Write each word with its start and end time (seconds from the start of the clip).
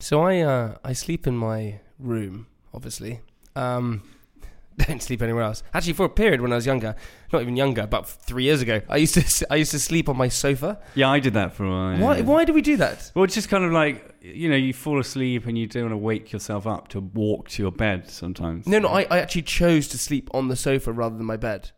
So 0.00 0.22
I 0.22 0.40
uh, 0.40 0.76
I 0.84 0.92
sleep 0.92 1.26
in 1.26 1.36
my 1.36 1.80
room, 1.98 2.46
obviously. 2.74 3.20
Um, 3.54 4.02
don't 4.76 5.02
sleep 5.02 5.22
anywhere 5.22 5.42
else. 5.42 5.62
Actually, 5.72 5.94
for 5.94 6.04
a 6.04 6.10
period 6.10 6.42
when 6.42 6.52
I 6.52 6.56
was 6.56 6.66
younger, 6.66 6.94
not 7.32 7.40
even 7.40 7.56
younger, 7.56 7.82
about 7.82 8.06
three 8.06 8.44
years 8.44 8.60
ago, 8.60 8.82
I 8.90 8.98
used 8.98 9.14
to 9.14 9.46
I 9.50 9.56
used 9.56 9.70
to 9.70 9.78
sleep 9.78 10.08
on 10.08 10.16
my 10.16 10.28
sofa. 10.28 10.80
Yeah, 10.94 11.08
I 11.08 11.18
did 11.18 11.34
that 11.34 11.54
for 11.54 11.64
a 11.64 11.70
while. 11.70 11.98
Why 11.98 12.16
yeah. 12.18 12.24
why 12.24 12.44
do 12.44 12.52
we 12.52 12.62
do 12.62 12.76
that? 12.76 13.10
Well, 13.14 13.24
it's 13.24 13.34
just 13.34 13.48
kind 13.48 13.64
of 13.64 13.72
like 13.72 14.14
you 14.20 14.50
know, 14.50 14.56
you 14.56 14.72
fall 14.72 15.00
asleep 15.00 15.46
and 15.46 15.56
you 15.56 15.66
don't 15.66 15.84
want 15.84 15.92
to 15.92 15.98
wake 15.98 16.32
yourself 16.32 16.66
up 16.66 16.88
to 16.88 17.00
walk 17.00 17.48
to 17.50 17.62
your 17.62 17.72
bed 17.72 18.10
sometimes. 18.10 18.66
No, 18.66 18.78
no, 18.78 18.88
I, 18.88 19.02
I 19.10 19.18
actually 19.20 19.42
chose 19.42 19.88
to 19.88 19.98
sleep 19.98 20.28
on 20.34 20.48
the 20.48 20.56
sofa 20.56 20.92
rather 20.92 21.16
than 21.16 21.26
my 21.26 21.36
bed. 21.36 21.70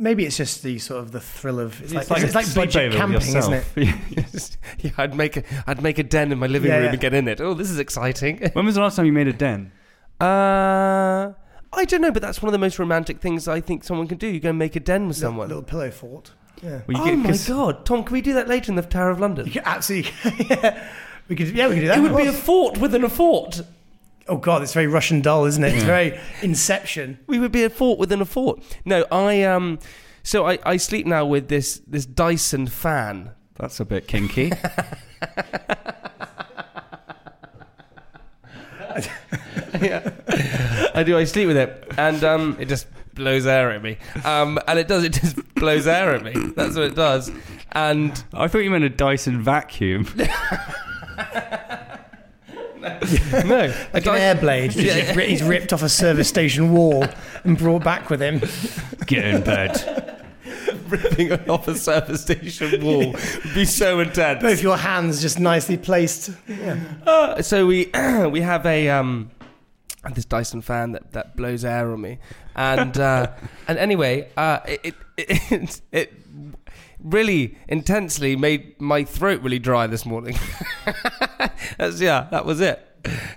Maybe 0.00 0.24
it's 0.24 0.36
just 0.36 0.62
the 0.62 0.78
sort 0.78 1.00
of 1.02 1.12
the 1.12 1.20
thrill 1.20 1.60
of 1.60 1.80
it's, 1.82 1.92
It's 1.92 2.10
like, 2.10 2.22
it's 2.22 2.34
like 2.34 2.54
budget 2.54 2.92
camping, 2.92 3.36
isn't 3.36 3.52
it? 3.52 4.56
yeah, 4.78 4.90
I'd 4.96 5.14
make 5.14 5.36
a 5.36 5.42
I'd 5.66 5.82
make 5.82 5.98
a 5.98 6.02
den 6.02 6.32
in 6.32 6.38
my 6.38 6.46
living 6.46 6.70
Yeah, 6.70 6.76
room 6.76 6.84
yeah. 6.86 6.90
and 6.92 7.00
get 7.00 7.12
in 7.14 7.28
it. 7.28 7.40
Oh, 7.40 7.52
this 7.54 7.70
is 7.70 7.78
exciting. 7.78 8.38
when 8.54 8.64
was 8.64 8.74
the 8.76 8.80
last 8.80 8.96
time 8.96 9.04
you 9.06 9.12
made 9.12 9.28
a 9.28 9.32
den? 9.32 9.72
Uh, 10.20 11.32
I 11.72 11.84
don't 11.84 12.00
know, 12.00 12.10
but 12.10 12.22
that's 12.22 12.42
one 12.42 12.48
of 12.48 12.52
the 12.52 12.58
most 12.58 12.78
romantic 12.78 13.20
things 13.20 13.46
I 13.46 13.60
think 13.60 13.84
someone 13.84 14.08
can 14.08 14.18
do. 14.18 14.26
You 14.26 14.40
go 14.40 14.50
and 14.50 14.58
make 14.58 14.74
a 14.76 14.80
den 14.80 15.06
with 15.08 15.16
Little, 15.18 15.28
someone. 15.30 15.48
little 15.48 15.62
pillow 15.62 15.90
fort. 15.90 16.32
Yeah. 16.62 16.80
Well, 16.86 16.96
oh 17.00 17.16
my 17.16 17.36
god, 17.46 17.86
Tom, 17.86 18.04
can 18.04 18.12
we 18.12 18.20
do 18.20 18.32
that 18.34 18.48
later 18.48 18.70
in 18.72 18.76
the 18.76 18.82
Tower 18.82 19.10
of 19.10 19.20
London? 19.20 19.46
You 19.46 19.52
could 19.52 19.62
absolutely. 19.64 20.12
yeah. 20.50 20.90
We 21.28 21.36
could. 21.36 21.48
Yeah, 21.50 21.68
we 21.68 21.74
could 21.74 21.80
do 21.82 21.86
that. 21.88 21.98
It 21.98 22.00
would 22.00 22.16
be 22.16 22.26
a 22.26 22.32
fort 22.32 22.78
within 22.78 23.04
a 23.04 23.08
fort. 23.08 23.62
Oh 24.30 24.36
God, 24.36 24.62
it's 24.62 24.72
very 24.72 24.86
Russian 24.86 25.20
doll, 25.22 25.44
isn't 25.46 25.64
it? 25.64 25.74
It's 25.74 25.82
very 25.82 26.18
Inception. 26.40 27.18
We 27.26 27.40
would 27.40 27.50
be 27.50 27.64
a 27.64 27.70
fort 27.70 27.98
within 27.98 28.20
a 28.20 28.24
fort. 28.24 28.62
No, 28.84 29.04
I 29.10 29.42
um, 29.42 29.80
so 30.22 30.46
I, 30.46 30.60
I 30.64 30.76
sleep 30.76 31.04
now 31.04 31.26
with 31.26 31.48
this 31.48 31.82
this 31.84 32.06
Dyson 32.06 32.68
fan. 32.68 33.32
That's 33.56 33.80
a 33.80 33.84
bit 33.84 34.06
kinky. 34.06 34.52
yeah, 39.80 40.12
I 40.94 41.02
do. 41.04 41.18
I 41.18 41.24
sleep 41.24 41.48
with 41.48 41.56
it, 41.56 41.92
and 41.98 42.22
um, 42.22 42.56
it 42.60 42.66
just 42.68 42.86
blows 43.14 43.46
air 43.46 43.72
at 43.72 43.82
me. 43.82 43.98
Um, 44.24 44.60
and 44.68 44.78
it 44.78 44.86
does. 44.86 45.02
It 45.02 45.12
just 45.14 45.54
blows 45.56 45.88
air 45.88 46.14
at 46.14 46.22
me. 46.22 46.34
That's 46.54 46.76
what 46.76 46.84
it 46.84 46.94
does. 46.94 47.32
And 47.72 48.22
I 48.32 48.46
thought 48.46 48.58
you 48.58 48.70
meant 48.70 48.84
a 48.84 48.90
Dyson 48.90 49.42
vacuum. 49.42 50.06
no, 53.46 53.74
Like 53.92 54.06
an 54.06 54.14
air 54.16 54.34
blade. 54.34 54.74
which 54.74 54.84
he's 54.92 55.10
He's 55.10 55.42
ripped 55.42 55.72
off 55.72 55.82
a 55.82 55.88
service 55.88 56.28
station 56.28 56.72
wall 56.72 57.04
and 57.44 57.56
brought 57.58 57.84
back 57.84 58.10
with 58.10 58.20
him. 58.20 58.40
Get 59.06 59.24
in 59.24 59.42
bed. 59.42 60.16
ripping 60.88 61.32
off 61.48 61.68
a 61.68 61.74
service 61.76 62.22
station 62.22 62.84
wall 62.84 63.12
would 63.12 63.54
be 63.54 63.64
so 63.64 64.00
intense. 64.00 64.42
Both 64.42 64.62
your 64.62 64.76
hands 64.76 65.20
just 65.20 65.38
nicely 65.38 65.76
placed. 65.76 66.30
Uh, 67.06 67.42
so 67.42 67.66
we 67.66 67.86
we 68.30 68.40
have 68.40 68.66
a 68.66 68.88
um 68.88 69.30
this 70.14 70.24
Dyson 70.24 70.62
fan 70.62 70.92
that, 70.92 71.12
that 71.12 71.36
blows 71.36 71.64
air 71.64 71.92
on 71.92 72.00
me, 72.00 72.18
and 72.56 72.98
uh, 72.98 73.30
and 73.68 73.78
anyway, 73.78 74.28
uh, 74.36 74.60
it, 74.66 74.94
it 75.16 75.36
it 75.52 75.80
it 75.92 76.12
really 77.02 77.56
intensely 77.68 78.36
made 78.36 78.78
my 78.80 79.04
throat 79.04 79.42
really 79.42 79.58
dry 79.58 79.86
this 79.86 80.04
morning. 80.06 80.36
That's 81.78 82.00
yeah, 82.00 82.28
that 82.30 82.44
was 82.46 82.60
it. 82.60 82.86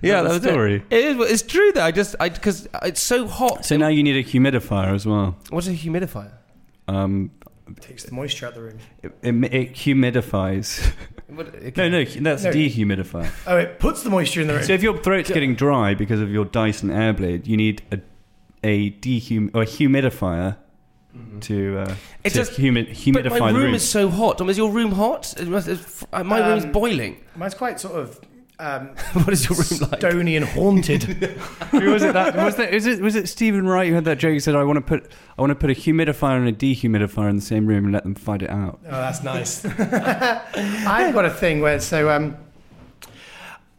Yeah, 0.01 0.21
that 0.21 0.23
that 0.23 0.41
was 0.41 0.43
story? 0.43 0.75
it. 0.89 0.97
It 0.97 1.05
is. 1.19 1.31
It's 1.31 1.41
true 1.43 1.71
that 1.73 1.83
I 1.83 1.91
just 1.91 2.15
I 2.19 2.29
because 2.29 2.67
it's 2.83 3.01
so 3.01 3.27
hot. 3.27 3.65
So 3.65 3.77
now 3.77 3.87
you 3.87 4.03
need 4.03 4.17
a 4.17 4.23
humidifier 4.23 4.93
as 4.93 5.05
well. 5.05 5.37
What's 5.49 5.67
a 5.67 5.71
humidifier? 5.73 6.33
Um, 6.87 7.31
Takes 7.79 8.03
the 8.03 8.13
moisture 8.13 8.45
out 8.47 8.49
of 8.49 8.55
the 8.55 8.61
room. 8.61 8.77
it, 9.01 9.13
it, 9.23 9.53
it 9.53 9.73
humidifies. 9.73 10.91
What, 11.27 11.75
no, 11.77 11.89
no, 11.89 12.03
that's 12.03 12.43
No. 12.43 12.51
dehumidifier. 12.51 13.27
Oh, 13.47 13.57
it 13.57 13.79
puts 13.79 14.03
the 14.03 14.11
moisture 14.11 14.41
in 14.41 14.47
the 14.47 14.53
room. 14.53 14.63
So 14.63 14.73
if 14.73 14.83
your 14.83 14.95
throat's 14.99 15.31
getting 15.31 15.55
dry 15.55 15.95
because 15.95 16.21
of 16.21 16.29
your 16.29 16.45
Dyson 16.45 16.89
Airblade, 16.89 17.47
you 17.47 17.57
need 17.57 17.81
a 17.91 17.99
a 18.63 18.91
dehum 18.91 19.49
or 19.55 19.63
a 19.63 19.65
humidifier 19.65 20.57
to 21.41 21.77
uh, 21.79 21.95
It 22.23 22.29
to 22.31 22.39
does- 22.39 22.55
humi- 22.55 22.85
humidify 22.85 23.29
But 23.29 23.39
my 23.39 23.51
the 23.51 23.57
room, 23.59 23.65
room. 23.67 23.73
is 23.75 23.87
so 23.87 24.09
hot. 24.09 24.37
Tom, 24.37 24.49
is 24.49 24.57
your 24.57 24.71
room 24.71 24.91
hot? 24.91 25.33
It 25.39 25.47
must- 25.47 25.67
it's- 25.67 26.05
My 26.23 26.47
room's 26.49 26.65
Um, 26.65 26.71
boiling. 26.71 27.17
Mine's 27.35 27.53
quite 27.55 27.79
sort 27.79 27.95
of 27.95 28.19
um, 28.59 28.89
What 29.13 29.29
is 29.29 29.49
your 29.49 29.57
room 29.57 29.89
like? 29.91 29.99
stony 29.99 30.35
and 30.37 30.45
haunted. 30.45 31.03
Who 31.71 31.91
was 31.91 32.03
it 32.03 32.13
that 32.13 32.35
was 32.35 32.55
that? 32.57 32.73
Is 32.73 32.85
it 32.85 33.01
was 33.01 33.15
it 33.15 33.27
Stephen 33.27 33.65
Wright 33.67 33.87
who 33.89 33.95
had 33.95 34.05
that 34.05 34.19
joke? 34.19 34.31
He 34.33 34.39
said, 34.39 34.55
"I 34.55 34.63
want 34.63 34.77
to 34.77 34.81
put 34.81 35.11
I 35.37 35.41
want 35.41 35.49
to 35.51 35.55
put 35.55 35.71
a 35.71 35.73
humidifier 35.73 36.37
and 36.37 36.47
a 36.47 36.53
dehumidifier 36.53 37.29
in 37.29 37.35
the 37.35 37.41
same 37.41 37.65
room 37.65 37.85
and 37.85 37.91
let 37.93 38.03
them 38.03 38.13
fight 38.15 38.43
it 38.43 38.49
out." 38.51 38.79
Oh, 38.85 38.91
that's 38.91 39.23
nice. 39.23 39.65
I've 40.85 41.13
got 41.15 41.25
a 41.25 41.31
thing 41.31 41.61
where 41.61 41.79
so 41.79 42.09
um, 42.11 42.37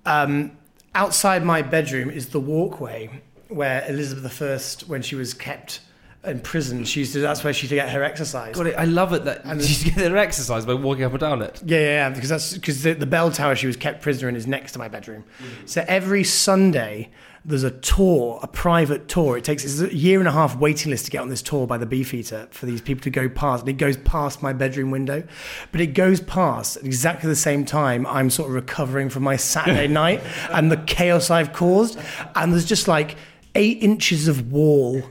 um, 0.05 0.53
outside 0.95 1.45
my 1.45 1.63
bedroom 1.63 2.11
is 2.11 2.31
the 2.31 2.41
walkway 2.41 3.09
where 3.49 3.85
Elizabeth 3.89 4.43
I, 4.43 4.85
when 4.89 5.03
she 5.03 5.15
was 5.15 5.35
kept 5.35 5.81
in 6.27 6.41
prison, 6.41 6.85
she 6.85 7.01
used 7.01 7.13
to. 7.13 7.21
That's 7.21 7.43
where 7.45 7.53
she 7.53 7.63
used 7.63 7.71
to 7.71 7.77
get 7.77 7.91
her 7.91 8.03
exercise. 8.03 8.55
God, 8.55 8.75
I 8.75 8.85
love 8.85 9.13
it 9.13 9.25
that 9.25 9.45
And 9.45 9.61
you 9.61 9.93
get 9.93 10.05
an 10.05 10.17
exercise 10.17 10.67
by 10.67 10.75
walking 10.75 11.05
up 11.05 11.13
and 11.13 11.21
down 11.21 11.43
it. 11.43 11.63
Yeah, 11.65 11.79
yeah, 11.79 11.85
yeah, 11.85 12.11
because 12.11 12.29
that's 12.29 12.55
because 12.55 12.83
the, 12.83 12.95
the 12.95 13.07
bell 13.07 13.31
tower 13.31 13.57
she 13.57 13.67
was 13.67 13.77
kept 13.77 14.03
prisoner 14.03 14.29
in 14.29 14.37
is 14.37 14.47
next 14.47 14.73
to 14.73 14.79
my 14.79 14.89
bedroom. 14.89 15.25
Mm. 15.39 15.69
So 15.69 15.85
every 15.87 16.25
Sunday 16.25 17.11
there's 17.47 17.63
a 17.63 17.71
tour, 17.71 18.41
a 18.43 18.47
private 18.47 19.07
tour. 19.07 19.37
It 19.37 19.45
takes 19.45 19.65
it's 19.65 19.81
a 19.81 19.95
year 19.95 20.19
and 20.19 20.27
a 20.27 20.33
half 20.33 20.57
waiting 20.57 20.91
list 20.91 21.05
to 21.05 21.11
get 21.11 21.21
on 21.21 21.29
this 21.29 21.43
tour 21.43 21.67
by 21.67 21.77
the 21.77 21.87
Beefeater 21.87 22.49
for 22.51 22.65
these 22.65 22.81
people 22.81 23.03
to 23.03 23.11
go 23.11 23.29
past. 23.29 23.63
And 23.63 23.69
it 23.69 23.75
goes 23.75 23.99
past 23.99 24.43
my 24.43 24.55
bedroom 24.55 24.91
window, 24.91 25.23
but 25.71 25.81
it 25.81 25.89
goes 25.89 26.21
past 26.21 26.79
at 26.79 26.85
exactly 26.85 27.29
the 27.29 27.37
same 27.37 27.67
time 27.67 28.07
I'm 28.07 28.31
sort 28.31 28.49
of 28.49 28.55
recovering 28.55 29.11
from 29.11 29.25
my 29.25 29.37
Saturday 29.37 29.89
night 29.89 30.23
and 30.51 30.73
the 30.73 30.79
chaos 30.79 31.31
I've 31.31 31.53
caused. 31.53 31.99
And 32.35 32.53
there's 32.53 32.65
just 32.65 32.89
like 32.89 33.17
eight 33.55 33.83
inches 33.83 34.27
of 34.27 34.51
wall 34.51 35.03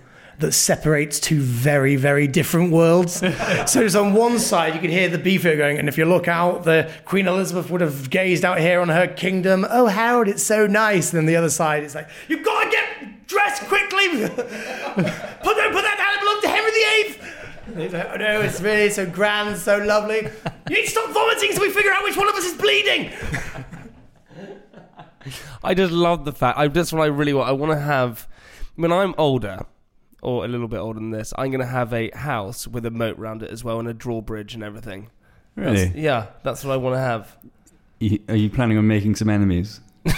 that 0.43 0.51
separates 0.51 1.21
two 1.21 1.39
very, 1.39 1.95
very 1.95 2.27
different 2.27 2.69
worlds. 2.69 3.13
so 3.65 3.81
it's 3.81 3.95
on 3.95 4.13
one 4.13 4.37
side, 4.39 4.75
you 4.75 4.81
could 4.81 4.89
hear 4.89 5.07
the 5.07 5.17
beefer 5.17 5.57
going, 5.57 5.79
and 5.79 5.87
if 5.87 5.97
you 5.97 6.03
look 6.03 6.27
out, 6.27 6.65
the 6.65 6.91
Queen 7.05 7.27
Elizabeth 7.27 7.69
would 7.69 7.79
have 7.79 8.09
gazed 8.09 8.43
out 8.43 8.59
here 8.59 8.81
on 8.81 8.89
her 8.89 9.07
kingdom. 9.07 9.65
Oh, 9.69 9.87
Harold, 9.87 10.27
it's 10.27 10.43
so 10.43 10.67
nice. 10.67 11.13
And 11.13 11.19
then 11.19 11.25
the 11.27 11.37
other 11.37 11.49
side, 11.49 11.83
it's 11.83 11.95
like, 11.95 12.09
you've 12.27 12.43
got 12.43 12.65
to 12.65 12.69
get 12.69 13.25
dressed 13.27 13.63
quickly. 13.63 14.09
put, 14.27 14.35
that, 14.35 15.69
put 15.71 15.81
that 15.81 15.97
down, 15.97 16.13
it 16.13 16.19
belongs 16.19 16.41
to 16.41 16.49
Henry 16.49 16.71
VIII. 16.71 17.83
He's 17.83 17.93
like, 17.93 18.09
oh 18.11 18.17
no, 18.17 18.41
it's 18.41 18.59
really 18.59 18.89
so 18.89 19.09
grand, 19.09 19.57
so 19.57 19.77
lovely. 19.77 20.27
You 20.69 20.77
need 20.77 20.85
to 20.85 20.91
stop 20.91 21.09
vomiting 21.09 21.51
so 21.51 21.61
we 21.61 21.69
figure 21.71 21.91
out 21.91 22.03
which 22.03 22.15
one 22.15 22.29
of 22.29 22.35
us 22.35 22.45
is 22.45 22.53
bleeding. 22.53 23.11
I 25.61 25.73
just 25.73 25.91
love 25.91 26.23
the 26.23 26.31
fact. 26.31 26.57
I 26.57 26.69
that's 26.69 26.93
what 26.93 27.01
I 27.01 27.07
really 27.07 27.33
want. 27.33 27.49
I 27.49 27.51
want 27.51 27.73
to 27.73 27.79
have 27.79 28.29
when 28.77 28.93
I'm 28.93 29.13
older, 29.17 29.65
or 30.23 30.45
a 30.45 30.47
little 30.47 30.67
bit 30.67 30.77
older 30.77 30.99
than 30.99 31.11
this. 31.11 31.33
I'm 31.37 31.51
going 31.51 31.59
to 31.61 31.65
have 31.67 31.93
a 31.93 32.09
house 32.15 32.67
with 32.67 32.85
a 32.85 32.91
moat 32.91 33.19
around 33.19 33.43
it 33.43 33.51
as 33.51 33.63
well, 33.63 33.79
and 33.79 33.87
a 33.87 33.93
drawbridge 33.93 34.53
and 34.55 34.63
everything. 34.63 35.09
Really? 35.55 35.75
That's- 35.85 35.95
yeah, 35.95 36.25
that's 36.43 36.63
what 36.65 36.73
I 36.73 36.77
want 36.77 36.95
to 36.95 36.99
have. 36.99 37.37
You- 37.99 38.19
Are 38.29 38.35
you 38.35 38.49
planning 38.49 38.77
on 38.77 38.87
making 38.87 39.15
some 39.15 39.29
enemies? 39.29 39.79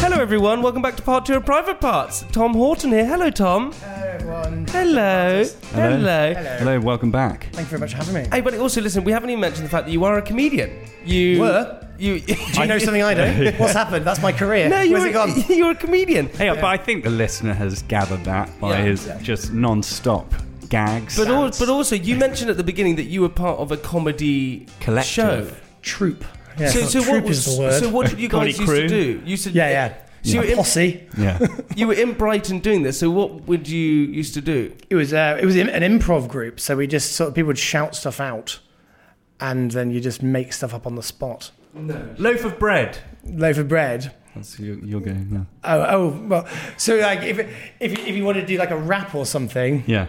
Hello, 0.00 0.16
everyone. 0.20 0.62
Welcome 0.62 0.80
back 0.80 0.96
to 0.96 1.02
part 1.02 1.26
two 1.26 1.34
of 1.34 1.44
Private 1.44 1.80
Parts. 1.80 2.24
Tom 2.32 2.54
Horton 2.54 2.90
here. 2.92 3.04
Hello, 3.04 3.30
Tom. 3.30 3.72
Hello, 3.72 3.97
everyone. 4.28 4.66
Hello. 4.68 5.44
Hello. 5.72 6.34
Hello, 6.34 6.80
welcome 6.80 7.10
back. 7.10 7.48
Thank 7.52 7.66
you 7.66 7.78
very 7.78 7.80
much 7.80 7.92
for 7.92 7.98
having 7.98 8.14
me. 8.14 8.28
Hey, 8.30 8.40
but 8.40 8.54
also 8.54 8.80
listen. 8.80 9.04
We 9.04 9.12
haven't 9.12 9.30
even 9.30 9.40
mentioned 9.40 9.64
the 9.66 9.70
fact 9.70 9.86
that 9.86 9.92
you 9.92 10.04
are 10.04 10.18
a 10.18 10.22
comedian. 10.22 10.70
You 11.04 11.40
Were? 11.40 11.84
You. 11.98 12.20
Do 12.20 12.34
you 12.60 12.66
know 12.66 12.78
something 12.78 13.02
I 13.02 13.14
don't? 13.14 13.54
What's 13.58 13.72
happened? 13.72 14.04
That's 14.04 14.22
my 14.22 14.32
career. 14.32 14.68
No, 14.68 14.80
you're 14.82 15.06
it 15.06 15.12
gone? 15.12 15.32
you're 15.48 15.72
a 15.72 15.74
comedian. 15.74 16.28
Hey, 16.28 16.48
but 16.50 16.64
I 16.64 16.76
think 16.76 17.04
the 17.04 17.10
listener 17.10 17.54
has 17.54 17.82
gathered 17.82 18.24
that 18.24 18.48
by 18.60 18.78
Yeah. 18.78 18.84
his 18.84 19.10
just 19.22 19.52
non-stop 19.52 20.32
gags. 20.68 21.16
But, 21.16 21.28
al- 21.28 21.50
but 21.58 21.68
also, 21.68 21.96
you 21.96 22.16
mentioned 22.16 22.50
at 22.50 22.56
the 22.56 22.64
beginning 22.64 22.96
that 22.96 23.04
you 23.04 23.22
were 23.22 23.28
part 23.28 23.58
of 23.58 23.72
a 23.72 23.76
comedy 23.76 24.66
Collective. 24.80 25.08
show. 25.50 25.50
Troop. 25.82 26.24
Yeah, 26.58 26.68
so, 26.68 26.80
so, 26.80 26.86
so 26.86 27.02
troop 27.02 27.14
what 27.14 27.24
was, 27.24 27.46
is 27.46 27.56
the 27.56 27.62
word. 27.62 27.72
So 27.82 27.88
what 27.88 28.10
did 28.10 28.18
you 28.18 28.28
Comedy 28.28 28.50
guys 28.52 28.58
used 28.60 28.70
crew. 28.70 28.80
to 28.82 28.88
do? 28.88 29.22
You 29.24 29.36
said 29.36 29.54
Yeah, 29.54 29.70
yeah. 29.70 29.94
So 30.22 30.30
you, 30.32 30.38
a 30.38 30.42
were 30.42 30.48
in, 30.50 30.56
posse. 30.56 31.08
Yeah. 31.16 31.38
you 31.76 31.86
were 31.86 31.94
in 31.94 32.12
Brighton 32.14 32.58
doing 32.60 32.82
this. 32.82 32.98
So 32.98 33.10
what 33.10 33.46
would 33.46 33.68
you 33.68 33.80
used 33.86 34.34
to 34.34 34.40
do? 34.40 34.72
It 34.90 34.94
was 34.96 35.12
uh, 35.12 35.38
it 35.40 35.44
was 35.46 35.56
an 35.56 35.68
improv 35.68 36.28
group, 36.28 36.58
so 36.60 36.76
we 36.76 36.86
just 36.86 37.12
sort 37.12 37.28
of 37.28 37.34
people 37.34 37.48
would 37.48 37.58
shout 37.58 37.94
stuff 37.94 38.20
out, 38.20 38.58
and 39.40 39.70
then 39.70 39.90
you 39.90 40.00
just 40.00 40.22
make 40.22 40.52
stuff 40.52 40.74
up 40.74 40.86
on 40.86 40.94
the 40.96 41.02
spot. 41.02 41.50
No. 41.74 42.14
Loaf 42.18 42.44
of 42.44 42.58
bread. 42.58 42.98
Loaf 43.24 43.58
of 43.58 43.68
bread. 43.68 44.14
That's 44.34 44.58
your, 44.58 44.76
your 44.78 45.00
game 45.00 45.28
now. 45.30 45.46
Oh, 45.64 45.86
oh, 45.88 46.08
well. 46.26 46.48
So 46.76 46.96
like, 46.96 47.22
if 47.22 47.38
if 47.80 47.98
you- 47.98 48.04
if 48.04 48.16
you 48.16 48.24
want 48.24 48.36
to 48.38 48.46
do 48.46 48.56
like 48.58 48.70
a 48.70 48.76
rap 48.76 49.14
or 49.14 49.26
something, 49.26 49.84
Yeah. 49.86 50.06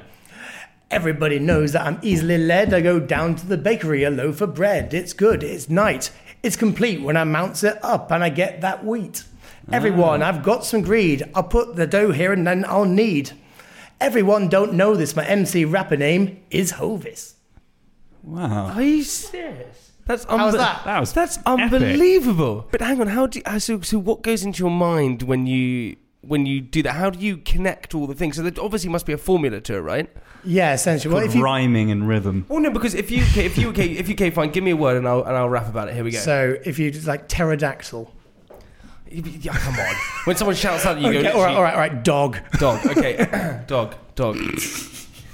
everybody 0.91 1.39
knows 1.39 1.71
that 1.73 1.85
I'm 1.85 2.00
easily 2.01 2.38
led. 2.38 2.73
I 2.73 2.81
go 2.81 3.00
down 3.00 3.35
to 3.35 3.45
the 3.45 3.57
bakery, 3.57 4.03
a 4.03 4.09
loaf 4.09 4.41
of 4.41 4.56
bread. 4.56 4.94
It's 4.94 5.13
good. 5.13 5.44
It's 5.44 5.69
night. 5.69 6.11
It's 6.44 6.56
complete 6.56 7.01
when 7.01 7.17
I 7.17 7.23
mounts 7.25 7.63
it 7.63 7.77
up 7.83 8.11
and 8.11 8.23
I 8.23 8.29
get 8.29 8.61
that 8.61 8.85
wheat. 8.85 9.23
Everyone, 9.71 10.24
I've 10.24 10.42
got 10.44 10.66
some 10.66 10.81
greed. 10.81 11.24
I'll 11.36 11.44
put 11.44 11.75
the 11.75 11.86
dough 11.86 12.12
here 12.12 12.33
and 12.33 12.45
then 12.45 12.66
I'll 12.68 12.86
need. 12.86 13.31
Everyone 14.01 14.50
don't 14.50 14.74
know 14.74 14.95
this. 14.95 15.16
My 15.16 15.25
MC 15.25 15.66
rapper 15.66 15.98
name 15.98 16.42
is 16.50 16.74
Hovis. 16.74 17.36
Wow. 18.24 18.68
Are 18.68 18.81
you 18.81 19.04
serious? 19.04 19.92
That's 20.06 20.24
How's 20.25 20.56
unbe- 20.56 20.57
that? 20.57 20.86
That 20.86 21.00
was 21.00 21.13
That's 21.13 21.38
epic. 21.45 21.74
unbelievable. 21.74 22.68
But 22.71 22.81
hang 22.81 23.00
on, 23.00 23.07
how 23.07 23.27
do 23.27 23.39
you, 23.39 23.44
uh, 23.45 23.60
so 23.60 23.81
so 23.81 24.00
what 24.00 24.24
goes 24.24 24.44
into 24.44 24.63
your 24.63 24.71
mind 24.71 25.21
when 25.24 25.45
you 25.45 25.98
when 26.21 26.48
you 26.48 26.62
do 26.62 26.81
that? 26.83 26.94
How 26.94 27.12
do 27.12 27.19
you 27.19 27.38
connect 27.38 27.94
all 27.94 28.07
the 28.07 28.16
things? 28.16 28.38
So 28.38 28.42
there 28.42 28.51
obviously 28.63 28.89
must 28.89 29.06
be 29.06 29.13
a 29.13 29.18
formula 29.19 29.62
to 29.62 29.75
it, 29.75 29.81
right? 29.81 30.10
Yeah, 30.44 30.74
essentially. 30.74 31.13
Well, 31.13 31.21
Called 31.21 31.30
if 31.31 31.36
you, 31.38 31.44
rhyming 31.44 31.92
and 31.92 32.07
rhythm. 32.07 32.45
Well, 32.50 32.60
no, 32.60 32.71
because 32.71 32.95
if 32.95 33.12
you 33.12 33.21
okay, 33.24 33.45
if 33.45 33.57
you 33.57 33.69
okay, 33.69 33.92
if 33.92 34.07
you 34.10 34.16
okay, 34.16 34.31
fine, 34.31 34.50
give 34.50 34.63
me 34.63 34.71
a 34.71 34.75
word 34.75 34.98
and 34.98 35.07
I'll 35.07 35.24
and 35.24 35.38
I'll 35.38 35.50
rap 35.50 35.68
about 35.69 35.89
it. 35.89 35.94
Here 35.94 36.04
we 36.04 36.12
go. 36.12 36.18
so 36.19 36.57
if 36.66 36.80
you 36.80 36.89
just 36.89 37.06
like 37.07 37.27
pterodactyl. 37.27 38.12
Yeah, 39.11 39.53
come 39.53 39.75
on. 39.75 39.95
When 40.25 40.35
someone 40.35 40.56
shouts 40.56 40.85
out, 40.85 41.00
you 41.00 41.07
Okay, 41.09 41.23
go. 41.23 41.31
All 41.33 41.44
right, 41.44 41.56
all 41.56 41.63
right, 41.63 41.73
all 41.73 41.79
right. 41.79 42.03
Dog. 42.03 42.38
Dog. 42.59 42.85
Okay. 42.85 43.61
dog. 43.67 43.95
Dog. 44.15 44.38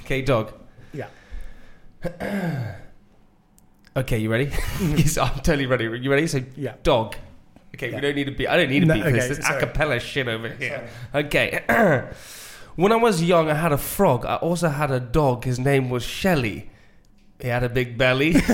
Okay, 0.04 0.22
dog. 0.22 0.54
Yeah. 0.94 1.08
Okay, 3.98 4.18
you 4.18 4.30
ready? 4.30 4.46
yes, 4.46 5.16
mm. 5.18 5.24
I'm 5.36 5.36
totally 5.40 5.68
ready. 5.68 5.86
You 5.86 6.12
ready? 6.12 6.28
So, 6.28 6.42
Yeah. 6.58 6.74
dog. 6.84 7.16
Okay, 7.74 7.90
Yeah. 7.92 7.96
we 7.96 8.02
don't 8.02 8.16
need 8.16 8.28
a 8.28 8.32
beat. 8.32 8.48
I 8.48 8.58
don't 8.58 8.70
need 8.70 8.84
a 8.84 8.88
No, 8.88 8.94
this. 8.96 9.06
okay, 9.06 9.20
There's 9.20 9.40
a 9.40 9.58
cappella 9.58 10.02
shit 10.02 10.28
over 10.28 10.50
here. 10.50 10.90
Okay. 11.14 11.64
when 12.76 12.92
I 12.92 12.98
was 12.98 13.24
young, 13.24 13.50
I 13.50 13.54
had 13.54 13.72
a 13.72 13.78
frog. 13.78 14.26
I 14.26 14.36
also 14.36 14.68
had 14.68 14.92
a 14.92 15.00
dog. 15.00 15.46
His 15.46 15.60
name 15.60 15.90
was 15.90 16.04
Shelly. 16.04 16.70
He 17.40 17.48
had 17.48 17.64
a 17.64 17.70
big 17.70 17.98
belly. 17.98 18.36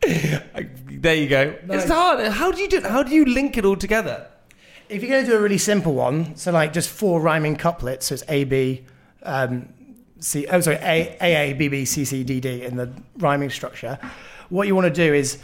there 1.00 1.14
you 1.14 1.28
go. 1.28 1.56
Nice. 1.66 1.82
It's 1.82 1.90
hard. 1.90 2.26
How 2.26 2.50
do 2.52 2.60
you 2.60 2.68
do? 2.68 2.80
How 2.82 3.02
do 3.02 3.14
you 3.14 3.24
link 3.24 3.56
it 3.56 3.64
all 3.64 3.76
together? 3.76 4.26
If 4.88 5.02
you're 5.02 5.10
going 5.10 5.24
to 5.24 5.30
do 5.30 5.36
a 5.36 5.40
really 5.40 5.58
simple 5.58 5.94
one, 5.94 6.34
so 6.36 6.50
like 6.50 6.72
just 6.72 6.90
four 6.90 7.20
rhyming 7.20 7.56
couplets, 7.56 8.06
so 8.06 8.14
it's 8.14 8.24
A 8.28 8.44
B, 8.44 8.84
um, 9.22 9.68
C. 10.18 10.46
Oh, 10.48 10.60
sorry, 10.60 10.76
A 10.76 11.16
A 11.20 11.50
A 11.50 11.52
B 11.54 11.68
B 11.68 11.84
C 11.84 12.04
C 12.04 12.24
D 12.24 12.40
D 12.40 12.62
in 12.62 12.76
the 12.76 12.92
rhyming 13.18 13.50
structure. 13.50 13.98
What 14.48 14.66
you 14.66 14.74
want 14.74 14.92
to 14.92 15.06
do 15.06 15.14
is 15.14 15.38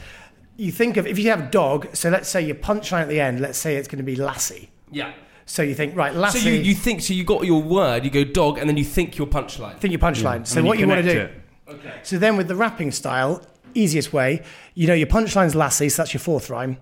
you 0.56 0.72
think 0.72 0.96
of 0.96 1.06
if 1.06 1.18
you 1.18 1.30
have 1.30 1.50
dog. 1.50 1.94
So 1.94 2.10
let's 2.10 2.28
say 2.28 2.42
your 2.42 2.56
punchline 2.56 3.02
at 3.02 3.08
the 3.08 3.20
end. 3.20 3.40
Let's 3.40 3.58
say 3.58 3.76
it's 3.76 3.88
going 3.88 3.98
to 3.98 4.04
be 4.04 4.16
lassie. 4.16 4.70
Yeah. 4.90 5.12
So 5.48 5.62
you 5.62 5.76
think 5.76 5.96
right, 5.96 6.12
So 6.32 6.38
you, 6.38 6.54
you 6.54 6.74
think 6.74 7.00
so 7.02 7.14
you 7.14 7.22
got 7.22 7.46
your 7.46 7.62
word, 7.62 8.04
you 8.04 8.10
go 8.10 8.24
dog, 8.24 8.58
and 8.58 8.68
then 8.68 8.76
you 8.76 8.84
think 8.84 9.16
your 9.16 9.28
punchline. 9.28 9.78
think 9.78 9.92
your 9.92 10.00
punchline. 10.00 10.36
And 10.36 10.48
So 10.48 10.62
what 10.64 10.76
you, 10.76 10.88
want 10.88 11.04
to 11.04 11.12
do? 11.12 11.20
it. 11.20 11.40
Okay. 11.68 12.00
So 12.02 12.18
then 12.18 12.36
with 12.36 12.48
the 12.48 12.56
rapping 12.56 12.90
style, 12.90 13.46
easiest 13.78 14.12
way, 14.12 14.42
you 14.74 14.86
know 14.86 14.94
your 14.94 15.06
punchline's 15.06 15.54
lassie, 15.54 15.88
so 15.88 16.02
that's 16.02 16.14
your 16.14 16.20
fourth 16.20 16.50
rhyme. 16.50 16.78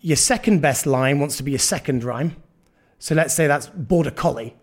Your 0.00 0.16
second 0.16 0.60
best 0.60 0.86
line 0.86 1.20
wants 1.20 1.36
to 1.36 1.42
be 1.42 1.52
your 1.52 1.58
second 1.58 2.04
rhyme. 2.04 2.36
So 2.98 3.14
let's 3.14 3.34
say 3.34 3.46
that's 3.46 3.68
border 3.68 4.10
collie. 4.10 4.56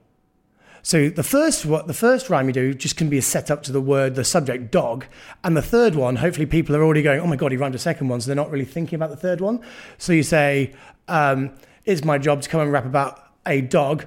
So 0.81 1.09
the 1.09 1.23
first 1.23 1.65
what 1.65 1.87
the 1.87 1.93
first 1.93 2.29
rhyme 2.29 2.47
you 2.47 2.53
do 2.53 2.73
just 2.73 2.95
can 2.95 3.09
be 3.09 3.17
a 3.17 3.21
setup 3.21 3.63
to 3.63 3.71
the 3.71 3.81
word, 3.81 4.15
the 4.15 4.23
subject 4.23 4.71
dog, 4.71 5.05
and 5.43 5.55
the 5.55 5.61
third 5.61 5.95
one, 5.95 6.17
hopefully 6.17 6.45
people 6.45 6.75
are 6.75 6.83
already 6.83 7.01
going, 7.01 7.19
oh 7.19 7.27
my 7.27 7.35
god, 7.35 7.51
he 7.51 7.57
rhymed 7.57 7.75
a 7.75 7.79
second 7.79 8.07
one, 8.07 8.21
so 8.21 8.27
they're 8.27 8.35
not 8.35 8.51
really 8.51 8.65
thinking 8.65 8.95
about 8.95 9.09
the 9.09 9.17
third 9.17 9.41
one. 9.41 9.59
So 9.97 10.13
you 10.13 10.23
say, 10.23 10.73
um, 11.07 11.51
"It's 11.85 12.03
my 12.03 12.17
job 12.17 12.41
to 12.41 12.49
come 12.49 12.61
and 12.61 12.71
rap 12.71 12.85
about 12.85 13.21
a 13.45 13.61
dog." 13.61 14.05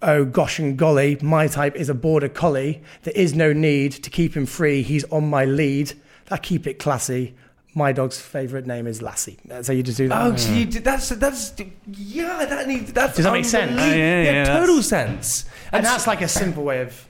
Oh 0.00 0.24
gosh 0.24 0.58
and 0.58 0.76
golly, 0.76 1.18
my 1.22 1.48
type 1.48 1.74
is 1.74 1.88
a 1.88 1.94
border 1.94 2.28
collie. 2.28 2.82
There 3.02 3.14
is 3.16 3.34
no 3.34 3.52
need 3.52 3.92
to 3.92 4.10
keep 4.10 4.36
him 4.36 4.46
free. 4.46 4.82
He's 4.82 5.04
on 5.04 5.28
my 5.28 5.44
lead. 5.44 5.92
I 6.30 6.38
keep 6.38 6.66
it 6.66 6.78
classy. 6.78 7.34
My 7.74 7.92
dog's 7.92 8.18
favourite 8.18 8.64
name 8.66 8.86
is 8.86 9.02
Lassie. 9.02 9.36
So 9.60 9.72
you 9.72 9.82
just 9.82 9.98
do 9.98 10.08
that. 10.08 10.22
Oh, 10.32 10.34
so 10.36 10.50
you 10.52 10.64
did, 10.64 10.82
that's 10.82 11.10
that's 11.10 11.52
yeah. 11.86 12.46
That 12.46 12.66
needs 12.66 12.92
that's 12.92 13.16
Does 13.16 13.24
that 13.26 13.32
make 13.32 13.44
sense? 13.44 13.72
unbelie- 13.72 13.92
Oh, 13.92 13.96
yeah, 13.96 14.22
yeah, 14.22 14.58
total 14.58 14.82
sense. 14.82 15.44
and 15.72 15.84
so- 15.84 15.90
that's 15.92 16.06
like 16.06 16.22
a 16.22 16.28
simple 16.28 16.64
way 16.64 16.80
of. 16.80 17.06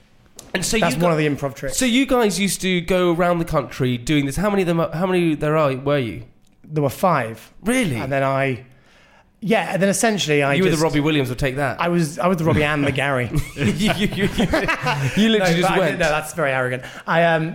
and 0.55 0.65
so 0.65 0.77
That's 0.79 0.97
you 0.97 1.01
one 1.03 1.11
got- 1.13 1.13
of 1.13 1.19
the 1.19 1.29
improv 1.29 1.55
tricks. 1.55 1.77
So 1.77 1.85
you 1.85 2.05
guys 2.05 2.41
used 2.41 2.61
to 2.63 2.81
go 2.81 3.13
around 3.15 3.39
the 3.39 3.45
country 3.45 3.97
doing 3.97 4.27
this. 4.27 4.35
How 4.37 4.51
many 4.51 4.63
of 4.63 4.67
them? 4.69 4.79
How 4.79 5.07
many 5.07 5.37
there 5.37 5.57
are? 5.57 5.73
Were 5.77 5.99
you 5.99 6.25
there 6.65 6.83
were 6.83 6.91
five, 6.91 7.53
really? 7.63 7.95
and 7.95 8.11
then 8.11 8.25
I, 8.25 8.65
yeah, 9.41 9.73
and 9.73 9.81
then 9.81 9.89
essentially 9.89 10.43
I 10.43 10.55
you 10.55 10.65
were 10.65 10.71
the 10.71 10.77
Robbie 10.79 10.99
Williams. 10.99 11.29
Will 11.29 11.37
take 11.37 11.57
that. 11.57 11.81
I 11.81 11.87
was 11.89 12.19
I 12.19 12.27
was 12.27 12.39
the 12.39 12.45
Robbie 12.45 12.65
and 12.65 12.85
the 12.91 12.91
Gary. 12.91 13.31
you, 13.55 13.65
you, 13.67 13.93
you, 13.93 14.07
you, 14.09 14.27
you 14.27 14.29
literally 15.29 15.39
no, 15.39 15.47
just 15.47 15.63
but 15.63 15.71
I- 15.71 15.79
went. 15.79 15.99
no, 16.01 16.09
that's 16.09 16.33
very 16.35 16.51
arrogant. 16.51 16.83
I 17.07 17.23
um, 17.25 17.55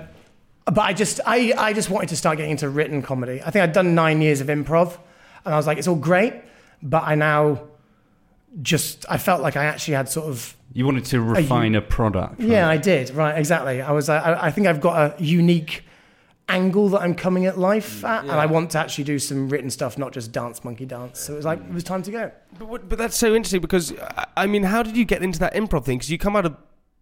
but 0.66 0.80
I 0.82 0.94
just 0.94 1.20
I 1.26 1.54
I 1.58 1.74
just 1.74 1.90
wanted 1.90 2.10
to 2.10 2.16
start 2.16 2.38
getting 2.38 2.52
into 2.52 2.70
written 2.70 3.02
comedy. 3.02 3.42
I 3.46 3.50
think 3.52 3.64
I'd 3.64 3.74
done 3.74 3.96
nine 3.96 4.22
years 4.22 4.42
of 4.42 4.48
improv, 4.48 4.98
and 5.46 5.54
I 5.54 5.58
was 5.58 5.68
like, 5.68 5.78
it's 5.78 5.88
all 5.88 5.96
great, 5.96 6.34
but 6.84 7.04
I 7.04 7.16
now 7.16 7.62
just 8.62 9.06
I 9.10 9.18
felt 9.18 9.42
like 9.42 9.56
I 9.56 9.66
actually 9.66 9.94
had 9.96 10.10
sort 10.10 10.28
of 10.28 10.56
You 10.74 10.86
wanted 10.86 11.06
to 11.06 11.22
refine 11.22 11.76
a 11.76 11.82
product. 11.82 12.40
right? 12.40 12.48
yeah 12.50 12.68
I 12.68 12.78
did 12.78 13.10
right 13.12 13.38
exactly. 13.38 13.82
I 13.82 13.92
was 13.92 14.10
I, 14.10 14.48
I 14.48 14.52
think 14.52 14.68
I've 14.68 14.82
got 14.82 15.20
a 15.20 15.24
unique 15.24 15.84
angle 16.50 16.90
that 16.90 17.02
I'm 17.02 17.16
coming 17.16 17.46
at 17.46 17.58
life 17.58 18.02
mm, 18.02 18.10
at, 18.10 18.24
and 18.24 18.32
I 18.32 18.46
want 18.46 18.72
to 18.72 18.80
actually 18.80 19.06
do 19.06 19.20
some 19.20 19.48
written 19.48 19.70
stuff, 19.70 19.98
not 19.98 20.12
just 20.12 20.34
dance 20.34 20.66
monkey 20.66 20.86
dance. 20.86 21.22
So 21.22 21.34
it 21.34 21.38
was 21.38 21.46
like 21.46 21.60
it 21.60 21.74
was 21.74 21.84
time 21.86 22.04
to 22.04 22.12
go. 22.12 22.32
But, 22.60 22.68
what- 22.68 22.90
but 22.90 22.98
that's 22.98 23.16
so 23.16 23.34
interesting 23.34 23.62
because 23.62 23.94
I- 23.98 24.26
I 24.36 24.48
mean, 24.48 24.64
how 24.64 24.84
did 24.84 24.98
you 24.98 25.06
get 25.06 25.24
into 25.24 25.40
that 25.40 25.54
improv 25.54 25.86
thing? 25.86 25.98
Because 26.00 26.10
you 26.12 26.18
come 26.18 26.36
out 26.36 26.46
of, 26.46 26.58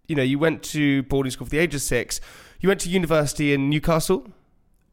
you 0.09 0.15
know, 0.15 0.23
you 0.23 0.37
went 0.39 0.63
to 0.63 1.03
boarding 1.03 1.31
school 1.31 1.45
for 1.45 1.51
the 1.51 1.59
age 1.59 1.73
of 1.75 1.81
six. 1.81 2.19
You 2.59 2.67
went 2.67 2.81
to 2.81 2.89
university 2.89 3.53
in 3.53 3.69
Newcastle. 3.69 4.27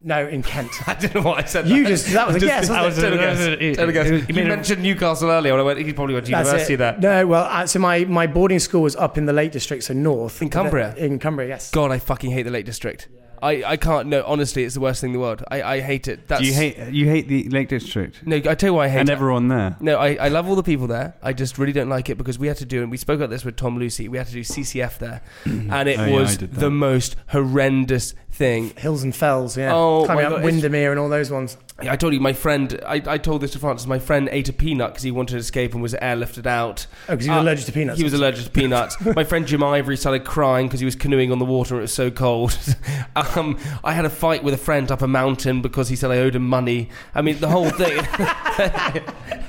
No, 0.02 0.26
in 0.28 0.42
Kent. 0.42 0.70
I 0.86 0.94
don't 0.94 1.14
know 1.16 1.22
why 1.22 1.38
I 1.38 1.44
said 1.44 1.66
You 1.66 1.82
that. 1.82 1.88
just 1.88 2.12
that 2.12 2.26
was 2.28 2.36
a 2.36 2.40
guess. 2.40 2.68
that 2.68 2.82
wasn't 2.82 3.12
was 3.12 3.12
it? 3.12 3.12
a- 3.12 3.16
guess. 3.16 3.40
it- 3.40 3.62
it- 3.62 3.92
guess. 3.92 4.06
it 4.06 4.12
you 4.12 4.24
You 4.28 4.34
made 4.34 4.46
a- 4.46 4.48
mentioned 4.56 4.82
Newcastle 4.82 5.30
earlier. 5.30 5.52
When 5.54 5.60
I 5.60 5.64
went, 5.64 5.78
he 5.80 5.92
probably 5.94 6.14
went 6.14 6.26
to 6.26 6.32
university 6.32 6.76
there. 6.76 6.96
No, 7.00 7.26
well, 7.26 7.44
uh, 7.50 7.66
so 7.66 7.78
my, 7.80 8.04
my 8.04 8.26
boarding 8.26 8.58
school 8.60 8.82
was 8.82 8.94
up 8.94 9.16
in 9.18 9.24
the 9.24 9.32
Lake 9.32 9.52
District, 9.52 9.82
so 9.82 9.94
north. 9.94 10.40
In 10.42 10.50
Cumbria? 10.50 10.94
In 10.96 11.18
Cumbria, 11.18 11.48
yes. 11.48 11.70
God, 11.70 11.90
I 11.90 11.98
fucking 11.98 12.30
hate 12.30 12.42
the 12.42 12.50
Lake 12.50 12.66
District. 12.66 13.08
I, 13.42 13.62
I 13.64 13.76
can't. 13.76 14.08
No, 14.08 14.22
honestly, 14.26 14.64
it's 14.64 14.74
the 14.74 14.80
worst 14.80 15.00
thing 15.00 15.10
in 15.10 15.14
the 15.14 15.18
world. 15.20 15.42
I, 15.50 15.62
I 15.62 15.80
hate 15.80 16.08
it. 16.08 16.26
That's, 16.28 16.40
Do 16.42 16.46
you 16.46 16.54
hate 16.54 16.78
you 16.92 17.06
hate 17.08 17.28
the 17.28 17.48
Lake 17.48 17.68
District 17.68 18.26
No, 18.26 18.36
I 18.36 18.54
tell 18.54 18.70
you 18.70 18.74
why 18.74 18.86
I 18.86 18.88
hate 18.88 18.96
it. 18.98 19.00
and 19.00 19.08
it. 19.08 19.12
everyone 19.12 19.48
there? 19.48 19.76
No, 19.80 19.96
I, 19.98 20.14
I 20.14 20.28
love 20.28 20.48
all 20.48 20.56
the 20.56 20.62
people 20.62 20.86
there. 20.86 21.14
I 21.22 21.32
just 21.32 21.58
really 21.58 21.72
don't 21.72 21.88
like 21.88 22.08
it 22.10 22.16
because 22.18 22.38
we 22.38 22.46
had 22.48 22.56
to 22.58 22.64
do, 22.66 22.82
and 22.82 22.90
we 22.90 22.96
spoke 22.96 23.16
about 23.16 23.30
this 23.30 23.44
with 23.44 23.56
Tom 23.56 23.78
Lucy, 23.78 24.08
we 24.08 24.18
had 24.18 24.26
to 24.28 24.32
do 24.32 24.40
CCF 24.40 24.98
there. 24.98 25.22
Mm-hmm. 25.44 25.72
and 25.72 25.88
it 25.88 25.98
Oh, 25.98 26.10
was 26.12 26.36
did 26.36 26.52
that. 26.54 26.60
the 26.60 26.70
most 26.70 27.16
horrendous 27.28 28.14
thing. 28.30 28.70
Hills 28.76 29.02
and 29.02 29.14
Fells, 29.14 29.56
yeah. 29.56 29.74
Oh, 29.74 30.04
Climbing 30.04 30.24
my 30.24 30.30
up 30.30 30.36
God, 30.36 30.44
Windermere 30.44 30.90
and 30.90 31.00
all 31.00 31.08
those 31.08 31.30
ones. 31.30 31.56
I 31.78 31.94
told 31.96 32.14
you, 32.14 32.20
my 32.20 32.32
friend, 32.32 32.80
I, 32.86 33.02
I 33.06 33.18
told 33.18 33.42
this 33.42 33.50
to 33.50 33.58
Francis, 33.58 33.86
my 33.86 33.98
friend 33.98 34.30
ate 34.32 34.48
a 34.48 34.52
peanut 34.54 34.92
because 34.92 35.02
he 35.02 35.10
wanted 35.10 35.32
to 35.34 35.38
escape 35.40 35.74
and 35.74 35.82
was 35.82 35.92
airlifted 35.92 36.46
out. 36.46 36.86
Oh, 37.06 37.12
because 37.12 37.26
he 37.26 37.30
was 37.30 37.38
Uh, 37.38 37.42
allergic 37.42 37.66
to 37.66 37.72
peanuts. 37.72 37.98
He 37.98 38.04
was 38.04 38.14
allergic 38.14 38.44
to 38.46 38.50
peanuts. 38.50 38.96
my 39.14 39.24
friend 39.24 39.46
Jim 39.46 39.62
Ivory 39.62 39.98
started 39.98 40.24
crying 40.24 40.68
because 40.68 40.80
he 40.80 40.86
was 40.86 40.96
canoeing 40.96 41.30
on 41.32 41.38
the 41.38 41.44
water 41.44 41.74
and 41.74 41.80
it 41.80 41.82
was 41.82 41.92
so 41.92 42.10
cold. 42.10 42.58
um, 43.36 43.58
I 43.84 43.92
had 43.92 44.06
a 44.06 44.10
fight 44.10 44.42
with 44.42 44.54
a 44.54 44.58
friend 44.58 44.90
up 44.90 45.02
a 45.02 45.06
mountain 45.06 45.60
because 45.60 45.90
he 45.90 45.96
said 45.96 46.10
I 46.10 46.16
owed 46.18 46.34
him 46.34 46.48
money. 46.48 46.88
I 47.14 47.20
mean, 47.20 47.40
the 47.40 47.48
whole 47.48 47.68
thing. 47.68 47.96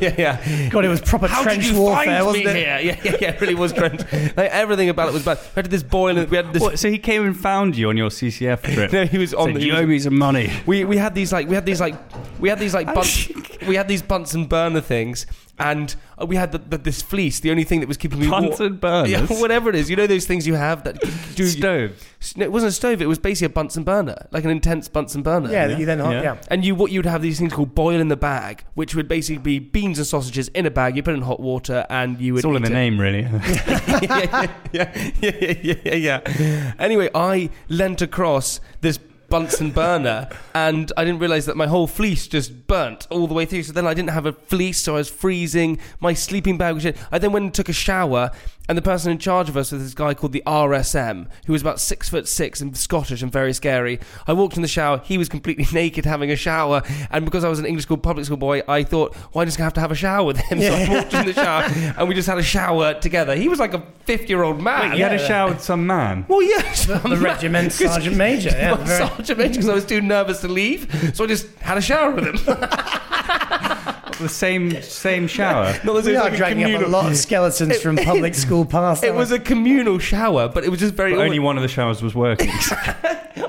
yeah, 0.01 0.13
yeah. 0.17 0.69
God, 0.69 0.83
it 0.83 0.89
was 0.89 0.99
proper 1.01 1.27
How 1.27 1.43
trench 1.43 1.63
did 1.63 1.73
you 1.75 1.79
warfare, 1.81 2.05
find 2.05 2.25
wasn't 2.25 2.45
me 2.45 2.51
it? 2.51 2.55
here? 2.57 2.79
Yeah, 2.81 3.01
yeah, 3.03 3.17
yeah. 3.21 3.29
It 3.31 3.41
really 3.41 3.55
was 3.55 3.71
trench. 3.73 4.01
Like 4.11 4.51
everything 4.51 4.89
about 4.89 5.09
it 5.09 5.13
was 5.13 5.23
bad. 5.23 5.39
We 5.55 5.61
had 5.61 5.71
this 5.71 5.83
boil. 5.83 6.17
and 6.17 6.29
We 6.29 6.37
had 6.37 6.51
this. 6.53 6.61
What, 6.61 6.77
so 6.79 6.89
he 6.89 6.97
came 6.97 7.25
and 7.25 7.37
found 7.37 7.77
you 7.77 7.87
on 7.89 7.97
your 7.97 8.09
CCF 8.09 8.63
trip. 8.73 8.91
No, 8.91 9.05
he 9.05 9.17
was 9.17 9.33
on 9.33 9.47
Said, 9.53 9.55
the. 9.61 9.65
you 9.65 9.73
owe 9.73 9.85
me 9.85 9.99
some 9.99 10.17
money. 10.17 10.51
we 10.65 10.83
we 10.83 10.97
had 10.97 11.15
these 11.15 11.31
like 11.31 11.47
we 11.47 11.55
had 11.55 11.65
these 11.65 11.79
like 11.79 11.95
we 12.39 12.49
had 12.49 12.59
these 12.59 12.73
like 12.73 12.87
oh, 12.87 12.93
bunts, 12.93 13.29
we 13.67 13.75
had 13.75 13.87
these 13.87 14.01
bunts 14.01 14.33
and 14.33 14.47
burner 14.47 14.81
things, 14.81 15.25
and 15.59 15.95
we 16.27 16.35
had 16.35 16.51
the, 16.51 16.59
the, 16.59 16.77
this 16.77 17.01
fleece. 17.01 17.39
The 17.39 17.51
only 17.51 17.63
thing 17.63 17.79
that 17.79 17.87
was 17.87 17.97
keeping 17.97 18.19
me 18.19 18.29
Bunts 18.29 18.59
warm. 18.59 18.73
and 18.73 18.81
burners? 18.81 19.11
Yeah, 19.11 19.25
whatever 19.41 19.69
it 19.69 19.75
is. 19.75 19.89
You 19.89 19.95
know 19.95 20.07
those 20.07 20.25
things 20.25 20.45
you 20.45 20.53
have 20.55 20.83
that 20.83 20.99
do 21.35 21.45
Stove. 21.45 22.13
No, 22.35 22.45
it 22.45 22.51
wasn't 22.51 22.69
a 22.69 22.73
stove. 22.73 23.01
It 23.01 23.07
was 23.07 23.19
basically 23.19 23.45
a 23.45 23.49
Bunsen 23.49 23.83
burner, 23.83 24.27
like 24.31 24.43
an 24.43 24.49
intense 24.49 24.87
Bunsen 24.87 25.21
burner. 25.23 25.51
Yeah, 25.51 25.67
that 25.67 25.79
you 25.79 25.85
then, 25.85 25.99
Yeah. 25.99 26.21
yeah. 26.21 26.37
And 26.49 26.65
you, 26.65 26.75
what 26.75 26.91
you'd 26.91 27.05
have 27.05 27.21
these 27.21 27.39
things 27.39 27.53
called 27.53 27.75
boil 27.75 27.99
in 27.99 28.07
the 28.07 28.17
bag, 28.17 28.63
which 28.73 28.95
would 28.95 29.07
basically 29.07 29.41
be 29.41 29.59
beans 29.59 29.97
and 29.97 30.07
sausages 30.07 30.47
in 30.49 30.65
a 30.65 30.71
bag. 30.71 30.95
You 30.95 31.03
put 31.03 31.13
in 31.13 31.21
hot 31.21 31.39
water, 31.39 31.85
and 31.89 32.19
you 32.19 32.33
would. 32.33 32.39
It's 32.39 32.45
all 32.45 32.55
in 32.55 32.63
eat 32.63 32.69
the 32.69 32.71
it. 32.71 32.75
name, 32.75 32.99
really. 32.99 33.21
yeah, 34.01 34.51
yeah, 34.71 35.11
yeah, 35.21 35.53
yeah, 35.61 35.75
yeah, 35.85 36.21
yeah. 36.29 36.73
Anyway, 36.79 37.09
I 37.13 37.49
leant 37.69 38.01
across 38.01 38.59
this 38.81 38.97
Bunsen 39.29 39.71
burner, 39.71 40.29
and 40.53 40.91
I 40.95 41.03
didn't 41.03 41.19
realize 41.19 41.45
that 41.47 41.57
my 41.57 41.67
whole 41.67 41.87
fleece 41.87 42.27
just 42.27 42.67
burnt 42.67 43.07
all 43.09 43.27
the 43.27 43.33
way 43.33 43.45
through. 43.45 43.63
So 43.63 43.73
then 43.73 43.85
I 43.85 43.93
didn't 43.93 44.11
have 44.11 44.25
a 44.25 44.31
fleece, 44.31 44.79
so 44.79 44.95
I 44.95 44.99
was 44.99 45.09
freezing. 45.09 45.79
My 45.99 46.13
sleeping 46.13 46.57
bag 46.57 46.75
was. 46.75 46.85
I 47.11 47.17
then 47.19 47.31
went 47.31 47.43
and 47.43 47.53
took 47.53 47.69
a 47.69 47.73
shower, 47.73 48.31
and 48.67 48.77
the 48.77 48.81
person 48.81 49.11
in 49.11 49.17
charge 49.17 49.49
of 49.49 49.57
us 49.57 49.71
was 49.71 49.81
this 49.83 49.93
guy 49.93 50.13
called 50.13 50.33
the 50.33 50.43
RSM, 50.45 51.27
who 51.45 51.53
was 51.53 51.61
about 51.61 51.79
six 51.79 52.09
foot 52.09 52.27
six 52.27 52.59
and 52.61 52.75
Scottish 52.75 53.21
and 53.21 53.31
very 53.31 53.53
scary. 53.53 53.99
I 54.27 54.33
walked 54.33 54.55
in 54.55 54.61
the 54.61 54.67
shower. 54.67 55.01
He 55.05 55.17
was 55.17 55.29
completely 55.29 55.65
naked 55.73 56.05
having 56.05 56.31
a 56.31 56.35
shower, 56.35 56.81
and 57.11 57.25
because 57.25 57.43
I 57.43 57.49
was 57.49 57.59
an 57.59 57.65
English 57.65 57.83
school 57.83 57.97
public 57.97 58.25
school 58.25 58.37
boy, 58.37 58.61
I 58.67 58.83
thought, 58.83 59.15
well, 59.33 59.41
I'm 59.41 59.47
just 59.47 59.57
gonna 59.57 59.65
have 59.65 59.73
to 59.73 59.81
have 59.81 59.91
a 59.91 59.95
shower 59.95 60.25
with 60.25 60.37
him. 60.37 60.59
So 60.59 60.73
I 60.73 60.89
walked 60.89 61.13
in 61.13 61.25
the 61.25 61.33
shower, 61.33 61.63
and 61.97 62.07
we 62.09 62.15
just 62.15 62.27
had 62.27 62.37
a 62.37 62.43
shower 62.43 62.93
together. 62.95 63.35
He 63.35 63.47
was 63.49 63.59
like 63.59 63.73
a 63.73 63.83
fifty-year-old 64.05 64.61
man. 64.61 64.97
You 64.97 65.03
had 65.03 65.13
a 65.13 65.25
shower 65.27 65.49
with 65.51 65.61
some 65.61 65.85
man. 65.87 66.25
Well, 66.27 66.41
yes, 66.41 66.85
The 66.85 67.17
regiment 67.21 67.71
sergeant 67.73 68.15
major. 68.17 68.49
Yeah, 68.49 68.75
very- 68.75 69.07
Sergeant 69.07 69.39
Major, 69.39 69.51
because 69.51 69.69
I 69.69 69.73
was 69.73 69.85
too 69.85 70.01
nervous 70.01 70.41
to 70.41 70.47
leave, 70.47 71.11
so 71.15 71.23
I 71.23 71.27
just 71.27 71.47
had 71.59 71.77
a 71.77 71.81
shower 71.81 72.11
with 72.11 72.25
him. 72.25 73.76
The 74.19 74.29
same 74.29 74.81
same 74.81 75.27
shower. 75.27 75.79
Not 75.83 75.97
as 75.97 76.05
we 76.05 76.11
it 76.11 76.15
was 76.15 76.21
are 76.21 76.23
like 76.25 76.33
a 76.33 76.37
dragging 76.37 76.63
up 76.63 76.69
a 76.69 76.73
communal- 76.73 76.89
lot 76.89 77.11
of 77.11 77.17
skeletons 77.17 77.79
from 77.81 77.97
public 77.97 78.33
school 78.35 78.65
past. 78.65 79.03
It 79.03 79.13
was 79.13 79.31
a 79.31 79.39
communal 79.39 79.99
shower, 79.99 80.47
but 80.47 80.63
it 80.63 80.69
was 80.69 80.79
just 80.79 80.93
very. 80.95 81.13
But 81.13 81.21
only 81.25 81.39
one 81.39 81.57
of 81.57 81.61
the 81.61 81.67
showers 81.69 82.01
was 82.01 82.15
working. 82.15 82.49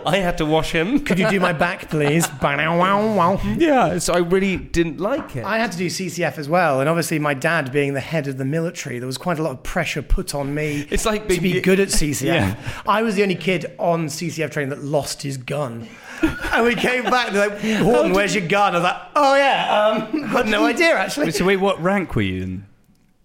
I 0.07 0.19
had 0.19 0.39
to 0.39 0.47
wash 0.47 0.73
him. 0.73 1.01
Could 1.05 1.19
you 1.19 1.29
do 1.31 1.41
my 1.41 1.53
back, 1.53 1.89
please? 1.91 2.27
Wow. 2.43 3.41
Yeah, 3.57 3.99
so 3.99 4.13
I 4.15 4.19
really 4.19 4.57
didn't 4.57 5.01
like 5.01 5.37
it. 5.37 5.45
I 5.45 5.59
had 5.59 5.73
to 5.73 5.79
do 5.79 5.87
CCF 5.87 6.39
as 6.39 6.49
well, 6.49 6.81
and 6.81 6.89
obviously 6.89 7.19
my 7.19 7.35
dad 7.35 7.73
being 7.73 7.95
the 7.95 8.01
head 8.01 8.27
of 8.29 8.37
the 8.39 8.45
military, 8.45 8.99
there 8.99 9.07
was 9.07 9.19
quite 9.19 9.39
a 9.39 9.43
lot 9.43 9.53
of 9.53 9.63
pressure 9.63 10.03
put 10.03 10.35
on 10.35 10.55
me. 10.55 10.87
It's 10.91 11.05
like 11.07 11.23
to 11.23 11.29
be 11.29 11.39
being- 11.53 11.63
good 11.63 11.81
at 11.81 11.89
CCF. 11.89 12.23
Yeah. 12.23 12.57
I 12.87 13.03
was 13.03 13.15
the 13.17 13.23
only 13.23 13.35
kid 13.35 13.67
on 13.79 14.07
CCF 14.07 14.51
training 14.51 14.71
that 14.71 14.83
lost 14.83 15.23
his 15.23 15.37
gun. 15.37 15.89
and 16.53 16.65
we 16.65 16.75
came 16.75 17.05
back, 17.05 17.33
they're 17.33 17.49
like, 17.49 17.61
Horton, 17.83 18.13
where's 18.13 18.35
your 18.35 18.47
gun? 18.47 18.75
I 18.75 18.79
was 18.79 18.85
like, 18.85 19.01
oh 19.17 19.35
yeah, 19.37 20.09
um, 20.13 20.31
got 20.33 20.47
no 20.47 20.65
idea 20.65 20.95
actually. 20.95 21.31
so 21.33 21.45
wait, 21.45 21.57
what 21.57 21.81
rank 21.83 22.15
were 22.15 22.23
you 22.23 22.43
in? 22.43 22.67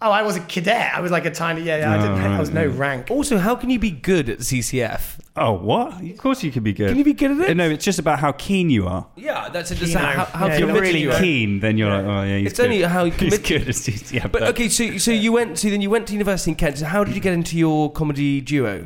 Oh, 0.05 0.11
I 0.11 0.21
was 0.23 0.35
a 0.35 0.41
cadet. 0.41 0.91
I 0.93 0.99
was 0.99 1.11
like 1.13 1.23
a 1.23 1.31
tiny, 1.31 1.61
yeah, 1.61 1.77
yeah 1.77 1.93
I, 1.93 1.97
didn't, 1.97 2.17
I 2.19 2.37
was 2.37 2.49
no 2.49 2.65
right, 2.65 2.77
rank. 2.77 3.09
Also, 3.09 3.37
how 3.37 3.55
can 3.55 3.69
you 3.69 3.79
be 3.79 3.89
good 3.89 4.27
at 4.29 4.39
CCF? 4.39 5.17
Oh, 5.37 5.53
what? 5.53 6.01
Of 6.03 6.17
course 6.17 6.43
you 6.43 6.51
can 6.51 6.61
be 6.61 6.73
good. 6.73 6.89
Can 6.89 6.97
you 6.97 7.05
be 7.05 7.13
good 7.13 7.31
at 7.31 7.37
it? 7.39 7.49
Uh, 7.51 7.53
No, 7.53 7.69
it's 7.69 7.85
just 7.85 7.99
about 7.99 8.19
how 8.19 8.33
keen 8.33 8.69
you 8.69 8.85
are. 8.85 9.07
Yeah, 9.15 9.47
that's 9.47 9.71
it. 9.71 9.75
Just 9.75 9.93
Keen, 9.93 10.03
how, 10.03 10.25
how 10.25 10.47
yeah, 10.47 10.53
If 10.53 10.59
you're 10.59 10.67
committed 10.67 10.87
really 10.89 11.01
you 11.03 11.11
are. 11.13 11.19
keen, 11.21 11.61
then 11.61 11.77
you're 11.77 11.89
like, 11.89 12.05
oh 12.05 12.23
yeah, 12.23 12.37
he's 12.39 12.47
It's 12.51 12.59
good. 12.59 12.65
only 12.65 12.81
how 12.81 13.05
he's 13.09 13.15
committed- 13.15 13.45
good 13.45 13.69
at 13.69 14.11
yeah, 14.11 14.27
But 14.27 14.43
okay, 14.43 14.67
so 14.67 14.97
so 14.97 15.11
you 15.11 15.31
went 15.31 15.57
so 15.57 15.69
then 15.69 15.79
you 15.79 15.89
went 15.89 16.07
to 16.07 16.13
university 16.13 16.51
in 16.51 16.55
Kent. 16.55 16.79
So 16.79 16.85
how 16.85 17.05
did 17.05 17.15
you 17.15 17.21
get 17.21 17.31
into 17.33 17.57
your 17.57 17.89
comedy 17.89 18.41
duo? 18.41 18.83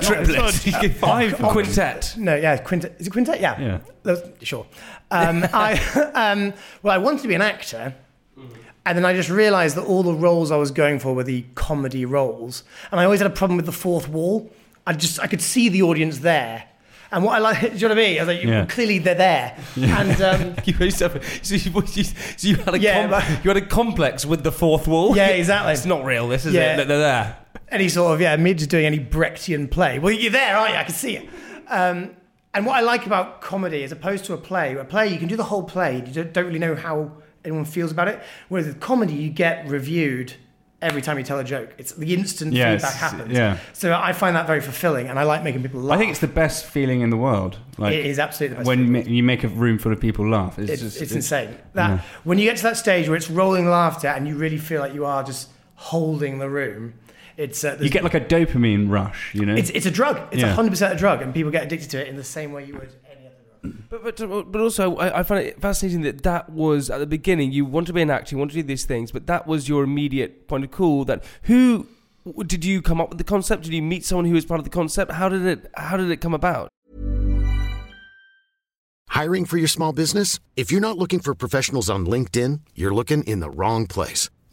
Triplet, 0.00 0.94
five 0.96 1.34
quintet. 1.38 2.14
No, 2.16 2.36
yeah, 2.36 2.56
quintet. 2.58 2.94
Is 2.98 3.06
it 3.08 3.10
quintet? 3.10 3.40
Yeah. 3.40 3.60
Yeah. 3.60 3.78
Was- 4.04 4.22
sure. 4.42 4.66
Um, 5.10 5.44
I, 5.52 5.72
um, 6.14 6.52
well, 6.82 6.94
I 6.94 6.98
wanted 6.98 7.22
to 7.22 7.28
be 7.28 7.34
an 7.34 7.42
actor. 7.42 7.94
And 8.86 8.98
then 8.98 9.06
I 9.06 9.14
just 9.14 9.30
realised 9.30 9.76
that 9.76 9.84
all 9.86 10.02
the 10.02 10.12
roles 10.12 10.50
I 10.50 10.56
was 10.56 10.70
going 10.70 10.98
for 10.98 11.14
were 11.14 11.24
the 11.24 11.46
comedy 11.54 12.04
roles, 12.04 12.64
and 12.92 13.00
I 13.00 13.04
always 13.04 13.20
had 13.20 13.26
a 13.30 13.34
problem 13.34 13.56
with 13.56 13.64
the 13.64 13.72
fourth 13.72 14.10
wall. 14.10 14.52
I 14.86 14.92
just 14.92 15.18
I 15.20 15.26
could 15.26 15.40
see 15.40 15.70
the 15.70 15.80
audience 15.84 16.18
there, 16.18 16.64
and 17.10 17.24
what 17.24 17.34
I 17.34 17.38
like, 17.38 17.60
do 17.62 17.68
you 17.68 17.88
know 17.88 17.88
what 17.88 17.92
I 17.92 17.94
mean? 18.02 18.18
I 18.18 18.24
was 18.24 18.36
like, 18.36 18.44
Yeah. 18.44 18.66
clearly 18.66 18.98
they're 18.98 19.14
there, 19.14 19.56
and 19.76 20.20
um, 20.20 20.54
You 20.66 20.90
so, 20.90 21.06
you, 21.44 21.72
you- 21.94 22.04
so 22.04 22.46
you 22.48 22.56
had 22.56 22.74
a 22.74 22.78
Yeah, 22.78 23.00
com- 23.08 23.10
but- 23.10 23.42
you 23.44 23.48
had 23.50 23.56
a 23.56 23.64
complex 23.66 24.26
with 24.26 24.42
the 24.44 24.52
fourth 24.52 24.86
wall. 24.86 25.16
Yeah, 25.16 25.28
exactly. 25.28 25.72
It's 25.72 25.86
not 25.86 26.04
real. 26.04 26.28
This 26.28 26.44
is 26.44 26.52
Yeah. 26.52 26.74
it. 26.78 26.86
They're 26.86 26.98
there. 26.98 27.36
Any 27.70 27.88
sort 27.88 28.14
of 28.14 28.20
yeah, 28.20 28.36
me 28.36 28.54
just 28.54 28.70
doing 28.70 28.86
any 28.86 28.98
Brechtian 28.98 29.70
play. 29.70 29.98
Well, 29.98 30.12
you're 30.12 30.32
there, 30.32 30.56
aren't 30.56 30.72
you? 30.72 30.78
I 30.78 30.84
can 30.84 30.94
see 30.94 31.16
it. 31.16 31.28
Um, 31.68 32.16
and 32.54 32.66
what 32.66 32.76
I 32.76 32.80
like 32.80 33.04
about 33.04 33.40
comedy, 33.40 33.82
as 33.82 33.90
opposed 33.90 34.24
to 34.26 34.32
a 34.32 34.38
play, 34.38 34.76
a 34.76 34.84
play 34.84 35.08
you 35.08 35.18
can 35.18 35.28
do 35.28 35.36
the 35.36 35.44
whole 35.44 35.64
play. 35.64 36.04
You 36.06 36.24
don't, 36.24 36.46
really 36.46 36.60
know 36.60 36.76
how 36.76 37.12
anyone 37.44 37.64
feels 37.64 37.90
about 37.90 38.06
it. 38.08 38.22
Whereas 38.48 38.66
with 38.66 38.80
comedy, 38.80 39.14
you 39.14 39.30
get 39.30 39.66
reviewed 39.66 40.34
every 40.80 41.02
time 41.02 41.18
you 41.18 41.24
tell 41.24 41.40
a 41.40 41.44
joke. 41.44 41.74
It's 41.78 41.92
the 41.92 42.14
instant 42.14 42.52
Yes, 42.52 42.80
feedback 42.80 43.00
happens. 43.00 43.32
yeah. 43.36 43.58
So 43.72 43.92
I 43.92 44.12
find 44.12 44.36
that 44.36 44.46
very 44.46 44.60
fulfilling, 44.60 45.08
and 45.08 45.18
I 45.18 45.24
like 45.24 45.42
making 45.42 45.62
people 45.62 45.80
laugh. 45.80 45.96
I 45.96 45.98
think 45.98 46.12
it's 46.12 46.20
the 46.20 46.28
best 46.28 46.66
feeling 46.66 47.00
in 47.00 47.10
the 47.10 47.16
world. 47.16 47.58
Like 47.76 47.94
it 47.94 48.06
is 48.06 48.20
absolutely 48.20 48.54
the 48.54 48.58
best. 48.60 48.68
when 48.68 48.92
ma- 48.92 48.98
you 49.00 49.24
make 49.24 49.42
a 49.42 49.48
room 49.48 49.78
full 49.78 49.92
of 49.92 50.00
people 50.00 50.28
laugh. 50.28 50.56
It's, 50.58 50.70
it's, 50.70 50.82
just 50.82 51.02
it's 51.02 51.12
insane. 51.12 51.56
That 51.72 51.88
yeah. 51.88 52.00
when 52.22 52.38
you 52.38 52.44
get 52.44 52.58
to 52.58 52.62
that 52.64 52.76
stage 52.76 53.08
where 53.08 53.16
it's 53.16 53.30
rolling 53.30 53.68
laughter 53.68 54.08
and 54.08 54.28
you 54.28 54.36
really 54.36 54.58
feel 54.58 54.80
like 54.80 54.94
you 54.94 55.06
are 55.06 55.24
just 55.24 55.50
holding 55.74 56.38
the 56.38 56.48
room, 56.48 56.94
it's 57.36 57.64
uh, 57.64 57.76
You 57.80 57.90
get 57.90 58.04
like 58.04 58.14
a 58.14 58.20
dopamine 58.20 58.90
rush, 58.90 59.34
you 59.34 59.44
know. 59.46 59.54
It's, 59.54 59.70
it's 59.70 59.86
a 59.86 59.90
drug. 59.90 60.20
It's 60.32 60.42
Yeah. 60.42 60.52
hundred 60.52 60.70
percent 60.70 60.94
a 60.94 60.96
drug, 60.96 61.22
and 61.22 61.32
people 61.34 61.50
get 61.50 61.64
addicted 61.64 61.90
to 61.90 62.00
it 62.00 62.08
in 62.08 62.16
the 62.16 62.24
same 62.24 62.52
way 62.52 62.64
you 62.64 62.74
would 62.74 62.92
any 63.10 63.26
other 63.26 63.36
drug. 63.62 63.74
But, 63.88 64.16
but 64.16 64.52
but 64.52 64.60
also 64.60 64.96
I, 64.96 65.20
I 65.20 65.22
find 65.22 65.46
it 65.46 65.60
fascinating 65.60 66.02
that 66.02 66.22
that 66.22 66.50
was 66.50 66.90
at 66.90 66.98
the 66.98 67.06
beginning 67.06 67.52
you 67.52 67.64
want 67.64 67.86
to 67.88 67.92
be 67.92 68.02
an 68.02 68.10
actor, 68.10 68.34
you 68.34 68.38
want 68.38 68.50
to 68.52 68.56
do 68.56 68.62
these 68.62 68.84
things, 68.84 69.10
but 69.12 69.26
that 69.26 69.46
was 69.46 69.68
your 69.68 69.82
immediate 69.84 70.48
point 70.48 70.64
of 70.64 70.70
call. 70.70 71.04
That 71.04 71.24
who 71.44 71.86
did 72.46 72.64
you 72.64 72.80
come 72.82 73.00
up 73.00 73.08
with 73.10 73.18
the 73.18 73.24
concept? 73.24 73.64
Did 73.64 73.74
you 73.74 73.82
meet 73.82 74.04
someone 74.04 74.24
who 74.26 74.34
was 74.34 74.44
part 74.46 74.58
of 74.60 74.64
the 74.64 74.70
concept? 74.70 75.12
How 75.12 75.28
did 75.28 75.44
it 75.46 75.70
How 75.76 75.96
did 75.96 76.10
it 76.10 76.20
come 76.20 76.34
about? 76.34 76.68
Hiring 79.08 79.44
for 79.44 79.58
your 79.58 79.68
small 79.68 79.92
business? 79.92 80.40
If 80.56 80.72
you're 80.72 80.80
not 80.80 80.98
looking 80.98 81.20
for 81.20 81.34
professionals 81.34 81.88
on 81.88 82.04
LinkedIn, 82.06 82.60
you're 82.74 82.94
looking 82.94 83.22
in 83.24 83.40
the 83.40 83.50
wrong 83.50 83.86
place. 83.86 84.28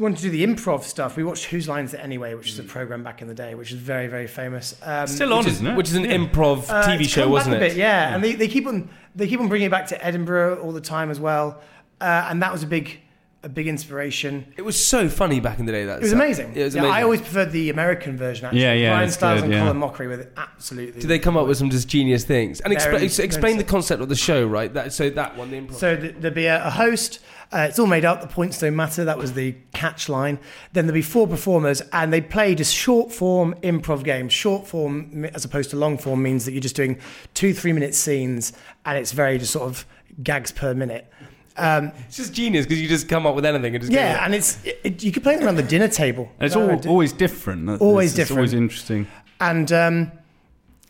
wanted 0.00 0.16
to 0.18 0.22
do 0.24 0.30
the 0.30 0.44
improv 0.44 0.82
stuff. 0.82 1.16
We 1.16 1.24
watched 1.24 1.44
Whose 1.46 1.68
Lines 1.68 1.94
It 1.94 1.98
Anyway, 1.98 2.34
which 2.34 2.48
is 2.50 2.58
a 2.58 2.62
program 2.62 3.02
back 3.04 3.22
in 3.22 3.28
the 3.28 3.34
day, 3.34 3.54
which 3.54 3.70
is 3.72 3.78
very 3.78 4.06
very 4.06 4.26
famous. 4.26 4.74
Um, 4.82 5.06
Still 5.06 5.32
on, 5.32 5.38
which 5.38 5.46
is, 5.48 5.52
isn't 5.54 5.66
it? 5.68 5.76
which 5.76 5.88
is 5.88 5.94
an 5.96 6.04
Yeah. 6.04 6.16
improv 6.16 6.68
uh, 6.70 6.86
TV 6.86 7.00
it's 7.02 7.10
show, 7.10 7.22
come 7.22 7.28
back 7.30 7.32
wasn't 7.32 7.54
a 7.54 7.58
it? 7.58 7.68
bit, 7.70 7.76
yeah. 7.76 8.14
And 8.14 8.24
they, 8.24 8.34
they 8.34 8.48
keep 8.48 8.66
on 8.66 8.88
they 9.14 9.26
keep 9.28 9.40
on 9.40 9.48
bringing 9.48 9.66
it 9.66 9.70
back 9.70 9.86
to 9.88 10.04
Edinburgh 10.04 10.60
all 10.62 10.72
the 10.72 10.80
time 10.80 11.10
as 11.10 11.20
well, 11.20 11.60
uh, 12.00 12.26
and 12.30 12.42
that 12.42 12.52
was 12.52 12.62
a 12.62 12.66
big 12.66 13.00
a 13.42 13.48
big 13.48 13.66
inspiration. 13.68 14.52
It 14.58 14.62
was 14.62 14.82
so 14.82 15.08
funny 15.08 15.40
back 15.40 15.58
in 15.58 15.66
the 15.66 15.72
day. 15.72 15.86
That 15.86 15.98
It 15.98 16.02
was 16.02 16.12
amazing. 16.12 16.52
It 16.54 16.62
was 16.64 16.74
Yeah, 16.74 16.82
amazing. 16.82 16.96
I 16.96 17.02
always 17.02 17.20
preferred 17.22 17.52
the 17.52 17.70
American 17.70 18.16
version. 18.18 18.44
Actually. 18.46 18.60
Yeah, 18.62 18.72
yeah, 18.74 18.90
Ryan 18.92 19.10
Stiles 19.10 19.40
good, 19.40 19.44
and 19.44 19.52
yeah. 19.54 19.60
Colin 19.60 19.78
Mochrie 19.80 20.08
with 20.08 20.20
it. 20.20 20.32
Absolutely. 20.36 21.00
Did 21.00 21.08
they 21.08 21.18
come 21.18 21.36
up 21.38 21.46
with 21.46 21.56
some 21.56 21.70
just 21.70 21.88
genius 21.88 22.24
things? 22.24 22.60
And 22.60 22.72
Very- 22.78 23.00
expla- 23.06 23.24
explain 23.24 23.56
the 23.56 23.64
concept 23.64 24.02
of 24.02 24.08
the 24.10 24.14
show, 24.14 24.46
right? 24.46 24.72
That 24.74 24.92
so 24.92 25.08
that 25.10 25.36
one, 25.38 25.50
the 25.50 25.58
improv. 25.60 25.74
So 25.74 25.96
th- 25.96 26.16
there'd 26.18 26.34
be 26.34 26.46
a, 26.46 26.66
a 26.66 26.70
host. 26.70 27.20
Uh, 27.52 27.66
it's 27.68 27.80
all 27.80 27.86
made 27.86 28.04
up. 28.04 28.20
The 28.20 28.28
points 28.28 28.60
don't 28.60 28.76
matter. 28.76 29.04
That 29.04 29.18
was 29.18 29.32
the 29.32 29.56
catch 29.72 30.08
line. 30.08 30.38
Then 30.72 30.86
there'd 30.86 30.94
be 30.94 31.02
four 31.02 31.26
performers, 31.26 31.80
and 31.92 32.12
they 32.12 32.20
play 32.20 32.54
just 32.54 32.72
short 32.74 33.10
form 33.10 33.54
improv 33.62 34.04
games. 34.04 34.32
Short 34.32 34.68
form, 34.68 35.24
as 35.34 35.44
opposed 35.44 35.70
to 35.70 35.76
long 35.76 35.98
form, 35.98 36.22
means 36.22 36.44
that 36.44 36.52
you're 36.52 36.60
just 36.60 36.76
doing 36.76 36.98
two, 37.34 37.52
three 37.54 37.72
minute 37.72 37.94
scenes, 37.94 38.52
and 38.84 38.96
it's 38.98 39.10
very 39.12 39.38
just 39.38 39.52
sort 39.52 39.66
of 39.66 39.84
gags 40.22 40.52
per 40.52 40.74
minute. 40.74 41.10
Um, 41.60 41.92
it's 42.08 42.16
just 42.16 42.32
genius 42.32 42.64
because 42.66 42.80
you 42.80 42.88
just 42.88 43.08
come 43.08 43.26
up 43.26 43.34
with 43.34 43.44
anything 43.44 43.74
and 43.74 43.82
just 43.82 43.92
go, 43.92 43.98
yeah, 43.98 44.24
and 44.24 44.34
it's 44.34 44.64
it, 44.64 44.80
it- 44.84 45.02
you 45.02 45.12
could 45.12 45.22
play 45.22 45.34
it 45.34 45.42
around 45.42 45.56
the 45.56 45.62
dinner 45.62 45.88
table. 45.88 46.30
And 46.38 46.46
it's 46.46 46.56
all, 46.56 46.88
always 46.88 47.12
different. 47.12 47.80
Always 47.80 48.12
it's- 48.14 48.30
it's 48.30 48.36
always 48.36 48.54
interesting. 48.54 49.06
And 49.40 49.70
um, 49.72 50.12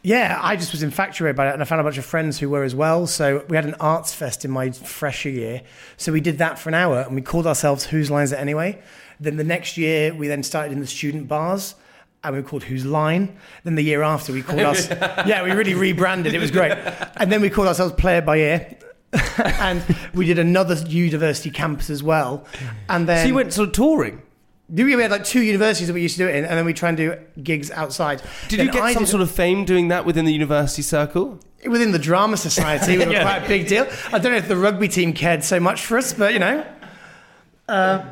yeah, 0.03 0.39
I 0.43 0.57
just 0.57 0.73
was 0.73 0.83
infatuated 0.83 1.37
by 1.37 1.49
it, 1.51 1.53
and 1.53 1.61
I 1.63 1.65
found 1.67 1.81
a 1.81 1.85
bunch 1.85 1.99
of 1.99 2.05
friends 2.07 2.39
who 2.39 2.49
were 2.49 2.65
as 2.65 2.75
well. 2.75 3.07
So 3.07 3.45
we 3.49 3.57
had 3.57 3.67
an 3.67 3.75
arts 3.81 4.15
fest 4.15 4.45
in 4.45 4.51
my 4.51 4.71
fresher 4.71 5.29
year. 5.29 5.63
So 5.99 6.11
we 6.13 6.21
did 6.21 6.39
that 6.39 6.59
for 6.59 6.71
an 6.71 6.75
hour, 6.75 7.01
and 7.03 7.15
we 7.15 7.21
called 7.23 7.47
ourselves 7.47 7.85
Whose 7.85 8.11
Lines 8.11 8.33
It 8.33 8.39
Anyway. 8.39 8.81
Then 9.21 9.37
the 9.37 9.45
next 9.45 9.77
year, 9.77 10.15
we 10.15 10.27
then 10.29 10.43
started 10.43 10.73
in 10.73 10.81
the 10.81 10.87
student 10.87 11.29
bars. 11.29 11.75
And 12.23 12.35
we 12.35 12.43
were 12.43 12.47
called 12.49 12.65
Whose 12.65 12.85
Line. 12.85 13.35
Then 13.65 13.77
the 13.77 13.83
year 13.83 14.03
after, 14.03 14.31
we 14.33 14.43
called 14.43 14.61
us. 14.73 14.91
yeah, 14.91 15.43
we 15.43 15.53
really 15.53 15.73
rebranded. 15.75 16.35
It 16.35 16.39
was 16.39 16.51
great. 16.51 16.73
And 17.17 17.31
then 17.33 17.41
we 17.41 17.49
called 17.51 17.67
ourselves 17.69 17.95
Player 17.95 18.21
by 18.23 18.37
Ear. 18.39 18.77
and 19.45 19.83
we 20.15 20.25
did 20.27 20.39
another 20.39 20.75
university 20.89 21.51
campus 21.51 21.91
as 21.91 22.03
well. 22.03 22.45
And 22.89 23.09
then 23.09 23.25
So 23.25 23.29
you 23.29 23.35
went 23.35 23.53
sort 23.53 23.69
of 23.69 23.75
touring. 23.75 24.23
we 24.69 24.93
had 24.93 25.11
like 25.11 25.25
two 25.25 25.41
universities 25.43 25.89
that 25.89 25.95
we 25.95 26.03
used 26.03 26.17
to 26.17 26.25
do 26.25 26.29
it 26.29 26.37
in, 26.37 26.45
and 26.45 26.57
then 26.57 26.65
we 26.65 26.73
try 26.73 26.89
and 26.91 26.97
do 26.97 27.17
gigs 27.43 27.71
outside. 27.73 28.23
Did 28.49 28.61
Then 28.61 28.67
you 28.67 28.73
get 28.73 28.83
I 28.83 28.93
some 28.93 29.03
did- 29.05 29.11
sort 29.11 29.23
of 29.23 29.31
fame 29.31 29.65
doing 29.65 29.89
that 29.89 30.05
within 30.05 30.25
the 30.25 30.33
university 30.33 30.83
circle? 30.83 31.41
within 31.69 31.93
the 31.93 31.99
drama 31.99 32.39
society, 32.39 32.97
we 32.97 33.05
were 33.07 33.13
Yeah. 33.13 33.23
quite 33.23 33.45
a 33.45 33.49
big 33.49 33.67
deal. 33.67 33.87
I 34.13 34.19
don't 34.19 34.33
know 34.33 34.39
if 34.39 34.49
the 34.49 34.57
rugby 34.57 34.89
team 34.89 35.13
cared 35.13 35.45
so 35.45 35.61
much 35.61 35.85
for 35.85 35.99
us, 35.99 36.13
but 36.15 36.33
you 36.33 36.39
know. 36.39 36.65
Uh, 37.69 38.03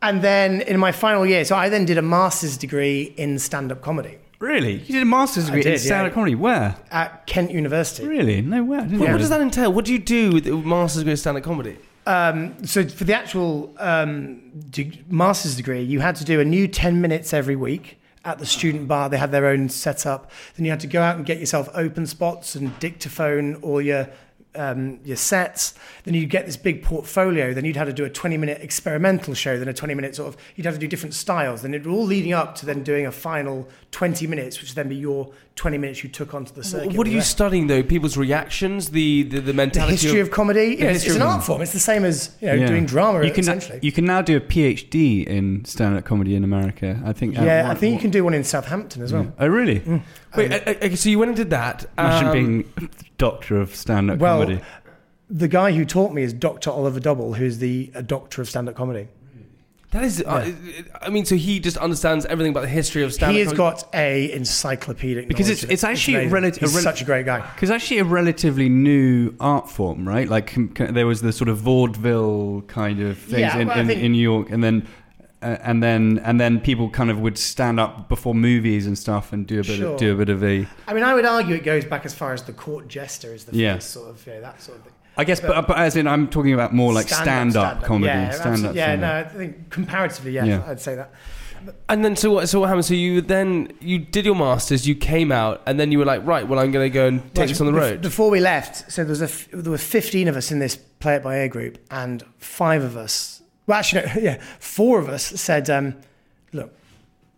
and 0.00 0.22
then 0.22 0.60
in 0.62 0.78
my 0.78 0.92
final 0.92 1.26
year, 1.26 1.44
so 1.44 1.54
I 1.56 1.68
then 1.68 1.84
did 1.84 1.98
a 1.98 2.02
master's 2.02 2.56
degree 2.56 3.12
in 3.16 3.38
stand-up 3.38 3.82
comedy. 3.82 4.18
Really? 4.38 4.74
You 4.74 4.94
did 4.94 5.02
a 5.02 5.06
master's 5.06 5.46
degree 5.46 5.62
did, 5.62 5.72
in 5.74 5.78
stand-up 5.78 6.10
yeah. 6.10 6.14
comedy. 6.14 6.34
Where? 6.34 6.76
at 6.90 7.26
Kent 7.26 7.50
University. 7.50 8.06
Really? 8.06 8.40
No 8.40 8.62
way. 8.62 8.78
What, 8.78 9.10
what 9.10 9.18
does 9.18 9.30
that 9.30 9.40
entail? 9.40 9.72
What 9.72 9.84
do 9.84 9.92
you 9.92 9.98
do 9.98 10.32
with 10.32 10.46
a 10.46 10.56
master's 10.56 11.00
degree 11.00 11.12
in 11.12 11.16
stand-up 11.16 11.42
comedy? 11.42 11.76
Um, 12.06 12.64
so 12.64 12.86
for 12.88 13.04
the 13.04 13.14
actual 13.14 13.74
um, 13.78 14.40
de- 14.70 15.02
master's 15.08 15.56
degree, 15.56 15.82
you 15.82 16.00
had 16.00 16.16
to 16.16 16.24
do 16.24 16.40
a 16.40 16.44
new 16.44 16.68
10 16.68 17.00
minutes 17.00 17.34
every 17.34 17.56
week 17.56 18.00
at 18.24 18.38
the 18.38 18.46
student 18.46 18.88
bar. 18.88 19.08
They 19.10 19.18
had 19.18 19.32
their 19.32 19.46
own 19.46 19.68
setup. 19.68 20.30
Then 20.56 20.64
you 20.64 20.70
had 20.70 20.80
to 20.80 20.86
go 20.86 21.02
out 21.02 21.16
and 21.16 21.26
get 21.26 21.38
yourself 21.38 21.68
open 21.74 22.06
spots 22.06 22.54
and 22.54 22.78
dictaphone 22.78 23.56
all 23.56 23.82
your 23.82 24.08
um, 24.54 24.98
your 25.04 25.16
sets. 25.16 25.74
Then 26.04 26.14
you'd 26.14 26.30
get 26.30 26.46
this 26.46 26.56
big 26.56 26.82
portfolio. 26.82 27.52
Then 27.54 27.64
you'd 27.64 27.76
have 27.76 27.86
to 27.88 27.92
do 27.92 28.04
a 28.04 28.10
20 28.10 28.36
minute 28.36 28.60
experimental 28.62 29.34
show. 29.34 29.58
Then 29.58 29.68
a 29.68 29.72
20 29.74 29.94
minute 29.94 30.16
sort 30.16 30.28
of, 30.34 30.40
you'd 30.56 30.64
have 30.64 30.74
to 30.74 30.80
do 30.80 30.88
different 30.88 31.14
styles. 31.14 31.62
Then 31.62 31.74
it 31.74 31.86
all 31.86 32.04
leading 32.04 32.32
up 32.32 32.54
to 32.56 32.66
then 32.66 32.82
doing 32.82 33.06
a 33.06 33.12
final 33.12 33.68
20 33.92 34.26
minutes, 34.26 34.60
which 34.60 34.70
would 34.70 34.76
then 34.76 34.88
be 34.88 34.96
your 34.96 35.30
20 35.56 35.76
minutes 35.78 36.02
you 36.04 36.08
took 36.08 36.34
onto 36.34 36.52
the 36.54 36.62
circuit. 36.62 36.94
What 36.96 37.06
are 37.06 37.10
you 37.10 37.20
studying 37.20 37.66
though? 37.66 37.82
People's 37.82 38.16
reactions, 38.16 38.90
the 38.90 39.24
the, 39.24 39.36
the 39.40 39.40
The 39.40 39.52
mentality. 39.54 39.92
history 39.96 40.20
of 40.20 40.30
comedy. 40.30 40.76
You 40.78 40.84
know, 40.84 40.90
it's, 40.90 41.02
history 41.02 41.08
it's 41.10 41.16
an 41.16 41.22
art 41.22 41.42
form. 41.44 41.62
It's 41.62 41.72
the 41.72 41.80
same 41.80 42.04
as 42.04 42.30
you 42.40 42.46
know 42.48 42.54
Yeah. 42.54 42.66
doing 42.68 42.86
drama. 42.86 43.24
You 43.24 43.30
can 43.32 43.40
essentially. 43.40 43.80
you 43.82 43.90
can 43.92 44.04
now 44.04 44.22
do 44.22 44.36
a 44.36 44.40
PhD 44.40 45.26
in 45.26 45.64
stand-up 45.64 46.04
comedy 46.04 46.34
in 46.36 46.44
America. 46.44 47.00
I 47.04 47.12
think. 47.12 47.38
uh, 47.38 47.42
yeah, 47.42 47.64
I 47.64 47.68
what- 47.70 47.78
think 47.78 47.94
you 47.94 48.00
can 48.00 48.10
do 48.10 48.22
one 48.24 48.34
in 48.34 48.44
Southampton 48.44 49.02
as 49.02 49.12
well. 49.12 49.32
Oh, 49.38 49.46
really? 49.48 49.82
Wait, 50.36 50.52
uh, 50.52 50.74
uh, 50.86 50.96
so 50.96 51.08
you 51.08 51.18
went 51.18 51.30
and 51.30 51.36
did 51.36 51.50
that. 51.50 51.86
Imagine 51.98 52.26
um, 52.28 52.32
being 52.32 52.90
doctor 53.18 53.60
of 53.60 53.74
stand-up 53.74 54.18
Well, 54.18 54.40
comedy. 54.42 54.60
the 55.30 55.48
guy 55.48 55.72
who 55.72 55.84
taught 55.84 56.12
me 56.12 56.22
is 56.22 56.32
Dr. 56.32 56.70
Oliver 56.70 57.00
Double, 57.00 57.34
who's 57.34 57.58
the 57.58 57.90
a 57.94 58.02
doctor 58.02 58.42
of 58.42 58.48
stand-up 58.48 58.74
comedy. 58.74 59.08
That 59.90 60.04
is, 60.04 60.20
uh, 60.22 60.52
I 61.00 61.08
mean, 61.08 61.24
so 61.24 61.34
he 61.34 61.60
just 61.60 61.78
understands 61.78 62.26
everything 62.26 62.50
about 62.52 62.60
the 62.60 62.68
history 62.68 63.02
of 63.04 63.14
stand-up. 63.14 63.32
he 63.32 63.38
has 63.40 63.54
comedy. 63.54 63.80
got 63.80 63.94
a 63.94 64.30
encyclopedic 64.32 65.28
Because 65.28 65.46
knowledge 65.46 65.62
it's- 65.64 65.72
it's 65.72 65.84
actually 65.84 66.14
amazing. 66.16 66.30
relative- 66.32 66.60
He's 66.60 66.74
rel- 66.74 66.82
such 66.82 67.00
a 67.00 67.06
great 67.06 67.24
guy. 67.24 67.40
Because 67.54 67.70
actually, 67.70 68.00
a 68.00 68.04
relatively 68.04 68.68
new 68.68 69.32
art 69.40 69.70
form, 69.70 70.06
right? 70.06 70.28
Like 70.28 70.52
com- 70.52 70.74
there 70.90 71.06
was 71.06 71.22
the 71.22 71.32
sort 71.32 71.48
of 71.48 71.56
vaudeville 71.56 72.64
kind 72.66 73.00
of 73.00 73.16
things 73.16 73.40
Yeah, 73.40 73.58
in, 73.60 73.68
well, 73.68 73.78
in, 73.80 73.86
think- 73.86 74.02
in 74.02 74.12
New 74.12 74.20
York, 74.22 74.50
and 74.50 74.62
then 74.62 74.82
uh, 74.86 74.90
and 75.40 75.82
then 75.82 76.20
and 76.24 76.40
then 76.40 76.60
people 76.60 76.90
kind 76.90 77.10
of 77.10 77.20
would 77.20 77.38
stand 77.38 77.78
up 77.78 78.08
before 78.08 78.34
movies 78.34 78.86
and 78.86 78.98
stuff 78.98 79.32
and 79.32 79.46
do 79.46 79.60
a 79.60 79.62
bit 79.62 79.76
Sure. 79.78 79.92
of, 79.94 79.98
do 79.98 80.12
a 80.12 80.16
bit 80.16 80.28
of 80.28 80.42
a. 80.42 80.66
I 80.86 80.94
mean, 80.94 81.04
I 81.04 81.14
would 81.14 81.24
argue 81.24 81.54
it 81.54 81.64
goes 81.64 81.84
back 81.84 82.04
as 82.04 82.14
far 82.14 82.32
as 82.32 82.42
the 82.42 82.52
court 82.52 82.88
jester 82.88 83.32
is 83.32 83.44
the 83.44 83.56
Yeah. 83.56 83.74
first 83.74 83.90
sort 83.90 84.10
of 84.10 84.26
you 84.26 84.34
know, 84.34 84.40
that 84.42 84.60
sort 84.62 84.78
of 84.78 84.84
thing. 84.84 84.92
I 85.16 85.24
guess, 85.24 85.40
but, 85.40 85.66
but 85.66 85.76
as 85.78 85.96
in, 85.96 86.06
I'm 86.06 86.28
talking 86.28 86.54
about 86.54 86.72
more 86.72 86.92
like 86.92 87.08
stand-up, 87.08 87.82
comedy, 87.82 88.06
Yeah, 88.06 88.30
stand-up. 88.30 88.46
absolutely. 88.52 88.78
yeah. 88.78 88.84
stand-up. 88.86 89.32
No, 89.34 89.40
I 89.40 89.44
think 89.44 89.70
comparatively, 89.70 90.30
yeah, 90.32 90.44
Yeah. 90.44 90.62
I'd 90.64 90.80
say 90.80 90.94
that. 90.94 91.12
And 91.88 92.04
then 92.04 92.14
so 92.14 92.30
what? 92.30 92.48
So 92.48 92.60
what 92.60 92.68
happened? 92.68 92.84
So 92.84 92.94
you 92.94 93.20
then 93.20 93.72
you 93.80 93.98
did 93.98 94.24
your 94.24 94.36
masters, 94.36 94.86
you 94.86 94.94
came 94.94 95.32
out, 95.32 95.60
and 95.66 95.78
then 95.78 95.90
you 95.90 95.98
were 95.98 96.04
like, 96.04 96.24
right, 96.24 96.46
well, 96.46 96.60
I'm 96.60 96.70
going 96.70 96.86
to 96.88 96.94
go 96.94 97.08
and 97.08 97.20
take 97.34 97.42
Right, 97.42 97.48
this 97.48 97.60
on 97.60 97.66
the 97.66 97.72
road. 97.72 98.00
Before 98.00 98.30
we 98.30 98.38
left, 98.38 98.92
so 98.92 99.02
there 99.02 99.10
was 99.10 99.20
a 99.20 99.24
f- 99.24 99.48
there 99.52 99.72
were 99.72 99.76
15 99.76 100.28
of 100.28 100.36
us 100.36 100.52
in 100.52 100.60
this 100.60 100.76
Play 100.76 101.16
It 101.16 101.22
by 101.24 101.36
Ear 101.38 101.48
group, 101.48 101.78
and 101.90 102.22
five 102.38 102.84
of 102.84 102.96
us, 102.96 103.37
well, 103.68 103.78
actually, 103.78 104.02
no, 104.06 104.12
yeah, 104.20 104.42
four 104.58 104.98
of 104.98 105.08
us 105.08 105.22
said, 105.24 105.70
um, 105.70 105.94
"Look, 106.52 106.74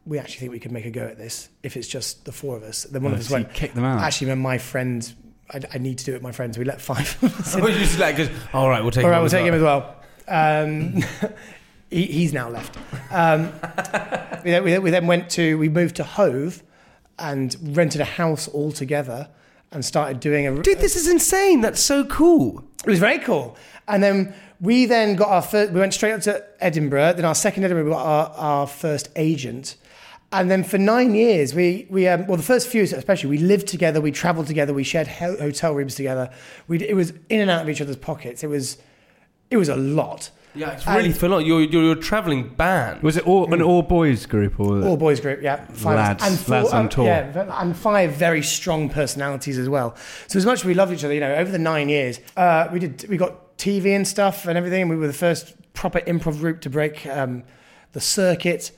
we 0.07 0.19
actually 0.19 0.39
think 0.41 0.53
we 0.53 0.59
could 0.61 0.73
make 0.73 0.87
a 0.87 0.91
go 0.91 1.03
at 1.03 1.19
this 1.19 1.51
if 1.63 1.77
it's 1.77 1.87
just 1.89 2.25
the 2.25 2.33
four 2.33 2.57
of 2.57 2.63
us." 2.63 2.85
Then 2.85 3.03
one 3.03 3.13
Oh, 3.13 3.17
of 3.17 3.21
us 3.21 3.29
so 3.29 3.35
went, 3.35 3.53
kicked 3.53 3.75
them 3.75 3.85
out. 3.85 4.01
Actually, 4.01 4.29
when 4.29 4.39
my 4.39 4.57
friend, 4.57 5.13
I, 5.53 5.61
I 5.75 5.79
need 5.79 5.99
to 5.99 6.05
do 6.07 6.13
it 6.13 6.15
with 6.15 6.23
my 6.23 6.33
friends. 6.33 6.57
We 6.57 6.65
let 6.65 6.81
five 6.81 7.19
of 7.23 7.39
us. 7.41 7.55
in. 7.57 7.65
You 7.65 7.73
just 7.75 7.99
like, 7.99 8.17
'cause- 8.17 8.31
all 8.55 8.71
right, 8.71 8.81
we'll 8.81 8.91
take. 8.93 9.05
All 9.05 9.11
him 9.11 9.13
right, 9.13 9.19
we'll 9.19 9.27
as 9.27 9.33
take 9.33 9.45
him 9.45 9.61
well. 9.61 9.79
as 9.81 9.97
well. 10.29 10.63
Um, 10.63 11.03
he, 11.91 12.07
he's 12.07 12.33
now 12.33 12.49
left. 12.49 12.77
Um, 13.11 13.47
we, 14.45 14.51
then, 14.53 14.63
we, 14.65 14.71
then, 14.71 14.83
we 14.83 14.91
then 14.91 15.07
went 15.09 15.29
to, 15.31 15.59
we 15.59 15.69
moved 15.69 15.97
to 15.97 16.05
Hove 16.05 16.63
and 17.19 17.57
rented 17.77 18.01
a 18.01 18.05
house 18.05 18.47
all 18.49 18.71
together 18.73 19.29
and 19.73 19.85
started 19.85 20.21
doing 20.21 20.47
a. 20.47 20.63
Dude, 20.63 20.79
this 20.79 20.95
is 20.97 21.09
insane. 21.09 21.61
That's 21.61 21.81
so 21.81 22.05
cool. 22.05 22.65
It 22.87 22.91
was 22.91 22.99
very 23.01 23.19
cool. 23.19 23.57
And 23.89 24.03
then 24.03 24.35
we 24.61 24.87
then 24.87 25.17
got 25.17 25.29
our 25.29 25.43
first, 25.43 25.73
we 25.73 25.81
went 25.81 25.95
straight 25.95 26.13
up 26.13 26.21
to 26.23 26.45
Edinburgh. 26.61 27.15
Then 27.15 27.25
our 27.25 27.35
second 27.35 27.65
Edinburgh, 27.65 27.85
we 27.87 27.91
got 27.93 28.05
our, 28.07 28.31
our 28.37 28.67
first 28.67 29.09
agent. 29.17 29.77
And 30.33 30.49
then 30.51 30.63
for 30.63 30.79
nine 30.79 31.15
years, 31.15 31.55
we, 31.55 31.87
we 31.91 32.07
um, 32.07 32.27
well, 32.27 32.37
the 32.37 32.43
first 32.43 32.69
few 32.69 32.83
especially, 32.83 33.31
we 33.31 33.39
lived 33.39 33.67
together, 33.67 34.01
we 34.01 34.13
traveled 34.13 34.47
together, 34.47 34.73
we 34.73 34.85
shared 34.85 35.09
ho- 35.09 35.37
hotel 35.39 35.75
rooms 35.75 35.97
together. 35.97 36.31
We, 36.69 36.85
it 36.87 36.95
was 36.95 37.13
in 37.29 37.41
and 37.41 37.51
out 37.51 37.63
of 37.63 37.69
each 37.69 37.81
other's 37.81 37.97
pockets. 37.97 38.45
It 38.45 38.47
was, 38.47 38.79
it 39.51 39.57
was 39.57 39.69
a 39.69 39.77
lot. 39.77 40.31
Yeah, 40.55 40.73
it's 40.73 40.87
really 40.87 41.07
And- 41.07 41.17
full 41.17 41.35
on. 41.35 41.47
You're, 41.47 41.63
you're, 41.63 41.83
you're 41.83 41.93
a 41.93 42.01
traveling 42.01 42.49
band. 42.55 43.03
Was 43.03 43.17
it 43.17 43.27
all 43.27 43.53
an 43.53 43.63
all 43.63 43.83
boys 43.83 44.27
group 44.27 44.59
or 44.61 44.85
All 44.85 44.97
boys 44.97 45.21
group, 45.21 45.43
yeah. 45.43 45.65
Five 45.67 45.97
Lads, 45.97 46.49
lads 46.49 46.73
on 46.73 46.87
uh, 46.87 46.89
tour. 46.89 47.05
Yeah, 47.07 47.61
and 47.61 47.77
five 47.77 48.13
very 48.13 48.43
strong 48.43 48.89
personalities 48.89 49.59
as 49.59 49.69
well. 49.69 49.97
So 50.27 50.39
as 50.39 50.47
much 50.47 50.61
as 50.61 50.65
we 50.65 50.75
loved 50.75 50.93
each 50.93 51.05
other, 51.05 51.15
you 51.15 51.21
know, 51.21 51.35
over 51.35 51.51
the 51.51 51.59
nine 51.59 51.89
years, 51.89 52.21
uh, 52.37 52.69
we 52.73 52.79
did 52.81 53.09
we 53.09 53.17
got 53.17 53.50
TV 53.61 53.95
and 53.95 54.07
stuff 54.09 54.47
and 54.47 54.57
everything. 54.59 54.89
We 54.89 54.97
were 54.97 55.07
the 55.07 55.13
first 55.13 55.55
proper 55.75 56.01
improv 56.01 56.39
group 56.41 56.61
to 56.63 56.71
break 56.71 57.07
um, 57.07 57.45
the 57.93 58.01
circuit. 58.01 58.73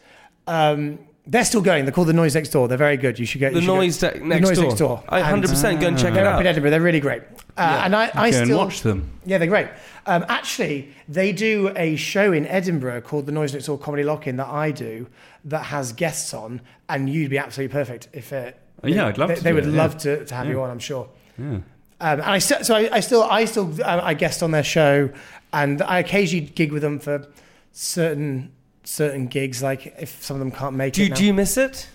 Um, 0.46 0.98
they're 1.24 1.44
still 1.44 1.60
going. 1.62 1.84
They're 1.84 1.92
called 1.92 2.08
the 2.08 2.12
Noise 2.12 2.34
Next 2.34 2.48
Door. 2.48 2.66
They're 2.66 2.76
very 2.76 2.96
good. 2.96 3.16
You 3.16 3.26
should 3.26 3.40
go. 3.40 3.48
the 3.48 3.54
you 3.54 3.60
should 3.60 3.66
go- 3.68 3.74
noise, 3.76 3.98
de- 3.98 4.10
the 4.18 4.24
next, 4.24 4.48
Noise 4.48 4.56
door. 4.58 4.66
Next 4.66 4.78
Door. 4.80 5.04
I 5.08 5.22
100% 5.22 5.80
go 5.80 5.86
and 5.86 5.96
check 5.96 6.10
it 6.10 6.14
They're 6.14 6.26
up 6.26 6.40
in. 6.40 6.46
Edinburgh. 6.48 6.70
They're 6.72 6.80
really 6.80 6.98
great. 6.98 7.22
Uh, 7.56 7.82
And 7.84 7.94
I, 7.94 8.10
I 8.14 8.30
Go 8.32 8.38
and 8.38 8.46
still 8.48 8.58
watch 8.58 8.80
them. 8.80 9.08
yeah, 9.24 9.38
they're 9.38 9.46
great. 9.46 9.68
Um, 10.06 10.24
actually, 10.28 10.92
they 11.08 11.30
do 11.30 11.72
a 11.76 11.94
show 11.94 12.32
in 12.32 12.44
Edinburgh 12.46 13.02
called 13.02 13.26
the 13.26 13.32
Noise 13.32 13.52
Next 13.52 13.66
Door 13.66 13.78
Comedy 13.78 14.02
Lock-In 14.02 14.36
that 14.38 14.48
I 14.48 14.72
do 14.72 15.06
that 15.44 15.66
has 15.66 15.92
guests 15.92 16.34
on, 16.34 16.60
and 16.88 17.08
you'd 17.08 17.30
be 17.30 17.38
absolutely 17.38 17.72
perfect 17.72 18.08
if 18.12 18.32
it. 18.32 18.58
Oh, 18.82 18.88
yeah, 18.88 19.06
I'd 19.06 19.16
love 19.18 19.28
they, 19.28 19.34
to 19.36 19.42
They 19.44 19.50
do 19.50 19.54
would 19.54 19.66
it, 19.66 19.70
yeah. 19.74 19.76
love 19.82 19.96
to, 19.98 20.24
to 20.24 20.34
have 20.34 20.48
you 20.48 20.60
on, 20.60 20.70
I'm 20.70 20.80
sure. 20.80 21.08
Yeah. 21.38 21.58
Um, 22.02 22.20
and 22.20 22.22
I 22.30 22.38
still, 22.38 22.64
so 22.64 22.74
I, 22.74 22.96
I 22.96 23.00
still, 23.00 23.22
I 23.22 23.44
still, 23.44 23.66
um, 23.84 24.00
I 24.02 24.14
guest 24.14 24.42
on 24.42 24.50
their 24.50 24.64
show, 24.64 25.08
and 25.52 25.80
I 25.82 26.00
occasionally 26.00 26.46
gig 26.46 26.72
with 26.72 26.82
them 26.82 26.98
for 26.98 27.26
certain 27.70 28.52
certain 28.84 29.28
gigs, 29.28 29.62
like 29.62 29.94
if 29.98 30.20
some 30.22 30.34
of 30.34 30.40
them 30.40 30.50
can't 30.50 30.74
make 30.74 30.94
Do 30.94 31.04
it. 31.04 31.10
now. 31.10 31.14
do 31.14 31.24
you 31.24 31.32
miss 31.32 31.56
it? 31.56 31.88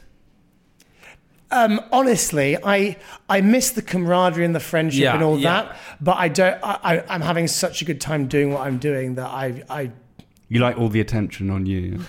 Um, 1.51 1.79
honestly, 1.91 2.57
I 2.63 2.97
I 3.29 3.41
miss 3.41 3.71
the 3.71 3.81
camaraderie 3.81 4.43
and 4.45 4.53
the 4.55 4.59
friendship 4.59 5.01
Yeah, 5.01 5.13
and 5.15 5.23
all 5.23 5.37
yeah. 5.39 5.63
that, 5.63 5.77
but 6.01 6.17
I 6.17 6.27
don't. 6.29 6.57
I, 6.63 6.79
I, 6.83 7.03
I'm 7.09 7.21
having 7.21 7.47
such 7.47 7.81
a 7.81 7.85
good 7.85 8.01
time 8.01 8.27
doing 8.27 8.51
what 8.51 8.61
I'm 8.67 8.77
doing 8.79 9.15
that 9.15 9.27
I 9.29 9.63
I 9.69 9.91
You 10.49 10.59
like 10.59 10.77
all 10.77 10.89
the 10.89 10.99
attention 11.01 11.49
on 11.49 11.65
you. 11.65 11.99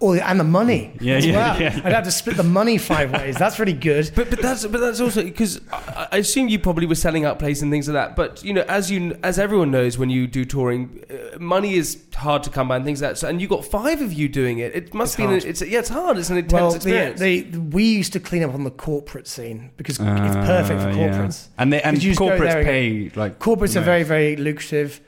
All 0.00 0.12
the, 0.12 0.26
and 0.26 0.40
the 0.40 0.44
money. 0.44 0.92
Yeah, 1.00 1.16
as 1.16 1.26
yeah, 1.26 1.32
well. 1.36 1.60
yeah. 1.60 1.80
I'd 1.84 1.92
have 1.92 2.04
to 2.04 2.10
split 2.10 2.36
the 2.36 2.42
money 2.42 2.78
five 2.78 3.12
ways. 3.18 3.36
That's 3.36 3.58
really 3.58 3.74
good. 3.74 4.10
But 4.16 4.30
but 4.30 4.40
that's 4.40 4.66
but 4.66 4.80
that's 4.80 5.00
also 5.00 5.22
because 5.22 5.60
I, 5.72 6.08
I 6.12 6.16
assume 6.18 6.48
you 6.48 6.58
probably 6.58 6.86
were 6.86 6.94
selling 6.94 7.24
out 7.26 7.38
places 7.38 7.62
and 7.62 7.70
things 7.70 7.86
like 7.88 7.94
that. 7.94 8.16
But 8.16 8.42
you 8.42 8.52
know, 8.54 8.62
as 8.62 8.90
you 8.90 9.16
as 9.22 9.38
everyone 9.38 9.70
knows, 9.70 9.98
when 9.98 10.08
you 10.10 10.26
do 10.26 10.44
touring, 10.44 11.04
uh, 11.10 11.38
money 11.38 11.74
is 11.74 12.02
hard 12.14 12.42
to 12.44 12.50
come 12.50 12.68
by 12.68 12.76
and 12.76 12.84
things 12.84 13.00
like 13.02 13.12
that. 13.12 13.18
So, 13.18 13.28
and 13.28 13.40
you 13.40 13.46
got 13.48 13.64
five 13.64 14.00
of 14.00 14.12
you 14.12 14.28
doing 14.28 14.58
it. 14.58 14.74
It 14.74 14.94
must 14.94 15.12
It's 15.12 15.16
be 15.16 15.24
an, 15.24 15.50
it's 15.50 15.62
yeah, 15.62 15.78
it's 15.80 15.88
hard. 15.90 16.16
It's 16.18 16.30
an 16.30 16.38
intense 16.38 16.52
Well, 16.52 16.70
the, 16.70 16.76
experience. 16.76 17.20
the, 17.20 17.58
we 17.58 17.84
used 17.84 18.12
to 18.14 18.20
clean 18.20 18.42
up 18.42 18.54
on 18.54 18.64
the 18.64 18.70
corporate 18.70 19.28
scene 19.28 19.70
because 19.76 19.96
it's 19.98 20.04
perfect 20.34 20.80
for 20.80 20.88
Uh, 20.88 20.94
yeah. 20.96 21.08
corporates. 21.18 21.48
And 21.58 21.72
they 21.72 21.82
and 21.82 21.96
'Cause 21.96 22.04
you 22.04 22.10
just 22.12 22.18
go 22.18 22.28
corporates 22.30 22.38
there 22.38 22.58
and 22.58 22.66
go- 22.66 22.70
pay 22.72 23.20
like 23.20 23.38
Corporates 23.38 23.76
are 23.76 23.80
yeah. 23.80 23.84
very, 23.84 24.02
very 24.02 24.36
lucrative. 24.36 25.00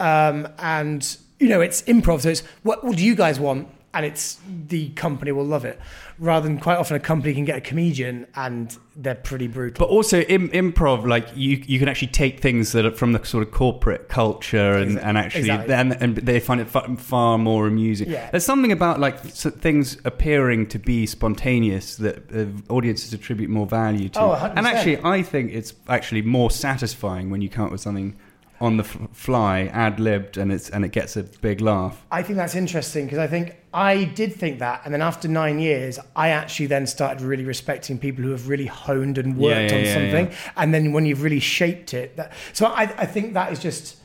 Um, 0.00 0.48
and, 0.58 1.16
you 1.40 1.48
know, 1.48 1.60
it's 1.60 1.82
improv. 1.82 2.20
So 2.22 2.30
it's 2.30 2.42
what, 2.62 2.84
what 2.84 2.96
do 2.96 3.04
you 3.04 3.14
guys 3.14 3.38
want? 3.40 3.68
And 3.94 4.04
it's 4.04 4.38
the 4.68 4.90
company 4.90 5.32
will 5.32 5.46
love 5.46 5.64
it. 5.64 5.80
Rather 6.18 6.46
than 6.46 6.58
quite 6.58 6.76
often 6.76 6.94
a 6.96 7.00
company 7.00 7.32
can 7.32 7.46
get 7.46 7.56
a 7.56 7.60
comedian 7.60 8.26
and 8.36 8.76
they're 8.94 9.14
pretty 9.14 9.46
brutal. 9.46 9.86
But 9.86 9.90
also 9.92 10.20
Im- 10.20 10.50
improv, 10.50 11.06
like 11.06 11.26
you, 11.34 11.62
you 11.66 11.78
can 11.78 11.88
actually 11.88 12.08
take 12.08 12.40
things 12.40 12.72
that 12.72 12.84
are 12.84 12.90
from 12.90 13.12
the 13.12 13.24
sort 13.24 13.46
of 13.46 13.50
corporate 13.50 14.08
culture 14.10 14.72
and, 14.72 14.90
Exactly. 14.98 15.08
and 15.08 15.18
actually, 15.18 15.40
Exactly. 15.40 15.74
and, 15.74 15.92
and 16.02 16.16
they 16.16 16.38
find 16.38 16.60
it 16.60 16.68
fa- 16.68 16.96
far 16.98 17.38
more 17.38 17.66
amusing. 17.66 18.10
Yeah. 18.10 18.30
There's 18.30 18.44
something 18.44 18.72
about 18.72 19.00
like 19.00 19.20
things 19.20 19.96
appearing 20.04 20.66
to 20.68 20.78
be 20.78 21.06
spontaneous 21.06 21.96
that 21.96 22.30
uh, 22.30 22.46
audiences 22.72 23.14
attribute 23.14 23.48
more 23.48 23.66
value 23.66 24.10
to. 24.10 24.20
Oh, 24.20 24.28
100%. 24.36 24.52
and 24.56 24.66
actually, 24.66 24.98
I 25.02 25.22
think 25.22 25.52
it's 25.52 25.72
actually 25.88 26.22
more 26.22 26.50
satisfying 26.50 27.30
when 27.30 27.40
you 27.40 27.48
come 27.48 27.64
up 27.64 27.72
with 27.72 27.80
something 27.80 28.16
on 28.60 28.76
the 28.76 28.84
f- 28.84 28.98
fly, 29.12 29.70
ad 29.72 30.00
libbed, 30.00 30.36
and 30.36 30.52
it's 30.52 30.68
and 30.70 30.84
it 30.84 30.92
gets 30.92 31.16
a 31.16 31.22
big 31.22 31.60
laugh. 31.60 32.04
I 32.10 32.22
think 32.22 32.36
that's 32.36 32.54
interesting 32.54 33.04
because 33.06 33.18
I 33.18 33.26
think 33.26 33.56
I 33.72 34.04
did 34.04 34.34
think 34.34 34.58
that, 34.58 34.82
and 34.84 34.92
then 34.92 35.02
after 35.02 35.28
nine 35.28 35.58
years, 35.58 35.98
I 36.16 36.30
actually 36.30 36.66
then 36.66 36.86
started 36.86 37.20
really 37.22 37.44
respecting 37.44 37.98
people 37.98 38.24
who 38.24 38.30
have 38.30 38.48
really 38.48 38.66
honed 38.66 39.18
and 39.18 39.36
worked 39.36 39.70
Yeah, 39.72 39.78
yeah, 39.78 39.78
on 39.78 39.84
yeah, 39.84 39.94
something, 39.94 40.36
and 40.56 40.74
then 40.74 40.92
when 40.92 41.06
you've 41.06 41.22
really 41.22 41.40
shaped 41.40 41.94
it. 41.94 42.16
That, 42.16 42.32
so 42.52 42.66
I, 42.66 42.82
I 42.82 43.06
think 43.06 43.34
that 43.34 43.52
is 43.52 43.58
just 43.60 43.96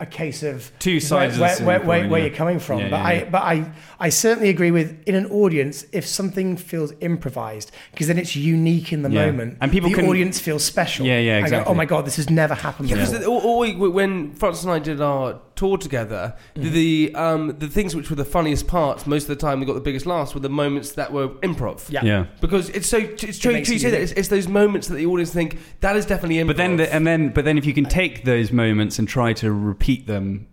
a 0.00 0.06
case 0.06 0.42
of 0.44 0.70
Two 0.78 1.00
sides 1.00 1.34
of 1.34 1.38
the 1.38 1.42
where, 1.42 1.54
same 1.56 1.66
where, 1.66 1.80
where, 1.80 2.00
coin, 2.02 2.10
where 2.10 2.20
yeah. 2.20 2.26
you're 2.26 2.36
coming 2.36 2.58
from. 2.60 2.78
Yeah, 2.80 2.90
but 2.90 2.96
yeah, 2.98 3.04
I, 3.04 3.24
but 3.24 3.42
I, 3.42 3.72
I 3.98 4.08
certainly 4.10 4.48
agree 4.48 4.70
with 4.70 5.02
in 5.06 5.14
an 5.16 5.26
audience 5.26 5.84
if 5.92 6.06
something 6.06 6.56
feels 6.56 6.92
improvised 7.00 7.72
because 7.90 8.06
then 8.06 8.16
it's 8.18 8.36
unique 8.36 8.92
in 8.92 9.02
the 9.02 9.10
Yeah. 9.10 9.26
moment, 9.26 9.58
And 9.60 9.72
people 9.72 9.90
the 9.90 9.96
can- 9.96 10.06
audience 10.08 10.38
feels 10.38 10.64
special. 10.64 11.04
Yeah, 11.04 11.18
yeah, 11.18 11.36
I 11.38 11.40
go, 11.40 11.42
oh 11.42 11.44
exactly. 11.46 11.72
oh 11.72 11.74
my 11.74 11.84
god, 11.84 12.06
this 12.06 12.16
has 12.16 12.30
never 12.30 12.54
happened. 12.54 12.88
Yeah, 12.90 12.96
before. 12.96 13.12
because 13.18 13.26
all, 13.26 13.40
all 13.40 13.90
when 13.90 14.32
Francis 14.34 14.62
and 14.64 14.72
I 14.72 14.78
did 14.78 15.00
our 15.00 15.40
toured 15.58 15.80
together, 15.80 16.34
Mm-hmm. 16.54 16.72
the 16.72 17.14
um, 17.14 17.42
the 17.58 17.68
things 17.68 17.94
which 17.96 18.08
were 18.10 18.16
the 18.24 18.24
funniest 18.36 18.66
parts 18.66 19.06
most 19.06 19.24
of 19.24 19.28
the 19.28 19.40
time 19.46 19.60
we 19.60 19.66
got 19.66 19.74
the 19.74 19.80
biggest 19.90 20.06
laughs 20.06 20.34
were 20.34 20.40
the 20.40 20.48
moments 20.62 20.92
that 20.92 21.12
were 21.12 21.28
improv. 21.48 21.78
Yeah. 21.90 22.04
Yeah. 22.04 22.26
Because 22.40 22.70
it's 22.70 22.88
so 22.88 22.98
it's 22.98 23.38
true. 23.38 23.52
makes 23.52 23.68
true 23.68 23.74
you 23.74 23.80
say 23.80 23.90
that 23.90 24.00
it's, 24.00 24.12
it's 24.12 24.28
those 24.28 24.48
moments 24.48 24.88
that 24.88 24.96
the 24.96 25.06
audience 25.06 25.32
think 25.32 25.58
that 25.80 25.94
is 25.96 26.06
definitely 26.06 26.36
improv. 26.36 26.46
But 26.48 26.56
then, 26.56 26.76
the, 26.76 26.86
and 26.94 27.06
then, 27.06 27.28
but 27.30 27.44
then, 27.44 27.58
if 27.58 27.66
you 27.66 27.74
can 27.74 27.84
take 27.84 28.24
those 28.24 28.52
moments 28.52 28.98
and 28.98 29.06
try 29.08 29.32
to 29.34 29.52
repeat 29.52 30.06
them 30.06 30.46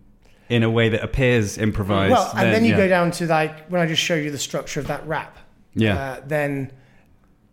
in 0.48 0.62
a 0.62 0.70
way 0.70 0.88
that 0.88 1.02
appears 1.02 1.58
improvised, 1.58 2.12
Well, 2.12 2.30
and 2.36 2.52
then 2.54 2.64
you 2.64 2.70
yeah. 2.72 2.76
go 2.84 2.88
down 2.88 3.10
to 3.18 3.26
like 3.26 3.68
when 3.70 3.80
I 3.80 3.86
just 3.86 4.02
showed 4.02 4.24
you 4.24 4.30
the 4.30 4.38
structure 4.38 4.80
of 4.80 4.86
that 4.88 5.06
rap. 5.06 5.38
Yeah. 5.74 5.94
Uh, 5.98 6.20
then 6.26 6.70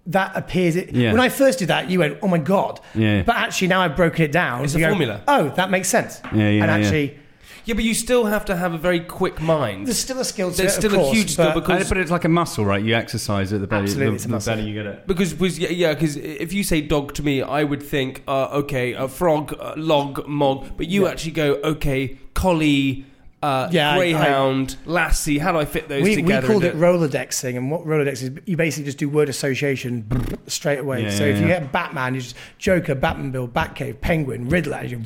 that 0.08 0.36
appears. 0.36 0.76
It, 0.76 0.94
Yeah. 0.94 1.12
When 1.12 1.22
I 1.22 1.30
first 1.30 1.60
did 1.60 1.70
that, 1.70 1.90
you 1.90 2.00
went, 2.00 2.18
"Oh 2.22 2.28
my 2.28 2.38
god!" 2.38 2.80
Yeah. 2.94 3.24
But 3.24 3.36
actually, 3.36 3.70
now 3.70 3.82
I've 3.82 3.96
broken 3.96 4.22
it 4.26 4.32
down. 4.32 4.64
It's 4.66 4.76
a 4.76 4.80
go, 4.80 4.90
formula. 4.90 5.22
Oh, 5.28 5.50
that 5.56 5.70
makes 5.72 5.88
sense. 5.90 6.20
Yeah, 6.34 6.50
yeah, 6.50 6.64
And 6.64 6.70
yeah. 6.72 6.76
actually, 6.88 7.20
yeah, 7.66 7.74
but 7.76 7.84
you 7.84 7.94
still 7.94 8.26
have 8.26 8.46
to 8.46 8.56
have 8.56 8.74
a 8.74 8.78
very 8.78 9.00
quick 9.00 9.42
mind. 9.42 9.88
there's 9.88 10.00
still 10.00 10.20
a 10.20 10.26
skill 10.26 10.52
to 10.52 10.58
There's 10.58 10.74
it. 10.74 10.80
still 10.82 10.92
of 10.94 11.00
a 11.00 11.04
course, 11.04 11.18
huge 11.18 11.32
skill 11.34 11.46
but- 11.54 11.56
because- 11.62 11.82
And- 11.82 11.90
but 11.90 11.98
it's 11.98 12.12
like 12.12 12.26
a 12.26 12.30
muscle, 12.30 12.66
right? 12.66 12.84
You 12.84 12.96
exercise 12.96 13.52
it, 13.54 13.60
the 13.62 13.68
better, 13.68 13.84
Absolutely, 13.84 14.10
the, 14.10 14.16
it's 14.16 14.26
a 14.26 14.28
the 14.28 14.34
muscle. 14.34 14.56
better 14.56 14.68
you 14.68 14.74
get 14.74 14.86
it. 14.86 15.08
Because 15.08 15.36
was 15.40 15.58
yeah 15.60 15.70
yeah 15.70 15.94
because 15.94 16.18
if 16.18 16.52
you 16.54 16.64
say 16.64 16.82
dog 16.82 17.14
to 17.16 17.24
me 17.24 17.42
I 17.42 17.64
would 17.64 17.84
think 17.84 18.24
uh, 18.28 18.48
okay 18.62 18.94
a 18.94 19.08
frog 19.08 19.56
uh, 19.60 19.74
log 19.78 20.28
mog 20.28 20.68
but 20.78 20.88
you 20.88 21.08
actually 21.08 21.32
go 21.32 21.56
okay 21.64 22.18
collie 22.34 23.06
uh, 23.44 23.70
Yeah, 23.72 23.92
I- 23.92 23.98
greyhound 23.98 24.78
lassie 24.86 25.38
how 25.38 25.52
do 25.52 25.58
I 25.60 25.66
fit 25.66 25.90
those 25.90 26.02
we, 26.04 26.18
we 26.18 26.32
called 26.42 26.64
and 26.64 26.76
it 26.76 26.76
Rolodexing, 26.76 27.58
and 27.58 27.70
what 27.70 27.86
Rolodex 27.86 28.24
is, 28.24 28.32
you 28.46 28.56
basically 28.58 28.86
just 28.86 28.98
do 28.98 29.10
word 29.10 29.30
association 29.30 30.08
straight 30.48 30.80
away. 30.80 31.04
Yeah, 31.04 31.10
so 31.10 31.26
yeah, 31.26 31.32
if 31.34 31.42
you 31.42 31.48
yeah. 31.48 31.60
get 31.60 31.72
Batman, 31.72 32.16
you 32.16 32.22
just 32.22 32.36
Joker, 32.58 32.96
Batmobile, 32.96 33.50
Batcave, 33.50 34.00
Penguin, 34.02 34.48
Riddler, 34.50 34.78
and 34.78 34.92
you 34.92 35.04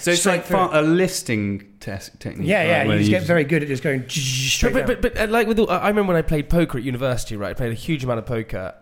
So 0.00 0.10
it's 0.10 0.26
like 0.26 0.44
far, 0.44 0.70
a 0.74 0.82
listing 0.82 1.64
test 1.80 2.18
technique. 2.20 2.46
yeah, 2.48 2.62
yeah. 2.64 2.78
right, 2.78 2.86
where 2.88 2.96
you 2.96 3.04
just 3.04 3.10
get 3.10 3.22
very 3.22 3.44
good 3.44 3.62
at 3.62 3.68
just 3.68 3.82
going 3.82 4.04
straight 4.08 4.72
but, 4.72 4.78
down. 4.80 4.86
but, 4.88 5.02
but, 5.02 5.14
but 5.14 5.28
uh, 5.28 5.32
like 5.32 5.46
with 5.46 5.58
all, 5.58 5.70
I 5.70 5.88
remember 5.88 6.12
when 6.12 6.16
I 6.16 6.22
played 6.22 6.48
poker 6.50 6.76
at 6.78 6.84
university, 6.84 7.36
right? 7.36 7.50
I 7.50 7.54
played 7.54 7.72
a 7.72 7.74
huge 7.74 8.04
amount 8.04 8.18
of 8.18 8.26
poker 8.26 8.74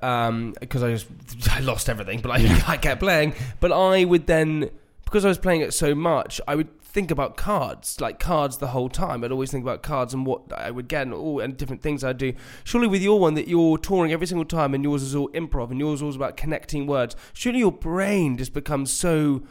because 0.61 0.83
I 0.83 0.93
just 0.93 1.07
I 1.51 1.61
lost 1.61 1.89
everything, 1.89 2.21
but 2.21 2.31
I, 2.33 2.63
I 2.67 2.77
kept 2.77 3.01
playing. 3.01 3.35
But 3.61 3.71
I 3.73 4.05
would 4.05 4.27
then 4.27 4.71
because 5.07 5.25
I 5.25 5.29
was 5.29 5.39
playing 5.39 5.61
it 5.61 5.73
so 5.73 5.95
much, 5.95 6.41
I 6.49 6.57
would 6.57 6.81
think 6.83 7.13
about 7.13 7.37
cards, 7.37 8.01
like 8.01 8.19
cards 8.19 8.59
the 8.59 8.67
whole 8.69 8.89
time. 8.89 9.23
I'd 9.23 9.31
always 9.31 9.53
think 9.53 9.63
about 9.63 9.83
cards 9.83 10.13
and 10.13 10.27
what 10.27 10.53
I 10.53 10.73
would 10.73 10.89
get 10.89 11.03
and 11.03 11.15
all 11.15 11.39
and 11.39 11.57
different 11.57 11.81
things 11.81 12.03
I'd 12.03 12.19
do. 12.19 12.33
Surely 12.65 12.89
with 12.89 13.03
your 13.03 13.21
one 13.21 13.35
that 13.35 13.47
you're 13.47 13.79
touring 13.79 14.13
every 14.13 14.27
single 14.27 14.45
time 14.45 14.75
and 14.75 14.83
yours 14.83 15.03
is 15.03 15.15
all 15.15 15.29
improv 15.29 15.71
and 15.71 15.79
yours 15.79 16.01
is 16.01 16.03
all 16.03 16.15
about 16.15 16.37
connecting 16.37 16.89
words. 16.89 17.15
Surely 17.33 17.61
your 17.61 17.71
brain 17.71 18.37
just 18.37 18.53
becomes 18.53 18.91
so. 18.91 19.45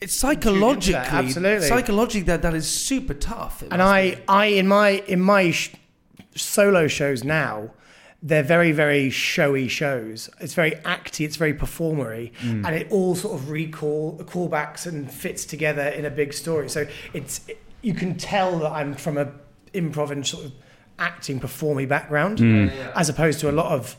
It's 0.00 0.16
psychologically, 0.16 0.96
absolutely. 0.96 1.68
psychologically 1.68 2.26
that 2.26 2.42
that 2.42 2.54
is 2.54 2.68
super 2.68 3.14
tough. 3.14 3.62
And 3.70 3.80
I, 3.80 4.20
I 4.26 4.46
in 4.46 4.66
my 4.66 5.04
in 5.06 5.20
my 5.20 5.52
sh- 5.52 5.76
solo 6.34 6.88
shows 6.88 7.22
now, 7.22 7.70
they're 8.22 8.42
very 8.42 8.72
very 8.72 9.10
showy 9.10 9.66
shows. 9.68 10.30
It's 10.40 10.54
very 10.54 10.72
acty, 10.84 11.24
it's 11.24 11.36
very 11.36 11.54
performery, 11.54 12.32
Mm. 12.42 12.64
and 12.66 12.74
it 12.76 12.86
all 12.90 13.14
sort 13.16 13.34
of 13.34 13.50
recall 13.50 14.18
callbacks 14.24 14.86
and 14.86 15.10
fits 15.10 15.44
together 15.44 15.82
in 15.88 16.04
a 16.04 16.10
big 16.10 16.32
story. 16.32 16.68
So 16.68 16.86
it's 17.12 17.40
you 17.82 17.94
can 17.94 18.14
tell 18.16 18.58
that 18.60 18.70
I'm 18.72 18.94
from 18.94 19.18
a 19.18 19.32
improv 19.74 20.10
and 20.10 20.26
sort 20.26 20.44
of 20.46 20.52
acting 20.98 21.40
performy 21.40 21.88
background, 21.88 22.40
as 22.94 23.08
opposed 23.08 23.40
to 23.40 23.50
a 23.50 23.52
lot 23.52 23.72
of 23.72 23.96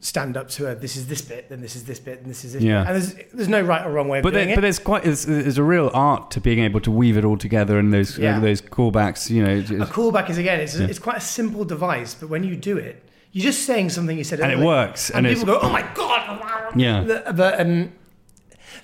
stand 0.00 0.36
up 0.36 0.52
who 0.52 0.66
are 0.66 0.74
this 0.74 0.94
is 0.94 1.06
this 1.08 1.22
bit, 1.22 1.48
then 1.48 1.62
this 1.62 1.74
is 1.74 1.84
this 1.84 1.98
bit, 1.98 2.20
and 2.20 2.28
this 2.30 2.44
is 2.44 2.52
this. 2.52 2.62
Yeah. 2.62 2.80
And 2.86 2.90
there's 2.90 3.14
there's 3.32 3.48
no 3.48 3.62
right 3.62 3.84
or 3.86 3.90
wrong 3.90 4.08
way 4.08 4.18
of 4.18 4.22
But, 4.22 4.34
doing 4.34 4.48
there, 4.48 4.52
it. 4.52 4.56
but 4.56 4.60
there's 4.60 4.78
quite 4.78 5.04
there's, 5.04 5.24
there's 5.24 5.56
a 5.56 5.62
real 5.62 5.90
art 5.94 6.30
to 6.32 6.40
being 6.40 6.58
able 6.58 6.80
to 6.80 6.90
weave 6.90 7.16
it 7.16 7.24
all 7.24 7.38
together 7.38 7.78
and 7.78 7.92
those 7.92 8.18
Yeah. 8.18 8.36
uh, 8.36 8.40
those 8.40 8.60
callbacks. 8.60 9.30
You 9.30 9.42
know, 9.44 9.82
A 9.82 9.86
callback 9.86 10.28
is 10.28 10.36
again, 10.36 10.60
it's, 10.60 10.74
it's 10.74 10.98
quite 10.98 11.16
a 11.16 11.20
simple 11.22 11.64
device, 11.64 12.12
but 12.14 12.28
when 12.28 12.44
you 12.44 12.54
do 12.56 12.76
it, 12.76 13.02
you're 13.36 13.44
just 13.52 13.66
saying 13.66 13.90
something 13.90 14.16
you 14.16 14.24
said, 14.24 14.40
And 14.40 14.50
it 14.50 14.54
earlier, 14.54 14.66
works, 14.66 15.10
and, 15.10 15.26
and 15.26 15.36
people 15.36 15.52
go, 15.54 15.60
"Oh 15.60 15.68
my 15.68 15.82
god!" 15.94 16.72
Yeah. 16.74 17.32
But 17.32 17.60
um, 17.60 17.92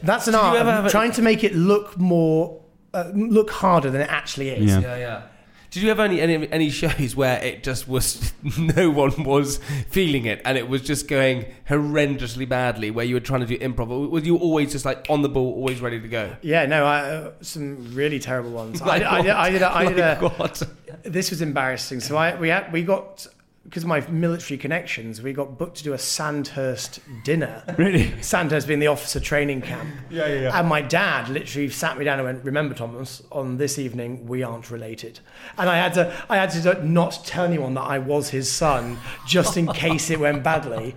that's 0.03 0.27
an 0.29 0.33
Did 0.35 0.41
art. 0.41 0.57
ever 0.57 0.71
of 0.71 0.77
have 0.77 0.87
a- 0.87 0.91
trying 0.91 1.13
to 1.13 1.23
make 1.23 1.43
it 1.43 1.55
look 1.55 1.99
more, 1.99 2.61
uh, 2.93 3.11
look 3.15 3.51
harder 3.51 3.91
than 3.91 4.01
it 4.03 4.11
actually 4.11 4.51
is. 4.51 4.71
Yeah. 4.71 4.81
Yeah, 4.81 4.97
yeah. 4.97 5.23
Did 5.71 5.83
you 5.85 5.89
have 5.89 6.01
any, 6.01 6.21
any 6.21 6.53
any 6.53 6.69
shows 6.69 7.17
where 7.17 7.43
it 7.43 7.63
just 7.63 7.89
was 7.89 8.35
no 8.59 8.91
one 8.91 9.25
was 9.25 9.59
feeling 9.89 10.27
it 10.27 10.43
and 10.45 10.59
it 10.59 10.69
was 10.69 10.83
just 10.83 11.09
going 11.09 11.47
horrendously 11.71 12.47
badly? 12.47 12.91
Where 12.91 13.07
you 13.07 13.15
were 13.15 13.21
trying 13.21 13.41
to 13.41 13.47
do 13.47 13.57
improv, 13.59 13.89
or 13.91 14.07
was 14.09 14.27
you 14.27 14.37
always 14.37 14.73
just 14.73 14.85
like 14.85 15.07
on 15.09 15.23
the 15.23 15.31
ball, 15.31 15.55
always 15.55 15.81
ready 15.81 15.99
to 15.99 16.09
go? 16.09 16.37
Yeah, 16.43 16.67
no, 16.67 16.85
I, 16.85 17.01
uh, 17.01 17.31
some 17.41 17.95
really 17.95 18.19
terrible 18.19 18.51
ones. 18.51 18.83
Like 18.93 19.03
I, 19.03 19.19
I, 19.19 19.23
did- 19.23 19.31
I 19.31 19.51
did. 19.51 19.63
a- 19.63 19.75
I 19.75 19.85
did. 19.87 19.99
a- 19.99 20.19
Like 20.23 20.39
what? 20.39 20.63
this 21.05 21.31
was 21.31 21.41
embarrassing. 21.41 22.01
So 22.01 22.17
I 22.17 22.39
we 22.39 22.49
had 22.51 22.71
we 22.71 22.83
got 22.83 23.27
because 23.65 23.85
of 23.85 23.89
my 23.89 24.01
military 24.09 24.59
connections, 24.59 25.23
we 25.23 25.33
got 25.33 25.57
booked 25.57 25.77
to 25.79 25.85
do 25.85 25.93
a 25.93 25.99
Sandhurst 25.99 26.99
dinner. 27.25 27.63
Really? 27.79 28.13
Sandhurst 28.21 28.67
being 28.67 28.81
the 28.81 28.89
officer 28.89 29.21
training 29.21 29.63
camp. 29.63 29.89
Yeah, 30.11 30.27
yeah, 30.27 30.41
yeah. 30.43 30.59
And 30.59 30.69
my 30.69 30.83
dad 30.83 31.29
literally 31.29 31.69
sat 31.69 31.97
me 31.99 32.05
down 32.05 32.19
and 32.19 32.27
went, 32.27 32.45
"Remember, 32.45 32.75
Thomas, 32.75 33.23
on 33.31 33.57
this 33.59 33.79
evening 33.79 34.27
we 34.27 34.43
aren't 34.43 34.71
related." 34.71 35.21
And 35.59 35.69
I 35.71 35.77
had 35.77 35.95
to, 35.95 36.13
I 36.29 36.37
had 36.37 36.51
to 36.51 36.85
not 36.87 37.23
tell 37.25 37.45
anyone 37.45 37.75
that 37.75 37.83
I 37.83 37.99
was 37.99 38.31
his 38.31 38.51
son, 38.51 38.99
just 39.27 39.57
in 39.57 39.67
case 39.69 40.11
it 40.11 40.19
went 40.21 40.43
badly. 40.43 40.95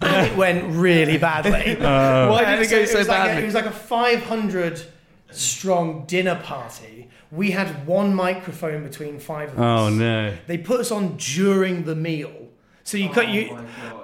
And 0.00 0.26
it 0.26 0.36
went 0.36 0.74
really 0.74 1.18
badly. 1.18 1.76
Uh. 1.80 2.30
Why 2.30 2.44
did 2.56 2.64
it 2.64 2.70
go 2.70 2.84
so 2.86 2.98
was 2.98 3.08
like 3.08 3.18
a- 3.20 3.24
badly? 3.26 3.42
it 3.42 3.46
was 3.46 3.54
like 3.54 3.66
a 3.66 3.70
500 3.70 4.82
strong 5.30 6.04
dinner 6.06 6.36
party. 6.36 7.08
We 7.32 7.52
had 7.52 7.86
one 7.86 8.14
microphone 8.14 8.82
between 8.82 9.18
five 9.20 9.50
of 9.52 9.58
us. 9.60 9.80
Oh 9.80 9.88
no. 9.88 10.36
They 10.46 10.58
put 10.58 10.80
us 10.80 10.90
on 10.90 11.16
during 11.16 11.84
the 11.84 11.94
meal. 11.94 12.48
So 12.82 12.96
you 12.96 13.08
cut 13.10 13.28
you, 13.28 13.56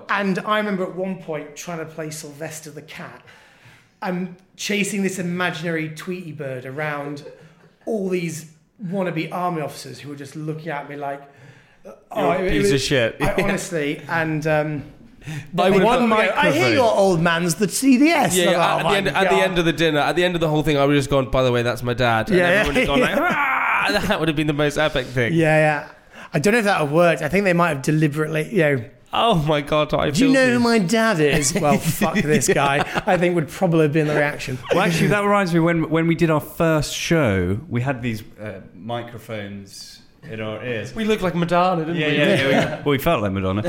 and 0.08 0.38
I 0.40 0.58
remember 0.58 0.84
at 0.84 0.94
one 0.94 1.20
point 1.20 1.56
trying 1.56 1.78
to 1.78 1.86
play 1.86 2.10
Sylvester 2.10 2.70
the 2.70 2.82
cat. 2.82 3.20
I'm 4.00 4.36
chasing 4.54 5.02
this 5.02 5.18
imaginary 5.18 5.88
Tweety 5.88 6.30
bird 6.30 6.64
around 6.66 7.24
all 7.84 8.08
these 8.08 8.52
wannabe 8.84 9.32
army 9.32 9.62
officers 9.62 9.98
who 9.98 10.10
were 10.10 10.14
just 10.16 10.36
looking 10.36 10.68
at 10.68 10.88
me 10.88 10.94
like, 10.96 11.22
"Oh, 12.12 12.32
You're 12.32 12.32
a 12.32 12.38
it- 12.42 12.46
it 12.46 12.50
piece 12.50 12.62
was- 12.64 12.72
of 12.74 12.80
shit." 12.82 13.16
I, 13.20 13.34
honestly, 13.42 14.02
and 14.08 14.46
um, 14.46 14.84
I 15.58 15.70
would've 15.70 15.84
one 15.84 16.08
done- 16.08 16.08
mic- 16.10 16.36
I 16.36 16.52
hear 16.52 16.72
your 16.72 16.92
old 16.94 17.20
man's 17.20 17.56
the 17.56 17.66
CDS. 17.66 18.34
Yeah, 18.36 18.50
yeah, 18.52 18.74
like, 18.74 18.84
at, 18.84 18.86
"Oh 18.86 18.90
the 18.90 18.96
end, 18.96 19.08
at 19.08 19.30
the 19.30 19.36
end 19.36 19.58
of 19.58 19.64
the 19.64 19.72
dinner, 19.72 19.98
at 20.00 20.16
the 20.16 20.24
end 20.24 20.34
of 20.34 20.40
the 20.40 20.48
whole 20.48 20.62
thing, 20.62 20.76
I 20.76 20.84
would 20.84 20.94
have 20.94 21.00
just 21.00 21.10
gone. 21.10 21.30
By 21.30 21.42
the 21.42 21.52
way, 21.52 21.62
that's 21.62 21.82
my 21.82 21.94
dad. 21.94 22.28
And 22.28 22.38
Yeah, 22.38 22.44
everyone 22.48 22.66
would 22.74 22.76
have 22.76 22.86
gone 22.86 23.00
like, 23.00 23.16
"Ah!" 23.32 23.88
that 24.06 24.18
would 24.20 24.28
have 24.28 24.36
been 24.36 24.46
the 24.46 24.52
most 24.52 24.76
epic 24.78 25.06
thing. 25.06 25.32
Yeah, 25.32 25.56
yeah. 25.58 25.88
I 26.34 26.38
don't 26.38 26.52
know 26.52 26.58
if 26.58 26.64
that 26.64 26.80
would 26.80 26.86
have 26.88 26.94
worked. 26.94 27.22
I 27.22 27.28
think 27.28 27.44
they 27.44 27.52
might 27.52 27.68
have 27.70 27.82
deliberately, 27.82 28.48
you 28.52 28.58
know. 28.62 28.84
Oh 29.12 29.36
my 29.36 29.60
god, 29.62 29.94
I 29.94 30.10
Do 30.10 30.26
you 30.26 30.32
know 30.32 30.44
for 30.46 30.52
who 30.54 30.58
my 30.58 30.78
dad 30.78 31.20
is? 31.20 31.54
Well, 31.60 31.78
fuck 31.78 32.16
this 32.16 32.48
guy. 32.48 32.84
I 33.06 33.16
think 33.16 33.34
would 33.36 33.48
probably 33.48 33.82
have 33.82 33.92
been 33.92 34.08
the 34.08 34.14
reaction. 34.14 34.58
Well, 34.74 34.80
actually, 34.84 35.06
that 35.08 35.22
reminds 35.24 35.54
me 35.54 35.60
when 35.60 35.88
when 35.88 36.06
we 36.06 36.14
did 36.14 36.30
our 36.30 36.40
first 36.40 36.92
show, 36.94 37.58
we 37.68 37.80
had 37.80 38.02
these 38.02 38.22
uh, 38.40 38.60
microphones 38.74 40.02
in 40.24 40.40
our 40.40 40.64
ears. 40.64 40.94
We 40.94 41.05
looked 41.05 41.22
like 41.22 41.35
Madonna, 41.35 41.85
didn't 41.85 42.00
Yeah, 42.00 42.09
we? 42.09 42.16
yeah, 42.16 42.35
yeah. 42.35 42.68
we, 42.68 42.83
well, 42.83 42.90
we 42.92 42.98
felt 42.98 43.22
like 43.22 43.33
Madonna. 43.33 43.62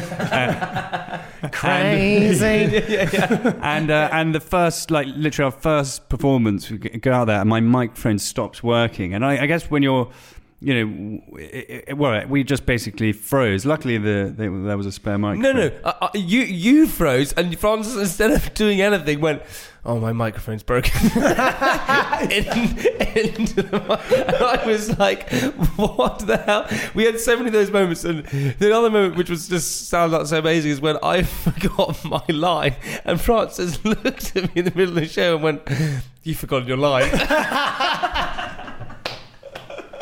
Uh, 1.41 1.47
Crazy. 1.49 2.45
and 3.61 3.91
uh, 3.91 4.09
and 4.11 4.33
the 4.33 4.39
first 4.39 4.89
like 4.91 5.07
literally 5.15 5.45
our 5.45 5.51
first 5.59 6.09
performance 6.09 6.69
we 6.69 6.77
go 6.77 7.11
out 7.13 7.25
there 7.25 7.39
and 7.41 7.49
my 7.49 7.59
microphone 7.59 8.17
stops 8.19 8.63
working 8.63 9.13
and 9.13 9.23
I, 9.25 9.43
I 9.43 9.45
guess 9.45 9.69
when 9.69 9.83
you're 9.83 10.09
you 10.59 10.73
know 10.73 11.21
it, 11.37 11.85
it, 11.87 11.97
well 11.97 12.25
we 12.27 12.43
just 12.43 12.65
basically 12.65 13.11
froze 13.11 13.63
luckily 13.63 13.99
the, 13.99 14.33
the 14.35 14.49
there 14.49 14.77
was 14.77 14.87
a 14.87 14.91
spare 14.91 15.17
mic. 15.17 15.37
No, 15.37 15.51
no, 15.51 15.71
uh, 15.83 15.93
uh, 16.01 16.09
you 16.15 16.41
you 16.41 16.87
froze, 16.87 17.31
and 17.33 17.57
Francis 17.59 17.95
instead 17.99 18.31
of 18.31 18.53
doing 18.55 18.81
anything 18.81 19.21
went, 19.21 19.43
"Oh, 19.85 19.99
my 19.99 20.13
microphone's 20.13 20.63
broken." 20.63 20.93
in, 21.11 22.47
into 23.15 23.61
the 23.61 23.99
and 24.27 24.35
I 24.35 24.63
was 24.65 24.97
like, 24.97 25.31
"What 25.75 26.19
the 26.25 26.37
hell?" 26.37 26.67
We 26.95 27.05
had 27.05 27.19
so 27.19 27.35
many 27.35 27.47
of 27.47 27.53
those 27.53 27.69
moments, 27.69 28.03
and 28.03 28.25
the 28.25 28.75
other 28.75 28.89
moment, 28.89 29.15
which 29.15 29.29
was 29.29 29.47
just 29.47 29.89
sounded 29.89 30.17
like 30.17 30.27
so 30.27 30.39
amazing, 30.39 30.71
is 30.71 30.81
when 30.81 30.97
I 31.03 31.21
forgot 31.23 32.03
my 32.03 32.23
line, 32.29 32.75
and 33.05 33.21
Francis 33.21 33.83
looked 33.85 34.35
at 34.35 34.43
me 34.43 34.51
in 34.55 34.65
the 34.65 34.71
middle 34.71 34.97
of 34.97 35.03
the 35.03 35.07
show 35.07 35.35
and 35.35 35.43
went, 35.43 35.61
"You 36.23 36.33
forgot 36.33 36.65
your 36.65 36.77
line." 36.77 37.11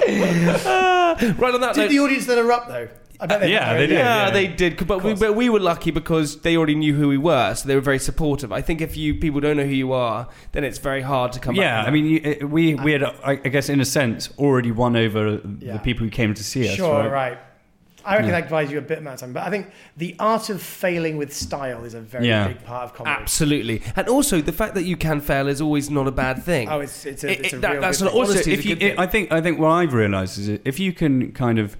Right 1.37 1.53
on 1.55 1.61
that 1.61 1.75
Did 1.75 1.81
note, 1.81 1.89
the 1.89 1.99
audience 1.99 2.25
then 2.25 2.37
erupt 2.37 2.67
though? 2.67 2.87
I 3.17 3.27
bet 3.27 3.39
they 3.39 3.51
Yeah, 3.51 3.73
they 3.75 3.87
did. 3.87 3.91
yeah, 3.97 4.25
yeah. 4.25 4.29
they 4.31 4.47
did. 4.47 4.85
But 4.85 5.01
we, 5.01 5.13
but 5.13 5.35
we 5.37 5.49
were 5.49 5.59
lucky 5.61 5.91
because 5.91 6.41
they 6.41 6.57
already 6.57 6.75
knew 6.75 6.93
who 6.93 7.07
we 7.07 7.17
were, 7.17 7.55
so 7.55 7.65
they 7.65 7.75
were 7.75 7.81
very 7.81 7.97
supportive. 7.99 8.51
I 8.51 8.61
think 8.61 8.81
if 8.81 8.97
you 8.97 9.15
people 9.15 9.39
don't 9.39 9.55
know 9.55 9.63
who 9.63 9.69
you 9.73 9.93
are, 9.93 10.27
then 10.51 10.65
it's 10.65 10.79
very 10.79 11.01
hard 11.01 11.31
to 11.31 11.39
come. 11.39 11.55
yeah 11.55 11.81
back 11.81 11.87
I 11.87 11.91
mean 11.91 12.05
you- 12.05 12.21
it- 12.23 12.49
we 12.49 12.75
we 12.75 12.91
had 12.91 13.03
I 13.03 13.31
I 13.31 13.35
guess 13.35 13.69
in 13.69 13.79
a 13.79 13.85
sense 13.85 14.29
already 14.37 14.71
won 14.71 14.97
over 14.97 15.39
Yeah. 15.59 15.73
the 15.73 15.79
people 15.79 16.03
who 16.03 16.09
came 16.11 16.33
to 16.33 16.43
see 16.43 16.67
us 16.67 16.75
Sure, 16.75 17.09
right? 17.09 17.37
I 18.05 18.15
reckon 18.15 18.31
that 18.31 18.49
buys 18.49 18.71
you 18.71 18.77
a 18.77 18.81
bit 18.81 18.99
amount 18.99 19.15
of 19.15 19.19
time. 19.21 19.33
But 19.33 19.43
I 19.43 19.49
think 19.49 19.67
the 19.97 20.15
art 20.19 20.49
of 20.49 20.61
failing 20.61 21.17
with 21.17 21.33
style 21.33 21.83
is 21.83 21.93
a 21.93 22.01
very 22.01 22.27
Yeah. 22.27 22.47
big 22.49 22.63
part 22.63 22.83
of 22.85 22.93
comedy. 22.93 23.15
Absolutely, 23.21 23.81
and 23.95 24.07
also 24.07 24.41
the 24.41 24.51
fact 24.51 24.75
that 24.75 24.83
you 24.83 24.95
can 24.95 25.19
fail 25.21 25.47
is 25.47 25.59
always 25.61 25.89
not 25.89 26.07
a 26.07 26.11
bad 26.11 26.43
thing. 26.43 26.69
Oh, 26.69 26.79
it's 26.81 27.05
it's 27.05 27.23
a, 27.23 27.31
It- 27.31 27.39
it's 27.45 27.53
a 27.53 27.57
that- 27.59 27.71
real 27.73 27.81
that's 27.81 27.97
good 27.99 28.05
an 28.07 28.11
thing. 28.11 28.19
also- 28.19 28.31
Honesty 28.33 28.53
if 28.53 28.65
you, 28.65 28.75
thing. 28.75 28.99
I 28.99 29.07
think 29.07 29.31
I 29.31 29.41
think 29.41 29.59
what 29.59 29.69
I've 29.71 29.93
realised 29.93 30.37
is 30.39 30.59
if 30.65 30.79
you 30.79 30.93
can 30.93 31.31
kind 31.31 31.59
of 31.59 31.75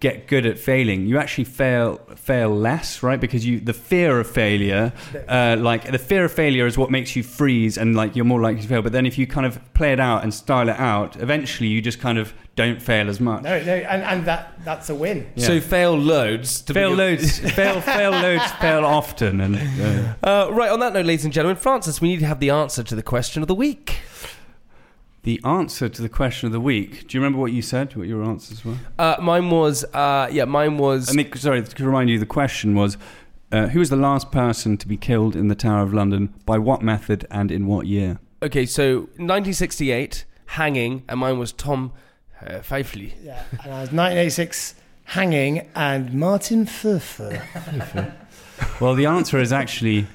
get 0.00 0.26
good 0.26 0.44
at 0.44 0.58
failing, 0.58 1.06
you 1.06 1.16
actually 1.16 1.44
fail 1.44 2.00
fail 2.16 2.48
less, 2.50 3.04
right? 3.04 3.20
Because 3.20 3.46
you 3.46 3.60
the 3.60 3.72
fear 3.72 4.18
of 4.18 4.28
failure, 4.28 4.92
uh, 5.28 5.56
like 5.60 5.90
the 5.92 5.98
fear 5.98 6.24
of 6.24 6.32
failure 6.32 6.66
is 6.66 6.76
what 6.76 6.90
makes 6.90 7.14
you 7.14 7.22
freeze 7.22 7.78
and 7.78 7.94
like 7.94 8.16
you're 8.16 8.24
more 8.24 8.40
likely 8.40 8.62
to 8.62 8.68
fail. 8.68 8.82
But 8.82 8.90
then 8.92 9.06
if 9.06 9.16
you 9.16 9.26
kind 9.28 9.46
of 9.46 9.60
play 9.74 9.92
it 9.92 10.00
out 10.00 10.24
and 10.24 10.34
style 10.34 10.68
it 10.68 10.78
out, 10.78 11.14
eventually 11.22 11.68
you 11.68 11.80
just 11.80 12.00
kind 12.00 12.18
of 12.18 12.34
don't 12.54 12.82
fail 12.82 13.08
as 13.08 13.18
much. 13.20 13.42
No, 13.42 13.62
no, 13.62 13.72
and, 13.74 14.02
and 14.02 14.24
that 14.26 14.54
that's 14.64 14.90
a 14.90 14.94
win. 14.94 15.26
So 15.36 15.60
fail 15.60 15.96
loads. 15.96 16.60
To 16.62 16.74
Fail 16.74 16.90
begin- 16.90 16.98
loads, 16.98 17.38
fail, 17.54 17.80
fail 17.80 18.10
loads, 18.10 18.50
fail 18.52 18.84
often, 18.84 19.40
and 19.40 19.56
uh, 19.56 20.14
Uh, 20.46 20.52
right 20.52 20.70
on 20.70 20.80
that 20.80 20.92
note, 20.92 21.06
ladies 21.06 21.24
and 21.24 21.32
gentlemen, 21.32 21.56
Francis, 21.56 22.00
we 22.00 22.08
need 22.08 22.20
to 22.20 22.26
have 22.26 22.40
the 22.40 22.50
answer 22.50 22.82
to 22.82 22.94
the 22.94 23.02
question 23.02 23.42
of 23.42 23.48
the 23.48 23.54
week. 23.54 23.98
the 25.22 25.40
answer 25.44 25.88
to 25.88 26.02
the 26.02 26.08
question 26.08 26.46
of 26.46 26.52
the 26.52 26.60
week. 26.60 27.06
Do 27.08 27.16
you 27.16 27.22
remember 27.22 27.38
what 27.38 27.52
you 27.52 27.62
said? 27.62 27.94
What 27.96 28.08
your 28.08 28.24
answers 28.24 28.64
were? 28.64 28.76
Uh, 28.98 29.16
mine 29.20 29.50
was, 29.50 29.84
uh, 29.94 30.28
yeah, 30.32 30.44
mine 30.44 30.78
was. 30.78 31.08
I 31.08 31.12
think, 31.14 31.36
sorry, 31.36 31.62
to 31.62 31.86
remind 31.86 32.10
you, 32.10 32.18
the 32.18 32.26
question 32.26 32.74
was 32.74 32.98
uh, 33.52 33.68
who 33.68 33.78
was 33.78 33.88
the 33.88 33.96
last 33.96 34.30
person 34.32 34.76
to 34.78 34.88
be 34.88 34.96
killed 34.96 35.36
in 35.36 35.46
the 35.48 35.54
Tower 35.54 35.82
of 35.82 35.94
London, 35.94 36.34
by 36.44 36.58
what 36.58 36.82
method, 36.82 37.24
and 37.30 37.50
in 37.50 37.66
what 37.66 37.86
year? 37.86 38.18
okay, 38.42 38.66
so 38.66 39.02
1968, 39.18 40.24
hanging, 40.46 41.04
and 41.08 41.20
mine 41.20 41.38
was 41.38 41.52
Tom 41.52 41.92
uh, 42.46 42.60
Pfeiffer. 42.62 42.98
Yeah, 42.98 43.42
and 43.64 43.72
I 43.72 43.80
was 43.82 43.92
1986 43.92 44.74
hanging 45.04 45.68
and 45.74 46.12
Martin 46.14 46.66
Furfer. 46.66 47.42
Well, 48.80 48.94
the 48.94 49.06
answer 49.06 49.40
is 49.40 49.52
actually 49.52 50.06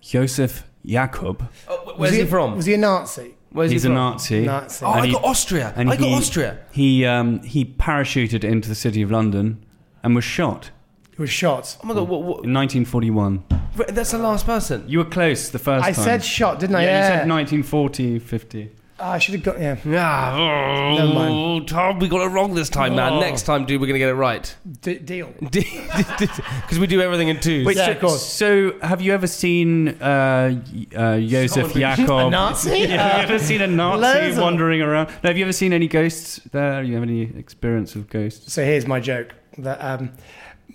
Josef 0.00 0.64
Jakob. 0.84 1.48
Oh, 1.68 1.94
where's 1.96 2.14
he, 2.14 2.24
from? 2.24 2.56
Was 2.56 2.66
he 2.66 2.74
a 2.74 2.78
Nazi? 2.78 3.34
Where's 3.50 3.70
He's 3.70 3.84
he 3.84 3.88
a 3.88 3.90
from? 3.90 3.94
Nazi. 3.94 4.44
Nazi. 4.44 4.84
Oh, 4.84 4.92
And 4.92 5.00
I 5.02 5.06
he- 5.06 5.12
got 5.12 5.24
Austria. 5.24 5.72
and 5.76 5.88
I 5.90 5.96
got 5.96 6.06
he- 6.08 6.14
Austria. 6.14 6.58
He 6.72 7.04
um, 7.06 7.42
he 7.42 7.64
parachuted 7.64 8.44
into 8.44 8.68
the 8.68 8.74
city 8.74 9.02
of 9.02 9.10
London 9.10 9.64
and 10.02 10.14
was 10.14 10.24
shot 10.24 10.70
He 11.16 11.22
was 11.22 11.30
shot. 11.30 11.76
Oh 11.82 11.86
my 11.86 11.94
god, 11.94 12.08
what, 12.08 12.20
what, 12.22 12.44
in 12.44 12.52
1941. 12.52 13.44
That's 13.88 14.10
the 14.10 14.18
last 14.18 14.44
person. 14.46 14.84
You 14.86 14.98
were 14.98 15.04
close 15.04 15.48
the 15.50 15.58
first 15.58 15.84
I 15.86 15.92
time. 15.92 16.04
said 16.04 16.24
shot, 16.24 16.58
didn't 16.60 16.76
I? 16.76 16.82
yeah, 16.84 16.88
Yeah. 16.88 16.98
you 16.98 17.18
said 17.20 17.28
1940, 17.28 18.18
50. 18.18 18.72
Oh, 18.98 19.04
I 19.10 19.18
should 19.18 19.34
have 19.34 19.42
got 19.42 19.60
yeah. 19.60 19.76
Ah, 19.98 20.94
Never 20.96 21.08
oh, 21.10 21.14
mind. 21.14 21.68
Tom, 21.68 21.98
we 21.98 22.08
got 22.08 22.22
it 22.24 22.30
wrong 22.30 22.54
this 22.54 22.70
time, 22.70 22.96
man. 22.96 23.12
Oh. 23.14 23.20
Next 23.20 23.42
time, 23.42 23.66
dude, 23.66 23.78
we're 23.78 23.86
gonna 23.88 23.98
get 23.98 24.08
it 24.08 24.14
right 24.14 24.56
D- 24.80 24.98
deal. 24.98 25.34
because 25.40 26.78
we 26.78 26.86
do 26.86 27.02
everything 27.02 27.28
in 27.28 27.38
twos. 27.38 27.66
Wait, 27.66 27.76
Yeah, 27.76 27.86
so, 27.86 27.92
of 27.92 28.00
course. 28.00 28.22
so 28.26 28.78
have 28.80 29.02
you 29.02 29.12
ever 29.12 29.26
seen 29.26 29.88
uh, 30.00 30.62
y- 30.74 30.86
uh, 30.96 31.20
Josef 31.20 31.74
Jakob? 31.74 32.08
A 32.08 32.30
Nazi? 32.30 32.70
Yeah, 32.86 33.18
have 33.18 33.28
you 33.28 33.34
ever 33.36 33.44
seen 33.44 33.60
a 33.60 33.66
Loads 33.66 34.00
Nazi 34.00 34.30
of- 34.30 34.38
wandering 34.38 34.80
around? 34.80 35.08
No, 35.22 35.28
have 35.28 35.36
you 35.36 35.44
ever 35.44 35.52
seen 35.52 35.74
any 35.74 35.88
ghosts 35.88 36.40
there? 36.52 36.82
You 36.82 36.94
have 36.94 37.02
any 37.02 37.22
experience 37.36 37.96
of 37.96 38.08
ghosts? 38.08 38.50
So 38.50 38.64
here's 38.64 38.86
my 38.86 39.00
joke 39.00 39.34
that 39.58 39.78
um, 39.84 40.12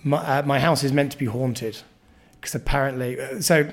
my, 0.04 0.18
uh, 0.18 0.42
my 0.42 0.60
house 0.60 0.84
is 0.84 0.92
meant 0.92 1.10
to 1.12 1.18
be 1.18 1.26
haunted 1.26 1.78
because 2.40 2.54
apparently, 2.54 3.20
uh, 3.20 3.40
so 3.40 3.68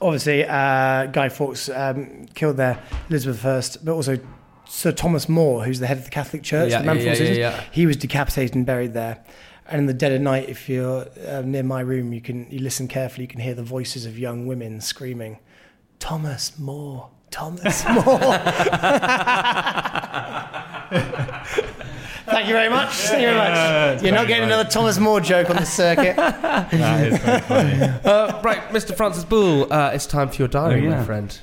obviously 0.00 0.44
uh, 0.44 1.06
Guy 1.06 1.28
Fawkes 1.28 1.68
um, 1.68 2.26
killed 2.34 2.56
there 2.56 2.82
Elizabeth 3.08 3.44
I, 3.44 3.62
but 3.84 3.92
also 3.92 4.18
Sir 4.66 4.92
Thomas 4.92 5.28
More, 5.28 5.64
who's 5.64 5.80
the 5.80 5.86
head 5.86 5.98
of 5.98 6.04
the 6.04 6.10
Catholic 6.10 6.42
Church, 6.42 6.70
Yeah, 6.70 6.78
the 6.80 6.84
man 6.84 6.98
yeah, 6.98 7.14
from 7.14 7.24
yeah, 7.24 7.30
yeah, 7.32 7.38
yeah. 7.38 7.64
he 7.70 7.86
was 7.86 7.96
decapitated 7.96 8.56
and 8.56 8.66
buried 8.66 8.94
there. 8.94 9.22
And 9.66 9.80
in 9.80 9.86
the 9.86 9.94
dead 9.94 10.12
of 10.12 10.20
night, 10.20 10.48
if 10.48 10.68
you're 10.68 11.06
uh, 11.26 11.40
near 11.42 11.62
my 11.62 11.80
room, 11.80 12.12
you 12.12 12.20
can 12.20 12.46
you 12.50 12.58
listen 12.58 12.86
carefully. 12.88 13.24
You 13.24 13.28
can 13.28 13.40
hear 13.40 13.54
the 13.54 13.62
voices 13.62 14.04
of 14.04 14.18
young 14.18 14.46
women 14.46 14.80
screaming, 14.82 15.38
"Thomas 15.98 16.58
More, 16.58 17.08
Thomas 17.30 17.82
More." 17.88 18.04
Thank 22.34 22.48
you 22.48 22.52
very 22.54 22.68
much. 22.68 22.90
Thank 22.94 23.20
you 23.22 23.28
very 23.28 23.36
much. 23.38 24.02
You're 24.02 24.12
not 24.12 24.26
getting 24.26 24.42
another 24.42 24.68
Thomas 24.68 24.98
More 24.98 25.20
joke 25.20 25.50
on 25.50 25.56
the 25.56 25.64
circuit. 25.64 26.16
That 26.74 27.06
is 27.06 27.18
very 27.20 27.40
funny. 27.42 27.78
Uh, 28.04 28.40
right, 28.42 28.58
Mr. 28.70 28.92
Francis 28.96 29.22
Bull, 29.22 29.72
uh, 29.72 29.90
it's 29.94 30.04
time 30.04 30.28
for 30.28 30.36
your 30.42 30.48
diary, 30.48 30.80
Oh, 30.84 30.90
yeah. 30.90 30.98
my 30.98 31.04
friend. 31.04 31.38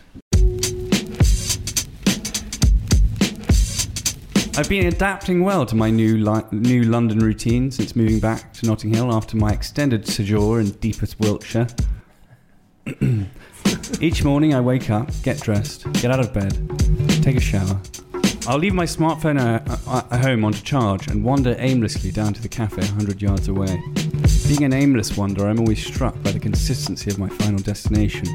I've 4.58 4.68
been 4.68 4.88
adapting 4.88 5.46
well 5.46 5.66
to 5.66 5.76
my 5.76 5.90
new 5.90 6.18
li- 6.18 6.44
new 6.52 6.84
London 6.84 7.20
routine 7.20 7.72
since 7.72 7.96
moving 7.96 8.20
back 8.20 8.52
to 8.56 8.66
Notting 8.68 8.94
Hill 8.94 9.14
after 9.14 9.38
my 9.38 9.52
extended 9.52 10.06
sojourn 10.06 10.66
in 10.66 10.72
deepest 10.72 11.18
Wiltshire. 11.22 11.68
Each 14.02 14.26
morning 14.26 14.54
I 14.54 14.60
wake 14.60 14.90
up, 14.90 15.10
get 15.24 15.40
dressed, 15.40 15.90
get 15.94 16.12
out 16.12 16.20
of 16.20 16.34
bed, 16.34 16.52
take 17.24 17.38
a 17.38 17.40
shower. 17.40 17.80
I'll 18.48 18.58
leave 18.58 18.74
my 18.74 18.86
smartphone 18.86 19.40
at, 19.40 20.20
home 20.20 20.44
on 20.44 20.54
to 20.54 20.64
charge 20.64 21.08
and 21.08 21.24
wander 21.24 21.56
aimlessly 21.60 22.12
down 22.12 22.34
to 22.34 22.42
the 22.42 22.50
cafe 22.50 22.82
100 22.82 23.22
yards 23.22 23.48
away. 23.48 23.82
Being 24.48 24.64
an 24.64 24.74
aimless 24.74 25.16
wanderer, 25.16 25.48
I'm 25.48 25.60
always 25.60 25.86
struck 25.86 26.22
by 26.24 26.32
the 26.32 26.40
consistency 26.40 27.12
of 27.12 27.20
my 27.20 27.30
final 27.30 27.60
destination. 27.60 28.26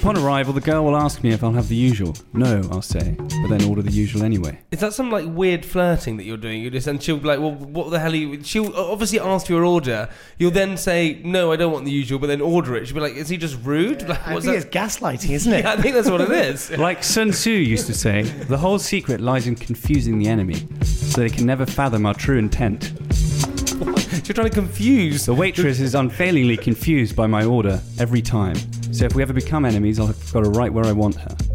Upon 0.00 0.16
arrival, 0.16 0.52
the 0.52 0.60
girl 0.60 0.84
will 0.84 0.96
ask 0.96 1.24
me 1.24 1.32
if 1.32 1.42
I'll 1.42 1.52
have 1.52 1.68
the 1.68 1.74
usual. 1.74 2.14
No, 2.32 2.62
I'll 2.70 2.80
say, 2.82 3.16
but 3.18 3.48
then 3.48 3.64
order 3.64 3.82
the 3.82 3.90
usual 3.90 4.22
anyway. 4.22 4.60
Is 4.70 4.78
that 4.78 4.94
some 4.94 5.10
like 5.10 5.26
weird 5.26 5.66
flirting 5.66 6.16
that 6.18 6.24
you're 6.24 6.36
doing? 6.36 6.62
You 6.62 6.70
just 6.70 6.86
and 6.86 7.02
she'll 7.02 7.16
be 7.18 7.26
like, 7.26 7.40
"Well, 7.40 7.50
what 7.54 7.90
the 7.90 7.98
hell 7.98 8.12
are 8.12 8.16
you?" 8.16 8.42
She'll 8.44 8.74
obviously 8.76 9.18
ask 9.18 9.46
for 9.48 9.54
your 9.54 9.64
order. 9.64 10.08
You'll 10.38 10.52
then 10.52 10.76
say, 10.76 11.20
"No, 11.24 11.50
I 11.50 11.56
don't 11.56 11.72
want 11.72 11.84
the 11.84 11.90
usual," 11.90 12.20
but 12.20 12.28
then 12.28 12.40
order 12.40 12.76
it. 12.76 12.86
She'll 12.86 12.94
be 12.94 13.00
like, 13.00 13.14
"Is 13.16 13.28
he 13.28 13.36
just 13.36 13.58
rude?" 13.64 14.08
Like, 14.08 14.24
I 14.26 14.34
what's 14.34 14.46
think 14.46 14.56
that? 14.58 14.66
it's 14.68 14.96
gaslighting, 14.96 15.30
isn't 15.30 15.52
it? 15.52 15.64
Yeah, 15.64 15.72
I 15.72 15.76
think 15.76 15.94
that's 15.96 16.08
what 16.08 16.20
it 16.20 16.30
is. 16.30 16.70
Like 16.78 17.02
Sun 17.02 17.32
Tzu 17.32 17.50
used 17.50 17.86
to 17.88 17.94
say, 17.94 18.22
the 18.22 18.56
whole 18.56 18.78
secret 18.78 19.20
lies 19.20 19.48
in 19.48 19.56
confusing 19.56 20.18
the 20.20 20.28
enemy, 20.28 20.66
so 20.84 21.20
they 21.20 21.28
can 21.28 21.44
never 21.44 21.66
fathom 21.66 22.06
our 22.06 22.14
true 22.14 22.38
intent. 22.38 22.92
You're 23.80 24.34
trying 24.34 24.48
to 24.48 24.54
confuse. 24.54 25.26
The 25.26 25.34
waitress 25.34 25.80
is 25.80 25.96
unfailingly 25.96 26.56
confused 26.56 27.16
by 27.16 27.26
my 27.26 27.44
order 27.44 27.80
every 27.98 28.22
time. 28.22 28.56
So 28.92 29.04
if 29.04 29.14
we 29.14 29.22
ever 29.22 29.32
become 29.32 29.64
enemies, 29.64 29.98
I'll 30.00 30.06
have 30.06 30.32
got 30.32 30.44
her 30.44 30.50
right 30.50 30.72
where 30.72 30.84
I 30.84 30.92
want 30.92 31.16
her. 31.16 31.36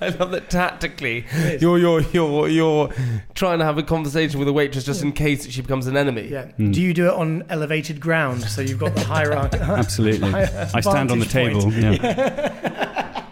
I 0.00 0.08
love 0.08 0.32
that 0.32 0.50
tactically 0.50 1.24
you're 1.60 1.78
you're 1.78 2.00
you're 2.12 2.48
you're 2.48 2.88
trying 3.34 3.60
to 3.60 3.64
have 3.64 3.78
a 3.78 3.84
conversation 3.84 4.40
with 4.40 4.48
a 4.48 4.52
waitress 4.52 4.84
just 4.84 5.00
in 5.02 5.12
case 5.12 5.48
she 5.48 5.62
becomes 5.62 5.86
an 5.86 5.96
enemy. 5.96 6.26
Yeah. 6.28 6.46
Hmm. 6.46 6.72
Do 6.72 6.82
you 6.82 6.92
do 6.92 7.06
it 7.06 7.14
on 7.14 7.44
elevated 7.48 8.00
ground 8.00 8.42
so 8.42 8.62
you've 8.62 8.80
got 8.80 8.96
the 8.96 9.04
hierarchy? 9.04 9.58
Absolutely. 9.60 10.34
I 10.34 10.80
stand 10.80 11.12
on 11.12 11.20
the 11.20 11.26
table. 11.26 11.62
point. 11.62 11.76
Yeah. 11.76 13.24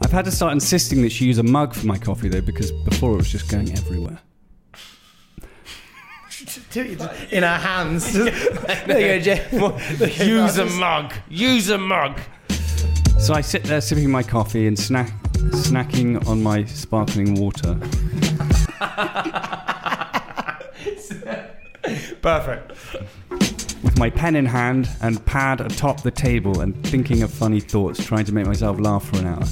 I've 0.00 0.12
had 0.12 0.24
to 0.24 0.30
start 0.30 0.54
insisting 0.54 1.02
that 1.02 1.12
she 1.12 1.26
use 1.26 1.36
a 1.38 1.42
mug 1.42 1.74
for 1.74 1.86
my 1.86 1.98
coffee 1.98 2.28
though, 2.28 2.40
because 2.40 2.72
before 2.72 3.12
it 3.12 3.16
was 3.16 3.30
just 3.30 3.50
going 3.50 3.70
everywhere. 3.72 4.18
in 7.30 7.44
our 7.44 7.58
hands. 7.58 8.12
there 8.86 9.16
you 9.16 9.24
go, 9.24 9.78
Jay. 9.78 10.26
Use 10.26 10.58
a 10.58 10.66
mug. 10.66 11.12
Use 11.28 11.70
a 11.70 11.78
mug. 11.78 12.18
So 13.18 13.34
I 13.34 13.40
sit 13.40 13.64
there 13.64 13.80
sipping 13.80 14.10
my 14.10 14.22
coffee 14.22 14.66
and 14.66 14.78
snack, 14.78 15.10
snacking 15.32 16.26
on 16.26 16.42
my 16.42 16.64
sparkling 16.64 17.34
water. 17.34 17.74
Perfect. 22.22 22.72
with 23.82 23.98
my 23.98 24.10
pen 24.10 24.36
in 24.36 24.44
hand 24.46 24.88
and 25.00 25.24
pad 25.24 25.60
atop 25.60 26.02
the 26.02 26.10
table 26.10 26.60
and 26.60 26.74
thinking 26.86 27.22
of 27.22 27.32
funny 27.32 27.60
thoughts, 27.60 28.04
trying 28.04 28.24
to 28.24 28.32
make 28.32 28.46
myself 28.46 28.78
laugh 28.78 29.04
for 29.08 29.18
an 29.18 29.26
hour. 29.26 29.44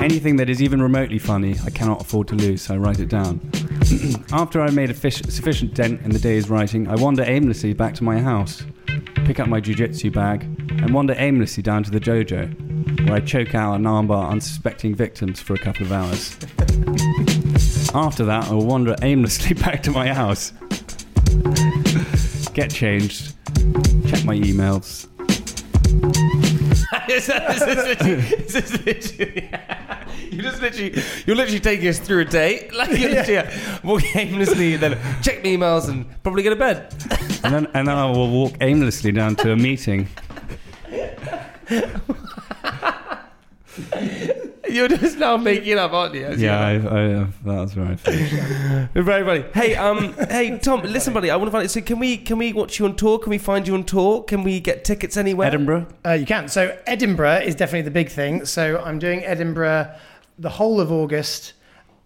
Anything 0.00 0.36
that 0.36 0.48
is 0.48 0.62
even 0.62 0.80
remotely 0.80 1.18
funny, 1.18 1.56
I 1.64 1.70
cannot 1.70 2.00
afford 2.00 2.28
to 2.28 2.34
lose, 2.34 2.62
so 2.62 2.74
I 2.74 2.78
write 2.78 3.00
it 3.00 3.08
down. 3.08 3.40
After 4.32 4.60
I've 4.60 4.74
made 4.74 4.90
a 4.90 4.94
fish- 4.94 5.22
sufficient 5.22 5.74
dent 5.74 6.00
in 6.02 6.10
the 6.10 6.18
day's 6.18 6.48
writing, 6.48 6.86
I 6.88 6.94
wander 6.96 7.24
aimlessly 7.24 7.72
back 7.72 7.94
to 7.94 8.04
my 8.04 8.20
house, 8.20 8.64
pick 9.24 9.40
up 9.40 9.48
my 9.48 9.60
jujitsu 9.60 10.12
bag, 10.12 10.42
and 10.44 10.94
wander 10.94 11.14
aimlessly 11.16 11.62
down 11.62 11.82
to 11.84 11.90
the 11.90 11.98
dojo, 12.00 13.06
where 13.06 13.16
I 13.16 13.20
choke 13.20 13.54
out 13.54 13.74
an 13.74 13.84
armbar 13.84 14.30
unsuspecting 14.30 14.94
victims 14.94 15.40
for 15.40 15.54
a 15.54 15.58
couple 15.58 15.86
of 15.86 15.92
hours. 15.92 16.36
After 17.94 18.24
that, 18.26 18.46
I 18.48 18.52
will 18.54 18.66
wander 18.66 18.94
aimlessly 19.02 19.54
back 19.62 19.82
to 19.84 19.90
my 19.90 20.12
house, 20.12 20.52
get 22.54 22.70
changed, 22.70 23.34
check 24.08 24.24
my 24.24 24.36
emails, 24.36 25.06
Is 27.10 27.26
that- 27.26 27.50
is 27.56 28.54
this 28.54 28.54
is 28.54 28.84
this 28.84 29.12
you 30.32 30.42
just 30.42 30.62
literally, 30.62 30.94
you're 31.26 31.34
literally 31.34 31.60
taking 31.60 31.88
us 31.88 31.98
through 31.98 32.20
a 32.20 32.24
day, 32.24 32.70
like 32.74 32.90
you're 32.90 33.10
literally 33.10 33.34
yeah, 33.34 33.78
walk 33.82 34.02
aimlessly, 34.14 34.76
then 34.76 34.98
check 35.22 35.42
my 35.42 35.50
emails 35.50 35.88
and 35.88 36.06
probably 36.22 36.42
go 36.42 36.50
to 36.50 36.56
bed. 36.56 36.94
and 37.44 37.54
then, 37.54 37.66
and 37.74 37.88
then 37.88 37.96
I 37.96 38.06
will 38.06 38.30
walk 38.30 38.54
aimlessly 38.60 39.10
down 39.12 39.34
to 39.36 39.52
a 39.52 39.56
meeting. 39.56 40.08
You're 44.68 44.88
just 44.88 45.18
now 45.18 45.36
making 45.36 45.78
up, 45.78 45.92
aren't 45.92 46.14
you? 46.14 46.32
Yeah, 46.36 46.60
I, 46.60 46.74
I, 46.74 47.26
that's 47.44 47.76
right. 47.76 47.98
Very 47.98 49.24
funny. 49.24 49.44
Hey, 49.52 49.74
um, 49.74 50.14
hey, 50.28 50.58
Tom. 50.58 50.82
Listen, 50.82 51.12
buddy. 51.12 51.28
I 51.28 51.36
want 51.36 51.48
to 51.48 51.52
find. 51.52 51.68
So, 51.68 51.80
can 51.80 51.98
we 51.98 52.16
can 52.16 52.38
we 52.38 52.52
watch 52.52 52.78
you 52.78 52.84
on 52.84 52.94
tour? 52.94 53.18
Can 53.18 53.30
we 53.30 53.38
find 53.38 53.66
you 53.66 53.74
on 53.74 53.82
tour? 53.82 54.22
Can 54.22 54.44
we 54.44 54.60
get 54.60 54.84
tickets 54.84 55.16
anywhere? 55.16 55.48
Edinburgh. 55.48 55.88
Uh, 56.06 56.12
you 56.12 56.26
can. 56.26 56.48
So 56.48 56.78
Edinburgh 56.86 57.38
is 57.38 57.56
definitely 57.56 57.82
the 57.82 57.90
big 57.90 58.10
thing. 58.10 58.44
So 58.44 58.80
I'm 58.84 59.00
doing 59.00 59.24
Edinburgh 59.24 59.92
the 60.40 60.48
whole 60.50 60.80
of 60.80 60.90
August 60.90 61.52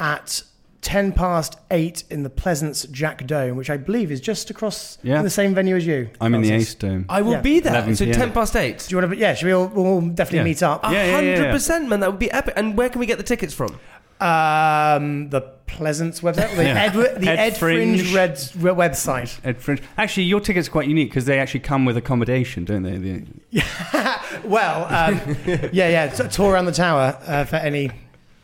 at 0.00 0.42
10 0.82 1.12
past 1.12 1.56
8 1.70 2.04
in 2.10 2.24
the 2.24 2.28
Pleasance 2.30 2.82
Jack 2.90 3.26
Dome, 3.26 3.56
which 3.56 3.70
I 3.70 3.78
believe 3.78 4.10
is 4.10 4.20
just 4.20 4.50
across 4.50 4.98
Yeah. 5.02 5.18
in 5.18 5.24
the 5.24 5.30
same 5.30 5.54
venue 5.54 5.76
as 5.76 5.86
you. 5.86 6.10
I'm 6.20 6.34
in 6.34 6.42
the 6.42 6.48
Francis. 6.48 6.68
Ace 6.70 6.74
Dome. 6.74 7.06
I 7.08 7.22
will 7.22 7.32
Yeah. 7.32 7.40
be 7.40 7.60
there. 7.60 7.72
11 7.72 7.96
So 7.96 8.04
PM. 8.04 8.14
ten 8.16 8.32
past 8.32 8.54
eight. 8.56 8.84
Do 8.86 8.94
you 8.94 9.00
want 9.00 9.12
to? 9.12 9.16
Yeah, 9.18 9.32
should 9.34 9.46
we 9.46 9.52
all 9.52 9.68
we'll 9.68 10.00
definitely 10.02 10.38
Yeah. 10.40 10.44
meet 10.44 10.62
up? 10.62 10.84
A 10.84 10.88
Yeah, 10.88 10.92
yeah, 10.92 11.04
yeah, 11.06 11.14
hundred 11.14 11.44
yeah. 11.46 11.52
percent, 11.52 11.88
man. 11.88 12.00
That 12.00 12.10
would 12.10 12.18
be 12.18 12.30
epic. 12.30 12.52
And 12.56 12.76
where 12.76 12.90
can 12.90 12.98
we 13.00 13.06
get 13.06 13.16
the 13.16 13.24
tickets 13.24 13.54
from? 13.54 13.78
Um, 14.20 15.30
the 15.30 15.40
Pleasance 15.66 16.20
website, 16.20 16.54
the, 16.54 16.64
Yeah. 16.64 16.82
Ed, 16.84 16.92
the 17.20 17.28
Ed 17.30 17.38
Ed, 17.38 17.56
Fringe, 17.56 18.00
Fringe. 18.00 18.14
Red, 18.14 18.38
Red 18.60 18.76
website. 18.76 19.38
Ed 19.42 19.60
Fringe. 19.60 19.80
Actually, 19.98 20.24
your 20.24 20.38
ticket's 20.40 20.68
are 20.68 20.70
quite 20.70 20.86
unique 20.88 21.08
because 21.10 21.24
they 21.24 21.38
actually 21.40 21.60
come 21.60 21.84
with 21.84 21.96
accommodation, 21.96 22.64
don't 22.64 22.82
they? 22.82 22.96
The- 22.98 23.22
Well, 24.44 24.84
um, 24.90 25.36
yeah, 25.46 25.88
yeah, 25.88 26.06
t- 26.08 26.28
tour 26.28 26.52
around 26.52 26.66
the 26.66 26.72
tower 26.72 27.16
uh, 27.26 27.44
for 27.44 27.56
any. 27.56 27.90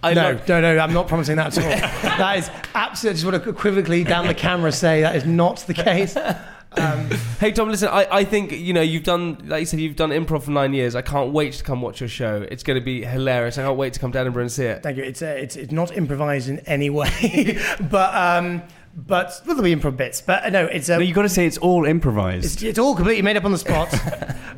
I 0.03 0.15
no, 0.15 0.23
love- 0.33 0.49
no, 0.49 0.61
no, 0.61 0.79
I'm 0.79 0.93
not 0.93 1.09
promising 1.09 1.37
that 1.37 1.57
at 1.59 1.65
all. 1.65 1.71
that 2.19 2.39
is 2.39 2.51
absolutely. 2.75 3.11
I 3.11 3.13
just 3.15 3.25
want 3.27 3.45
to 3.45 3.51
equivocally 3.51 4.05
down 4.05 4.27
the 4.27 4.35
camera 4.35 4.73
say 4.73 5.03
that 5.03 5.15
is 5.17 5.27
not 5.27 5.59
the 5.67 5.75
case. 5.75 6.17
Um, 6.17 7.11
Hey 7.41 7.53
Tom, 7.53 7.69
listen. 7.71 7.89
I, 7.89 8.07
I 8.11 8.25
think 8.25 8.53
you 8.53 8.73
know 8.73 8.83
you've 8.83 9.03
done 9.03 9.43
like 9.47 9.61
you 9.61 9.67
said 9.67 9.81
you've 9.81 9.97
done 9.97 10.11
improv 10.11 10.43
for 10.43 10.51
nine 10.51 10.73
years. 10.75 10.95
I 10.95 11.03
can't 11.03 11.33
wait 11.33 11.55
to 11.55 11.65
come 11.65 11.81
watch 11.83 12.01
your 12.01 12.09
show. 12.09 12.47
It's 12.51 12.63
going 12.63 12.79
to 12.79 12.85
be 12.85 13.03
hilarious. 13.03 13.59
I 13.59 13.63
can't 13.63 13.77
wait 13.79 13.95
to 13.95 14.01
come 14.01 14.13
to 14.13 14.19
Edinburgh 14.19 14.43
and 14.43 14.53
see 14.53 14.67
it. 14.67 14.83
thank 14.83 14.97
you. 14.97 15.03
It's, 15.03 15.23
uh, 15.23 15.27
it's 15.27 15.57
it's 15.57 15.73
not 15.73 15.97
improvised 15.97 16.49
in 16.49 16.61
any 16.61 16.91
way, 16.91 17.59
but 17.91 18.15
um, 18.15 18.63
but 18.95 19.41
well, 19.47 19.57
there'll 19.57 19.63
be 19.63 19.75
improv 19.75 19.97
bits. 19.97 20.21
But 20.21 20.45
uh, 20.45 20.51
no, 20.51 20.67
it's 20.67 20.89
no, 20.89 20.97
um, 20.97 21.03
you 21.03 21.15
got 21.15 21.23
to 21.23 21.29
say 21.29 21.47
it's 21.47 21.59
all 21.59 21.87
improvised. 21.87 22.45
It's, 22.45 22.63
it's 22.63 22.79
all 22.79 22.95
completely 22.95 23.23
made 23.23 23.37
up 23.37 23.45
on 23.45 23.53
the 23.53 23.59
spot. 23.59 23.89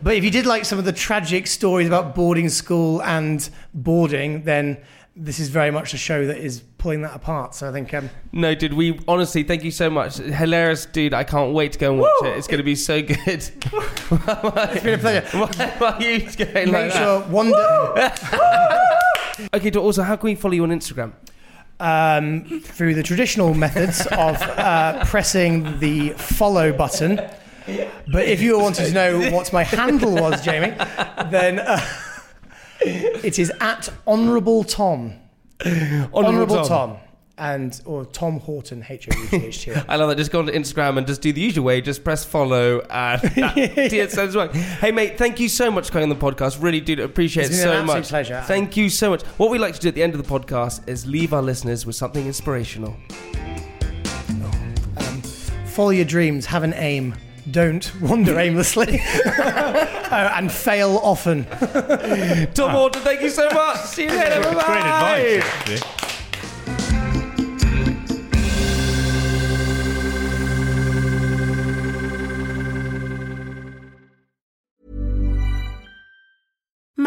but 0.02 0.14
if 0.14 0.24
you 0.24 0.30
did 0.30 0.44
like 0.44 0.64
some 0.64 0.78
of 0.78 0.84
the 0.84 0.92
tragic 0.92 1.46
stories 1.46 1.86
about 1.86 2.14
boarding 2.14 2.48
school 2.48 3.00
and 3.02 3.48
boarding, 3.74 4.42
then 4.42 4.78
this 5.14 5.38
is 5.38 5.48
very 5.50 5.70
much 5.70 5.92
a 5.92 5.98
show 5.98 6.26
that 6.26 6.38
is 6.38 6.60
pulling 6.78 7.02
that 7.02 7.14
apart. 7.14 7.54
So 7.54 7.68
I 7.68 7.72
think 7.72 7.92
um, 7.92 8.08
No, 8.32 8.54
dude. 8.54 8.72
We 8.72 8.98
honestly 9.06 9.42
thank 9.42 9.62
you 9.62 9.70
so 9.70 9.90
much. 9.90 10.16
Hilarious, 10.16 10.86
dude. 10.86 11.12
I 11.12 11.24
can't 11.24 11.52
wait 11.52 11.72
to 11.72 11.78
go 11.78 11.92
and 11.92 12.00
watch 12.00 12.10
it. 12.22 12.36
It's 12.38 12.46
going 12.46 12.58
to 12.58 12.64
be 12.64 12.74
so 12.74 13.02
good. 13.02 13.18
it's 13.28 13.50
been 14.82 14.94
a 14.94 14.98
pleasure. 14.98 15.26
why, 15.38 15.74
why 15.78 15.90
are 15.92 16.02
you 16.02 16.20
going 16.20 16.54
like 16.54 16.72
Make 16.72 16.92
that? 16.92 16.92
sure 16.92 17.20
Wonder 17.28 18.10
Okay, 19.54 19.72
so 19.72 19.82
also, 19.82 20.02
how 20.02 20.16
can 20.16 20.26
we 20.28 20.34
follow 20.34 20.54
you 20.54 20.62
on 20.62 20.70
Instagram? 20.70 21.12
um, 21.80 22.44
through 22.60 22.94
the 22.94 23.02
traditional 23.02 23.54
methods 23.54 24.06
of 24.06 24.40
uh, 24.40 25.04
pressing 25.04 25.78
the 25.80 26.10
follow 26.10 26.72
button. 26.72 27.16
But 27.66 28.26
if 28.28 28.40
you 28.40 28.58
wanted 28.58 28.86
to 28.86 28.92
know 28.92 29.30
what 29.30 29.52
my 29.52 29.64
handle 29.64 30.14
was, 30.14 30.44
Jamie, 30.44 30.74
then 31.30 31.58
uh, 31.58 31.80
it 32.84 33.38
is 33.38 33.52
at 33.60 33.88
Honourable 34.06 34.64
Tom. 34.64 35.14
Honourable 35.64 36.64
Tom. 36.64 36.96
And 37.38 37.80
or 37.86 38.04
Tom 38.04 38.38
Houghton, 38.40 38.84
H 38.88 39.08
O 39.10 39.18
U 39.18 39.26
T 39.26 39.36
H 39.36 39.64
T. 39.64 39.72
I 39.88 39.96
love 39.96 40.10
that. 40.10 40.16
Just 40.16 40.30
go 40.30 40.40
onto 40.40 40.52
Instagram 40.52 40.98
and 40.98 41.06
just 41.06 41.22
do 41.22 41.32
the 41.32 41.40
usual 41.40 41.64
way. 41.64 41.80
Just 41.80 42.04
press 42.04 42.24
follow 42.24 42.80
and 42.90 43.20
that 43.22 44.08
sounds 44.10 44.36
right. 44.36 44.54
Hey, 44.54 44.92
mate, 44.92 45.16
thank 45.18 45.40
you 45.40 45.48
so 45.48 45.70
much 45.70 45.86
for 45.86 45.92
coming 45.94 46.12
on 46.12 46.16
the 46.16 46.24
podcast. 46.24 46.62
Really 46.62 46.80
do 46.80 47.02
appreciate 47.02 47.46
it 47.46 47.54
so 47.54 47.82
much. 47.84 48.08
pleasure. 48.10 48.44
Thank 48.46 48.76
you 48.76 48.90
so 48.90 49.10
much. 49.10 49.22
What 49.38 49.50
we 49.50 49.58
like 49.58 49.74
to 49.74 49.80
do 49.80 49.88
at 49.88 49.94
the 49.94 50.02
end 50.02 50.14
of 50.14 50.24
the 50.24 50.28
podcast 50.28 50.86
is 50.88 51.06
leave 51.06 51.32
our 51.32 51.42
listeners 51.42 51.86
with 51.86 51.96
something 51.96 52.26
inspirational. 52.26 52.94
Um, 54.96 55.22
follow 55.64 55.90
your 55.90 56.04
dreams, 56.04 56.44
have 56.46 56.62
an 56.62 56.74
aim. 56.74 57.14
Don't 57.50 58.00
wander 58.00 58.38
aimlessly 58.38 59.00
uh, 59.26 59.30
and 60.36 60.50
fail 60.50 60.98
often. 61.02 61.44
Tom 62.54 62.70
Houghton, 62.70 63.02
thank 63.02 63.20
you 63.20 63.30
so 63.30 63.50
much. 63.50 63.78
See 63.80 64.04
you 64.04 64.10
later. 64.10 64.40
Bye-bye. 64.42 64.64
Great 64.64 65.40
advice. 65.40 65.44
actually. 65.44 66.01